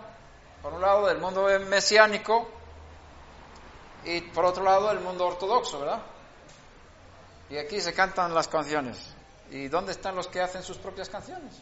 por 0.60 0.74
un 0.74 0.82
lado, 0.82 1.06
del 1.06 1.16
mundo 1.16 1.48
mesiánico, 1.66 2.46
y 4.04 4.20
por 4.20 4.44
otro 4.44 4.62
lado, 4.62 4.88
del 4.88 5.00
mundo 5.00 5.26
ortodoxo, 5.26 5.80
¿verdad? 5.80 6.02
Y 7.48 7.56
aquí 7.56 7.80
se 7.80 7.94
cantan 7.94 8.34
las 8.34 8.46
canciones. 8.46 8.98
¿Y 9.50 9.68
dónde 9.68 9.92
están 9.92 10.14
los 10.14 10.28
que 10.28 10.42
hacen 10.42 10.62
sus 10.62 10.76
propias 10.76 11.08
canciones? 11.08 11.54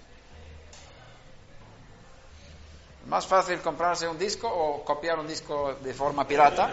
Más 3.07 3.25
fácil 3.25 3.61
comprarse 3.61 4.09
un 4.09 4.18
disco 4.18 4.49
o 4.49 4.85
copiar 4.85 5.20
un 5.20 5.29
disco 5.29 5.75
de 5.75 5.95
forma 5.95 6.27
pirata 6.27 6.72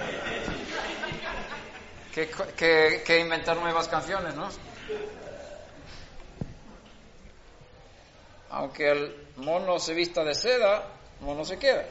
que, 2.12 3.04
que 3.06 3.20
inventar 3.20 3.56
nuevas 3.56 3.88
canciones, 3.88 4.34
¿no? 4.34 4.50
Aunque 8.50 8.90
el 8.90 9.31
mono 9.42 9.80
se 9.80 9.94
vista 9.94 10.24
de 10.24 10.36
seda, 10.36 10.84
mono 11.20 11.44
se 11.44 11.58
queda. 11.58 11.86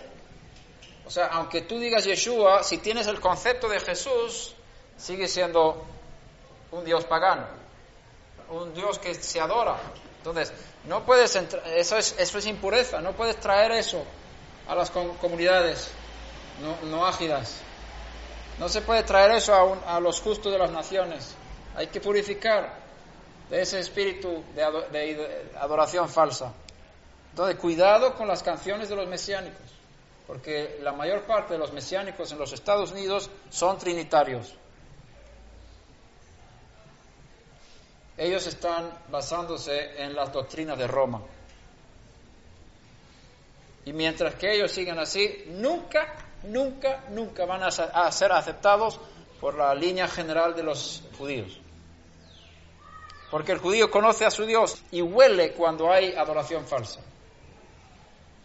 O 1.07 1.11
sea, 1.11 1.27
aunque 1.27 1.63
tú 1.63 1.79
digas 1.79 2.05
Yeshua, 2.05 2.63
si 2.63 2.79
tienes 2.79 3.07
el 3.07 3.21
concepto 3.21 3.69
de 3.69 3.81
Jesús, 3.81 4.55
sigue 4.97 5.27
siendo 5.29 5.85
un 6.71 6.85
Dios 6.85 7.05
pagano, 7.05 7.47
un 8.51 8.73
Dios 8.75 8.99
que 8.99 9.15
se 9.15 9.41
adora. 9.41 9.77
Entonces, 10.19 10.53
no 10.85 11.05
puedes 11.05 11.35
entrar, 11.35 11.67
eso 11.69 11.97
es, 11.97 12.15
eso 12.19 12.39
es 12.39 12.47
impureza, 12.47 13.01
no 13.01 13.13
puedes 13.13 13.37
traer 13.41 13.73
eso 13.73 14.05
a 14.69 14.75
las 14.75 14.91
comunidades 14.91 15.91
no, 16.89 17.07
ágidas. 17.07 17.57
No 18.59 18.69
se 18.69 18.83
puede 18.83 19.03
traer 19.03 19.33
eso 19.33 19.55
a, 19.55 19.97
a, 19.97 20.01
los 20.01 20.21
justos 20.21 20.53
de 20.53 20.59
las 20.59 20.71
naciones. 20.71 21.35
Hay 21.75 21.87
que 21.89 22.01
purificar 22.01 22.75
de 23.49 23.63
ese 23.63 23.81
espíritu 23.81 24.45
de 24.55 24.63
adoración 25.59 26.09
falsa. 26.09 26.53
Entonces, 27.31 27.57
cuidado 27.57 28.15
con 28.15 28.29
las 28.29 28.43
canciones 28.43 28.89
de 28.89 28.97
los 28.97 29.09
mesiánicos, 29.09 29.61
porque 30.27 30.79
la 30.83 30.93
mayor 30.93 31.23
parte 31.23 31.55
de 31.55 31.59
los 31.59 31.73
mesiánicos 31.73 32.31
en 32.33 32.39
los 32.39 32.53
Estados 32.53 32.93
Unidos 32.93 33.31
son 33.51 33.79
trinitarios. 33.79 34.55
ellos 38.21 38.47
están 38.47 38.93
basándose 39.11 40.03
en 40.03 40.15
las 40.15 40.31
doctrinas 40.31 40.77
de 40.77 40.87
Roma. 40.87 41.23
Y 43.87 43.95
mientras 43.95 44.35
que 44.35 44.55
ellos 44.55 44.71
sigan 44.71 44.99
así, 44.99 45.45
nunca, 45.49 46.17
nunca, 46.43 47.05
nunca 47.09 47.47
van 47.47 47.63
a 47.63 48.13
ser 48.13 48.33
aceptados 48.33 49.01
por 49.41 49.55
la 49.57 49.75
línea 49.75 50.07
general 50.07 50.55
de 50.55 50.63
los 50.63 51.03
judíos. 51.17 51.59
Porque 53.31 53.53
el 53.53 53.59
judío 53.59 53.91
conoce 53.91 54.27
a 54.27 54.31
su 54.31 54.45
Dios 54.45 54.83
y 54.91 55.01
huele 55.01 55.55
cuando 55.55 55.91
hay 55.91 56.13
adoración 56.13 56.67
falsa. 56.67 57.01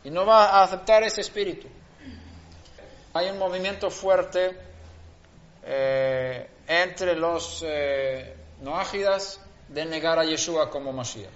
Y 0.06 0.12
no 0.12 0.26
va 0.26 0.46
a 0.46 0.64
aceptar 0.64 1.04
ese 1.04 1.22
espíritu. 1.22 1.68
Hay 3.14 3.30
un 3.30 3.38
movimiento 3.38 3.90
fuerte 3.90 4.56
eh, 5.64 6.48
entre 6.68 7.16
los 7.16 7.64
eh, 7.66 8.36
noágidas 8.62 9.42
de 9.68 9.86
negar 9.86 10.20
a 10.20 10.24
Yeshua 10.24 10.70
como 10.70 10.94
Mashiach. 10.94 11.32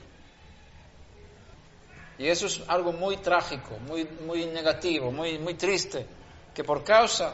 Y 2.19 2.27
eso 2.27 2.47
es 2.47 2.61
algo 2.67 2.91
muy 2.91 3.17
trágico, 3.17 3.79
muy, 3.87 4.05
muy 4.25 4.45
negativo, 4.45 5.09
muy, 5.11 5.39
muy 5.39 5.55
triste, 5.55 6.05
que 6.53 6.63
por 6.63 6.83
causa 6.83 7.33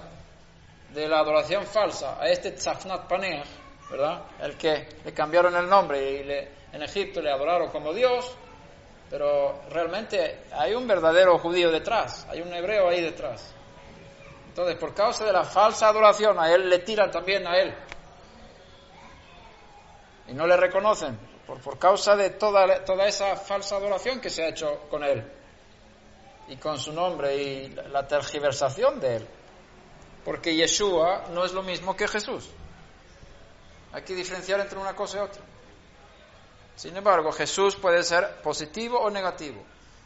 de 0.93 1.07
la 1.07 1.19
adoración 1.19 1.65
falsa 1.65 2.21
a 2.21 2.29
este 2.29 2.51
Tzafnat 2.51 3.07
Paneach, 3.07 3.47
¿verdad? 3.89 4.23
El 4.39 4.55
que 4.55 4.87
le 5.03 5.13
cambiaron 5.13 5.55
el 5.55 5.67
nombre 5.67 6.11
y 6.11 6.23
le, 6.23 6.49
en 6.71 6.83
Egipto 6.83 7.21
le 7.21 7.31
adoraron 7.31 7.71
como 7.71 7.93
Dios, 7.93 8.37
pero 9.17 9.61
realmente 9.69 10.41
hay 10.51 10.73
un 10.73 10.85
verdadero 10.85 11.39
judío 11.39 11.71
detrás, 11.71 12.27
hay 12.29 12.41
un 12.41 12.53
hebreo 12.53 12.89
ahí 12.89 12.99
detrás. 12.99 13.55
Entonces, 14.49 14.75
por 14.75 14.93
causa 14.93 15.23
de 15.23 15.31
la 15.31 15.45
falsa 15.45 15.87
adoración, 15.87 16.37
a 16.37 16.51
él 16.51 16.69
le 16.69 16.79
tiran 16.79 17.09
también 17.11 17.47
a 17.47 17.57
él 17.57 17.73
y 20.27 20.33
no 20.33 20.45
le 20.45 20.57
reconocen 20.57 21.17
por, 21.47 21.61
por 21.61 21.79
causa 21.79 22.17
de 22.17 22.31
toda, 22.31 22.83
toda 22.83 23.07
esa 23.07 23.37
falsa 23.37 23.77
adoración 23.77 24.19
que 24.19 24.29
se 24.29 24.43
ha 24.43 24.49
hecho 24.49 24.81
con 24.89 25.01
él 25.01 25.23
y 26.49 26.57
con 26.57 26.77
su 26.77 26.91
nombre 26.91 27.37
y 27.37 27.69
la 27.69 28.05
tergiversación 28.05 28.99
de 28.99 29.15
él. 29.15 29.27
Porque 30.25 30.57
Yeshua 30.57 31.27
no 31.31 31.45
es 31.45 31.53
lo 31.53 31.63
mismo 31.63 31.95
que 31.95 32.09
Jesús. 32.09 32.49
Hay 33.93 34.01
que 34.01 34.13
diferenciar 34.13 34.59
entre 34.59 34.77
una 34.77 34.93
cosa 34.93 35.19
y 35.19 35.21
otra. 35.21 35.41
Sin 36.75 36.95
embargo, 36.97 37.31
Jesús 37.31 37.75
puede 37.75 38.03
ser 38.03 38.41
positivo 38.41 38.99
o 38.99 39.09
negativo. 39.09 39.63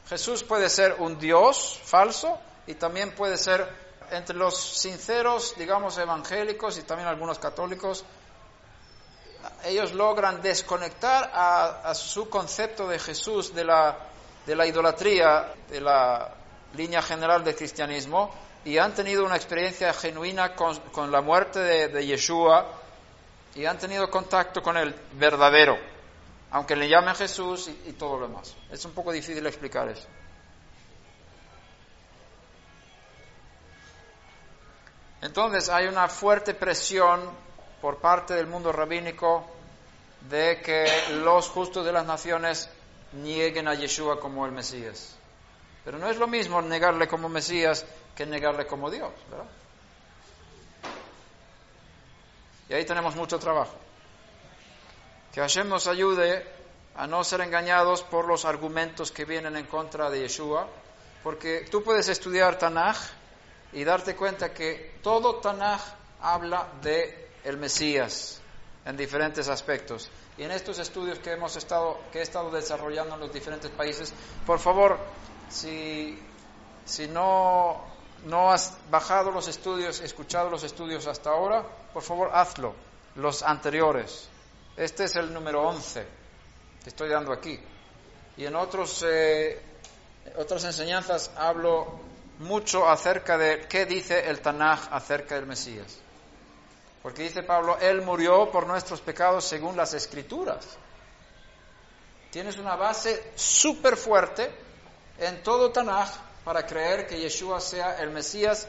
Jesús 0.07 0.43
puede 0.43 0.69
ser 0.69 0.95
un 0.99 1.19
Dios 1.19 1.79
falso 1.83 2.37
y 2.67 2.75
también 2.75 3.11
puede 3.11 3.37
ser 3.37 3.67
entre 4.11 4.35
los 4.35 4.57
sinceros, 4.57 5.55
digamos, 5.57 5.97
evangélicos 5.97 6.77
y 6.77 6.83
también 6.83 7.07
algunos 7.07 7.39
católicos, 7.39 8.05
ellos 9.63 9.93
logran 9.93 10.41
desconectar 10.41 11.31
a, 11.33 11.93
su 11.93 12.29
concepto 12.29 12.87
de 12.87 12.99
Jesús 12.99 13.53
de 13.53 13.63
la, 13.63 13.97
de 14.45 14.55
la 14.55 14.65
idolatría, 14.65 15.53
de 15.69 15.81
la 15.81 16.33
línea 16.75 17.01
general 17.01 17.43
del 17.43 17.55
cristianismo, 17.55 18.33
y 18.65 18.77
han 18.77 18.93
tenido 18.93 19.25
una 19.25 19.35
experiencia 19.35 19.93
genuina 19.93 20.55
con, 20.55 21.11
la 21.11 21.21
muerte 21.21 21.59
de, 21.59 22.05
Yeshua 22.05 22.65
y 23.55 23.65
han 23.65 23.77
tenido 23.77 24.09
contacto 24.09 24.61
con 24.61 24.77
el 24.77 24.93
verdadero, 25.13 25.77
aunque 26.51 26.75
le 26.75 26.89
llamen 26.89 27.15
Jesús 27.15 27.67
y, 27.67 27.89
y 27.89 27.93
todo 27.93 28.19
lo 28.19 28.27
demás. 28.27 28.55
Es 28.71 28.83
un 28.85 28.91
poco 28.91 29.11
difícil 29.11 29.45
explicar 29.45 29.87
eso. 29.89 30.07
Entonces 35.21 35.69
hay 35.69 35.87
una 35.87 36.07
fuerte 36.07 36.53
presión 36.53 37.21
por 37.81 37.97
parte 37.97 38.33
del 38.33 38.47
mundo 38.47 38.71
rabínico 38.71 39.45
de 40.29 40.61
que 40.61 40.85
los 41.23 41.49
justos 41.49 41.85
de 41.85 41.91
las 41.91 42.05
naciones 42.05 42.69
nieguen 43.13 43.67
a 43.67 43.73
Yeshua 43.73 44.19
como 44.19 44.45
el 44.45 44.51
Mesías. 44.51 45.15
Pero 45.83 45.97
no 45.97 46.09
es 46.09 46.17
lo 46.17 46.27
mismo 46.27 46.61
negarle 46.61 47.07
como 47.07 47.29
Mesías 47.29 47.85
que 48.15 48.25
negarle 48.25 48.65
como 48.67 48.89
Dios, 48.89 49.11
¿verdad? 49.29 49.45
Y 52.69 52.73
ahí 52.73 52.85
tenemos 52.85 53.15
mucho 53.15 53.39
trabajo. 53.39 53.73
Que 55.39 55.43
Hashem 55.43 55.69
nos 55.69 55.87
ayude 55.87 56.45
a 56.97 57.07
no 57.07 57.23
ser 57.23 57.39
engañados 57.39 58.03
por 58.03 58.27
los 58.27 58.43
argumentos 58.43 59.09
que 59.09 59.23
vienen 59.23 59.55
en 59.55 59.67
contra 59.67 60.09
de 60.09 60.19
Yeshua, 60.19 60.67
porque 61.23 61.65
tú 61.71 61.81
puedes 61.81 62.09
estudiar 62.09 62.59
Tanaj 62.59 62.97
y 63.71 63.85
darte 63.85 64.17
cuenta 64.17 64.53
que 64.53 64.99
todo 65.01 65.35
Tanaj 65.35 65.79
habla 66.21 66.67
de 66.81 67.29
el 67.45 67.55
Mesías 67.55 68.41
en 68.83 68.97
diferentes 68.97 69.47
aspectos. 69.47 70.09
Y 70.37 70.43
en 70.43 70.51
estos 70.51 70.77
estudios 70.77 71.19
que 71.19 71.31
hemos 71.31 71.55
estado, 71.55 71.97
que 72.11 72.19
he 72.19 72.23
estado 72.23 72.51
desarrollando 72.51 73.15
en 73.15 73.21
los 73.21 73.31
diferentes 73.31 73.71
países, 73.71 74.11
por 74.45 74.59
favor, 74.59 74.99
si, 75.49 76.19
si 76.83 77.07
no, 77.07 77.79
no 78.25 78.51
has 78.51 78.73
bajado 78.91 79.31
los 79.31 79.47
estudios, 79.47 80.01
escuchado 80.01 80.49
los 80.49 80.63
estudios 80.63 81.07
hasta 81.07 81.29
ahora, 81.29 81.63
por 81.93 82.03
favor 82.03 82.29
hazlo, 82.33 82.73
los 83.15 83.41
anteriores. 83.41 84.28
Este 84.79 85.03
es 85.03 85.15
el 85.17 85.33
número 85.33 85.61
11 85.67 86.05
que 86.81 86.89
estoy 86.89 87.09
dando 87.09 87.33
aquí. 87.33 87.59
Y 88.37 88.45
en 88.45 88.55
otros, 88.55 89.03
eh, 89.05 89.61
otras 90.37 90.63
enseñanzas 90.63 91.31
hablo 91.35 91.99
mucho 92.39 92.87
acerca 92.87 93.37
de 93.37 93.67
qué 93.67 93.85
dice 93.85 94.29
el 94.29 94.39
Tanaj 94.39 94.87
acerca 94.89 95.35
del 95.35 95.47
Mesías. 95.47 95.97
Porque 97.03 97.23
dice 97.23 97.43
Pablo, 97.43 97.77
Él 97.81 98.01
murió 98.03 98.49
por 98.51 98.67
nuestros 98.67 99.01
pecados 99.01 99.43
según 99.43 99.75
las 99.75 99.93
escrituras. 99.93 100.65
Tienes 102.31 102.57
una 102.57 102.77
base 102.77 103.33
súper 103.35 103.97
fuerte 103.97 104.49
en 105.17 105.43
todo 105.43 105.73
Tanaj 105.73 106.09
para 106.45 106.65
creer 106.65 107.05
que 107.05 107.19
Yeshua 107.19 107.59
sea 107.59 107.99
el 107.99 108.11
Mesías 108.11 108.65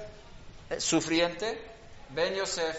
eh, 0.70 0.80
sufriente, 0.80 1.62
Ben 2.08 2.34
Yosef, 2.34 2.76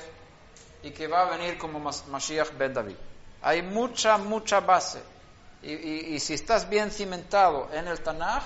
y 0.84 0.92
que 0.92 1.08
va 1.08 1.22
a 1.22 1.38
venir 1.38 1.58
como 1.58 1.80
Mashiach 1.80 2.58
Ben 2.58 2.74
David. 2.74 2.98
Hay 3.42 3.62
mucha, 3.62 4.18
mucha 4.18 4.60
base. 4.60 5.02
Y, 5.64 6.20
si 6.20 6.34
estás 6.34 6.68
bien 6.70 6.89
cimentado 6.89 7.70
en 7.72 7.88
el 7.88 8.02
Tanaj, 8.02 8.44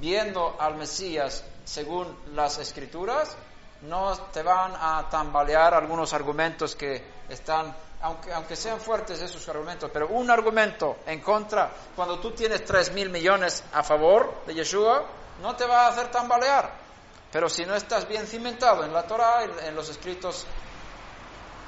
viendo 0.00 0.56
al 0.58 0.76
Mesías 0.76 1.44
según 1.64 2.16
las 2.34 2.58
escrituras, 2.58 3.36
no 3.82 4.16
te 4.32 4.42
van 4.42 4.72
a 4.74 5.06
tambalear 5.10 5.74
algunos 5.74 6.14
argumentos 6.14 6.74
que 6.74 7.04
están, 7.28 7.74
aunque, 8.00 8.32
aunque 8.32 8.56
sean 8.56 8.80
fuertes 8.80 9.20
esos 9.20 9.46
argumentos, 9.48 9.90
pero 9.92 10.08
un 10.08 10.30
argumento 10.30 10.96
en 11.06 11.20
contra, 11.20 11.70
cuando 11.94 12.18
tú 12.18 12.30
tienes 12.30 12.64
tres 12.64 12.90
mil 12.92 13.10
millones 13.10 13.62
a 13.74 13.82
favor 13.82 14.42
de 14.46 14.54
Yeshua, 14.54 15.04
no 15.42 15.54
te 15.56 15.66
va 15.66 15.86
a 15.86 15.88
hacer 15.88 16.10
tambalear. 16.10 16.86
Pero 17.32 17.48
si 17.48 17.66
no 17.66 17.74
estás 17.74 18.08
bien 18.08 18.26
cimentado 18.26 18.84
en 18.84 18.92
la 18.92 19.02
Torah, 19.02 19.44
en, 19.44 19.74
los 19.74 19.88
escritos 19.88 20.46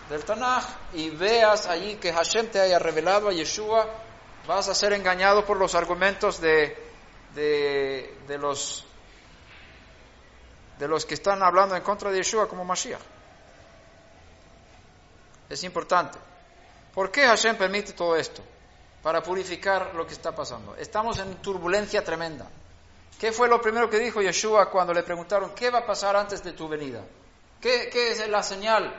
del 0.09 0.25
Tanaj, 0.25 0.65
y 0.95 1.11
veas 1.11 1.67
allí 1.67 1.97
que 1.97 2.13
Hashem 2.13 2.49
te 2.49 2.61
haya 2.61 2.79
revelado 2.79 3.29
a 3.29 3.33
Yeshua, 3.33 3.87
vas 4.47 4.69
a 4.69 4.75
ser 4.75 4.93
engañado 4.93 5.45
por 5.45 5.57
los 5.59 5.75
argumentos 5.75 6.41
de, 6.41 6.77
de, 7.35 8.17
de 8.27 8.39
los 8.39 8.85
de 10.79 10.87
los 10.87 11.05
que 11.05 11.15
están 11.15 11.43
hablando 11.43 11.75
en 11.75 11.83
contra 11.83 12.11
de 12.11 12.19
Yeshua 12.19 12.49
como 12.49 12.65
Mashiach. 12.65 13.01
Es 15.49 15.65
importante. 15.65 16.19
¿Por 16.95 17.11
qué 17.11 17.27
Hashem 17.27 17.57
permite 17.57 17.93
todo 17.93 18.17
esto? 18.17 18.43
Para 19.03 19.23
purificar 19.23 19.95
lo 19.95 20.07
que 20.07 20.13
está 20.13 20.35
pasando. 20.35 20.77
Estamos 20.77 21.19
en 21.19 21.37
turbulencia 21.37 22.05
tremenda. 22.05 22.47
¿Qué 23.19 23.33
fue 23.33 23.49
lo 23.49 23.61
primero 23.61 23.91
que 23.91 23.99
dijo 23.99 24.23
Yeshua 24.23 24.71
cuando 24.71 24.95
le 24.95 25.03
preguntaron 25.03 25.53
qué 25.55 25.71
va 25.71 25.81
a 25.81 25.87
pasar 25.87 26.15
antes 26.15 26.43
de 26.45 26.53
tu 26.53 26.69
venida? 26.69 27.03
¿Qué, 27.61 27.91
es 27.93 28.29
la 28.29 28.43
señal 28.43 28.95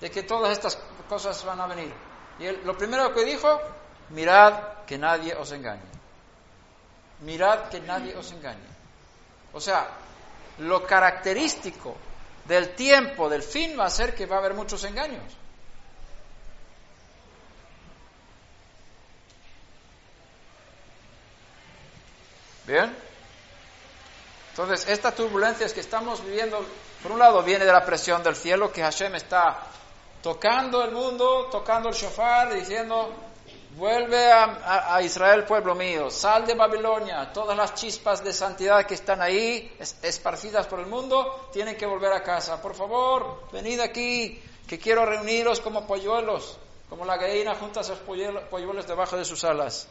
de 0.00 0.10
que 0.10 0.22
todas 0.22 0.52
estas 0.52 0.78
cosas 1.08 1.42
van 1.44 1.60
a 1.60 1.66
venir? 1.66 1.92
Y 2.38 2.50
lo 2.64 2.76
primero 2.76 3.14
que 3.14 3.24
dijo, 3.24 3.60
mirad 4.10 4.84
que 4.86 4.98
nadie 4.98 5.34
os 5.34 5.52
engañe. 5.52 5.82
Mirad 7.20 7.68
que 7.68 7.80
nadie 7.80 8.16
os 8.16 8.32
engañe. 8.32 8.68
O 9.52 9.60
sea, 9.60 9.88
lo 10.58 10.84
característico 10.84 11.96
del 12.44 12.74
tiempo, 12.74 13.28
del 13.28 13.42
fin, 13.42 13.78
va 13.78 13.86
a 13.86 13.90
ser 13.90 14.14
que 14.14 14.26
va 14.26 14.36
a 14.36 14.38
haber 14.40 14.54
muchos 14.54 14.82
engaños. 14.84 15.22
Bien. 22.66 22.94
Entonces, 24.50 24.88
estas 24.88 25.14
turbulencias 25.14 25.72
que 25.72 25.80
estamos 25.80 26.24
viviendo, 26.24 26.64
por 27.02 27.12
un 27.12 27.18
lado, 27.18 27.42
viene 27.42 27.64
de 27.64 27.72
la 27.72 27.84
presión 27.84 28.22
del 28.22 28.36
cielo, 28.36 28.72
que 28.72 28.82
Hashem 28.82 29.14
está 29.16 29.58
tocando 30.24 30.82
el 30.82 30.90
mundo, 30.90 31.48
tocando 31.52 31.90
el 31.90 31.94
shofar, 31.94 32.54
diciendo, 32.54 33.12
Vuelve 33.76 34.32
a, 34.32 35.02
Israel, 35.02 35.44
pueblo 35.44 35.74
mío, 35.74 36.08
sal 36.08 36.46
de 36.46 36.54
Babilonia, 36.54 37.30
todas 37.30 37.54
las 37.56 37.74
chispas 37.74 38.24
de 38.24 38.32
santidad 38.32 38.86
que 38.86 38.94
están 38.94 39.20
ahí, 39.20 39.76
esparcidas 40.00 40.66
por 40.66 40.80
el 40.80 40.86
mundo, 40.86 41.50
tienen 41.52 41.76
que 41.76 41.84
volver 41.84 42.12
a 42.12 42.22
casa. 42.22 42.62
Por 42.62 42.74
favor, 42.74 43.42
venid 43.52 43.80
aquí, 43.80 44.40
que 44.66 44.78
quiero 44.78 45.04
reuniros 45.04 45.60
como 45.60 45.86
polluelos, 45.86 46.56
como 46.88 47.04
la 47.04 47.18
gallina 47.18 47.56
junta 47.56 47.80
a 47.80 47.84
sus 47.84 47.98
polluelos 47.98 48.86
debajo 48.86 49.16
de 49.16 49.26
sus 49.26 49.44
alas. 49.44 49.88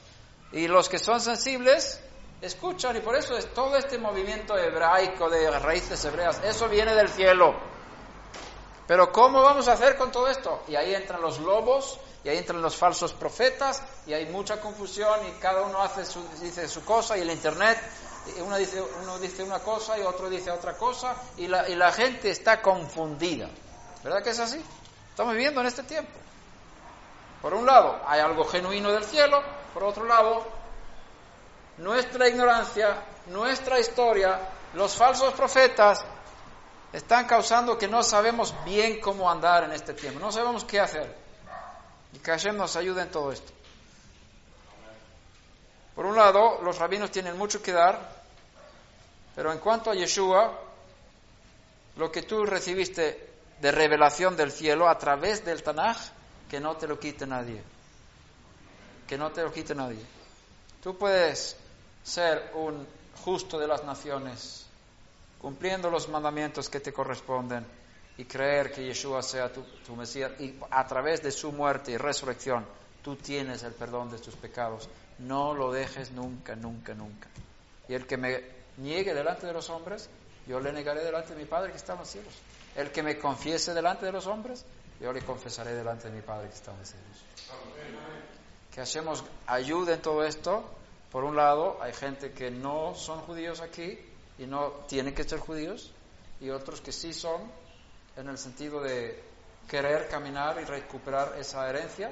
Y 0.51 0.67
los 0.67 0.89
que 0.89 0.97
son 0.97 1.21
sensibles, 1.21 2.01
escuchan, 2.41 2.95
y 2.95 3.01
por 3.01 3.17
eso 3.17 3.37
es 3.37 3.53
todo 3.53 3.75
este 3.75 3.99
movimiento 3.99 4.57
hebraico 4.57 5.29
de 5.29 5.59
raíces 5.59 6.03
hebreas, 6.05 6.41
eso 6.43 6.69
viene 6.69 6.95
del 6.95 7.09
cielo. 7.09 7.72
Pero 8.87 9.11
¿cómo 9.11 9.41
vamos 9.41 9.67
a 9.67 9.73
hacer 9.73 9.95
con 9.95 10.11
todo 10.11 10.27
esto? 10.27 10.63
Y 10.67 10.75
ahí 10.75 10.93
entran 10.93 11.21
los 11.21 11.39
lobos 11.39 11.99
y 12.23 12.29
ahí 12.29 12.37
entran 12.37 12.61
los 12.61 12.75
falsos 12.75 13.13
profetas 13.13 13.81
y 14.05 14.13
hay 14.13 14.25
mucha 14.25 14.59
confusión 14.59 15.19
y 15.27 15.31
cada 15.39 15.61
uno 15.61 15.81
hace 15.81 16.05
su, 16.05 16.21
dice 16.41 16.67
su 16.67 16.83
cosa 16.83 17.17
y 17.17 17.21
el 17.21 17.31
internet 17.31 17.77
uno 18.41 18.57
dice, 18.57 18.81
uno 19.01 19.19
dice 19.19 19.43
una 19.43 19.59
cosa 19.59 19.97
y 19.97 20.01
otro 20.01 20.29
dice 20.29 20.49
otra 20.49 20.77
cosa 20.77 21.15
y 21.37 21.47
la, 21.47 21.67
y 21.67 21.75
la 21.75 21.91
gente 21.91 22.29
está 22.29 22.61
confundida. 22.61 23.49
¿Verdad 24.03 24.23
que 24.23 24.29
es 24.29 24.39
así? 24.39 24.63
Estamos 25.09 25.33
viviendo 25.33 25.61
en 25.61 25.67
este 25.67 25.83
tiempo. 25.83 26.11
Por 27.41 27.53
un 27.53 27.65
lado, 27.65 28.01
hay 28.07 28.21
algo 28.21 28.45
genuino 28.45 28.91
del 28.91 29.03
cielo, 29.03 29.41
por 29.73 29.83
otro 29.83 30.05
lado, 30.05 30.45
nuestra 31.77 32.29
ignorancia, 32.29 33.03
nuestra 33.27 33.79
historia, 33.79 34.39
los 34.73 34.95
falsos 34.95 35.33
profetas 35.33 36.05
están 36.93 37.25
causando 37.25 37.77
que 37.77 37.87
no 37.87 38.03
sabemos 38.03 38.53
bien 38.63 39.01
cómo 39.01 39.29
andar 39.29 39.63
en 39.63 39.71
este 39.71 39.93
tiempo, 39.93 40.19
no 40.19 40.31
sabemos 40.31 40.63
qué 40.63 40.79
hacer. 40.79 41.13
Y 42.13 42.19
que 42.19 42.31
Hashem 42.31 42.55
nos 42.55 42.75
ayude 42.75 43.01
en 43.01 43.09
todo 43.09 43.31
esto. 43.31 43.51
Por 45.95 46.05
un 46.05 46.15
lado, 46.15 46.61
los 46.61 46.77
rabinos 46.77 47.11
tienen 47.11 47.37
mucho 47.37 47.61
que 47.61 47.71
dar, 47.71 48.23
pero 49.35 49.51
en 49.51 49.59
cuanto 49.59 49.89
a 49.89 49.95
Yeshua, 49.95 50.59
lo 51.95 52.11
que 52.11 52.21
tú 52.21 52.45
recibiste 52.45 53.31
de 53.59 53.71
revelación 53.71 54.35
del 54.35 54.51
cielo 54.51 54.87
a 54.87 54.97
través 54.97 55.43
del 55.43 55.63
Tanaj, 55.63 55.97
que 56.49 56.59
no 56.59 56.75
te 56.77 56.87
lo 56.87 56.99
quite 56.99 57.25
nadie. 57.25 57.63
Que 59.07 59.17
no 59.17 59.31
te 59.31 59.41
lo 59.41 59.51
quite 59.51 59.73
nadie. 59.73 60.03
Tú 60.81 60.97
puedes 60.97 61.55
ser 62.03 62.51
un 62.55 62.87
justo 63.23 63.57
de 63.57 63.67
las 63.67 63.83
naciones, 63.83 64.62
cumpliendo 65.43 65.89
los 65.89 66.07
mandamientos 66.07 66.69
que 66.69 66.79
te 66.79 66.93
corresponden 66.93 67.65
y 68.15 68.23
creer 68.23 68.71
que 68.71 68.85
Yeshua 68.85 69.21
sea 69.21 69.51
tu, 69.51 69.93
Mesías 69.93 70.31
y 70.39 70.57
a 70.71 70.87
través 70.87 71.21
de 71.21 71.31
su 71.31 71.51
muerte 71.51 71.91
y 71.91 71.97
resurrección 71.97 72.65
tú 73.01 73.17
tienes 73.17 73.61
el 73.63 73.73
perdón 73.73 74.09
de 74.09 74.19
tus 74.19 74.37
pecados. 74.37 74.87
No 75.19 75.53
lo 75.53 75.69
dejes 75.69 76.11
nunca, 76.11 76.55
nunca, 76.55 76.93
nunca. 76.93 77.27
Y 77.89 77.93
el 77.93 78.07
que 78.07 78.15
me 78.15 78.41
niegue 78.77 79.13
delante 79.13 79.45
de 79.45 79.51
los 79.51 79.69
hombres, 79.69 80.09
yo 80.47 80.61
le 80.61 80.71
negaré 80.71 81.03
delante 81.03 81.33
de 81.33 81.41
mi 81.41 81.45
Padre 81.45 81.71
que 81.71 81.77
está 81.77 81.91
en 81.91 81.99
los 81.99 82.07
cielos. 82.07 82.33
El 82.77 82.91
que 82.91 83.03
me 83.03 83.19
confiese 83.19 83.73
delante 83.73 84.05
de 84.05 84.13
los 84.13 84.25
hombres, 84.27 84.63
yo 85.01 85.11
le 85.11 85.23
confesaré 85.23 85.73
delante 85.73 86.09
de 86.09 86.15
mi 86.15 86.21
Padre 86.21 86.47
que 86.47 86.55
está 86.55 86.71
en 86.71 86.79
los 86.79 86.87
cielos. 86.87 87.25
Que 88.73 88.79
hacemos 88.79 89.25
ayuda 89.45 89.95
en 89.95 90.01
todo 90.01 90.23
esto. 90.23 90.63
Por 91.11 91.25
un 91.25 91.35
lado, 91.35 91.79
hay 91.81 91.91
gente 91.91 92.31
que 92.31 92.49
no 92.49 92.95
son 92.95 93.19
judíos 93.19 93.59
aquí 93.59 93.99
y 94.37 94.45
no 94.45 94.69
tienen 94.87 95.13
que 95.13 95.23
ser 95.23 95.39
judíos, 95.39 95.91
y 96.39 96.49
otros 96.49 96.81
que 96.81 96.91
sí 96.91 97.13
son 97.13 97.41
en 98.17 98.29
el 98.29 98.37
sentido 98.37 98.81
de 98.81 99.23
querer 99.67 100.07
caminar 100.09 100.59
y 100.61 100.65
recuperar 100.65 101.35
esa 101.39 101.69
herencia. 101.69 102.11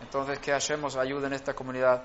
Entonces, 0.00 0.38
que 0.38 0.52
hacemos 0.52 0.96
ayuda 0.96 1.26
en 1.26 1.32
esta 1.32 1.54
comunidad 1.54 2.02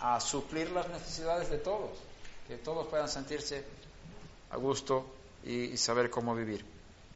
a 0.00 0.20
suplir 0.20 0.70
las 0.70 0.88
necesidades 0.88 1.50
de 1.50 1.58
todos, 1.58 1.98
que 2.46 2.58
todos 2.58 2.86
puedan 2.88 3.08
sentirse 3.08 3.64
a 4.50 4.56
gusto 4.56 5.06
y 5.44 5.76
saber 5.76 6.10
cómo 6.10 6.34
vivir. 6.34 6.71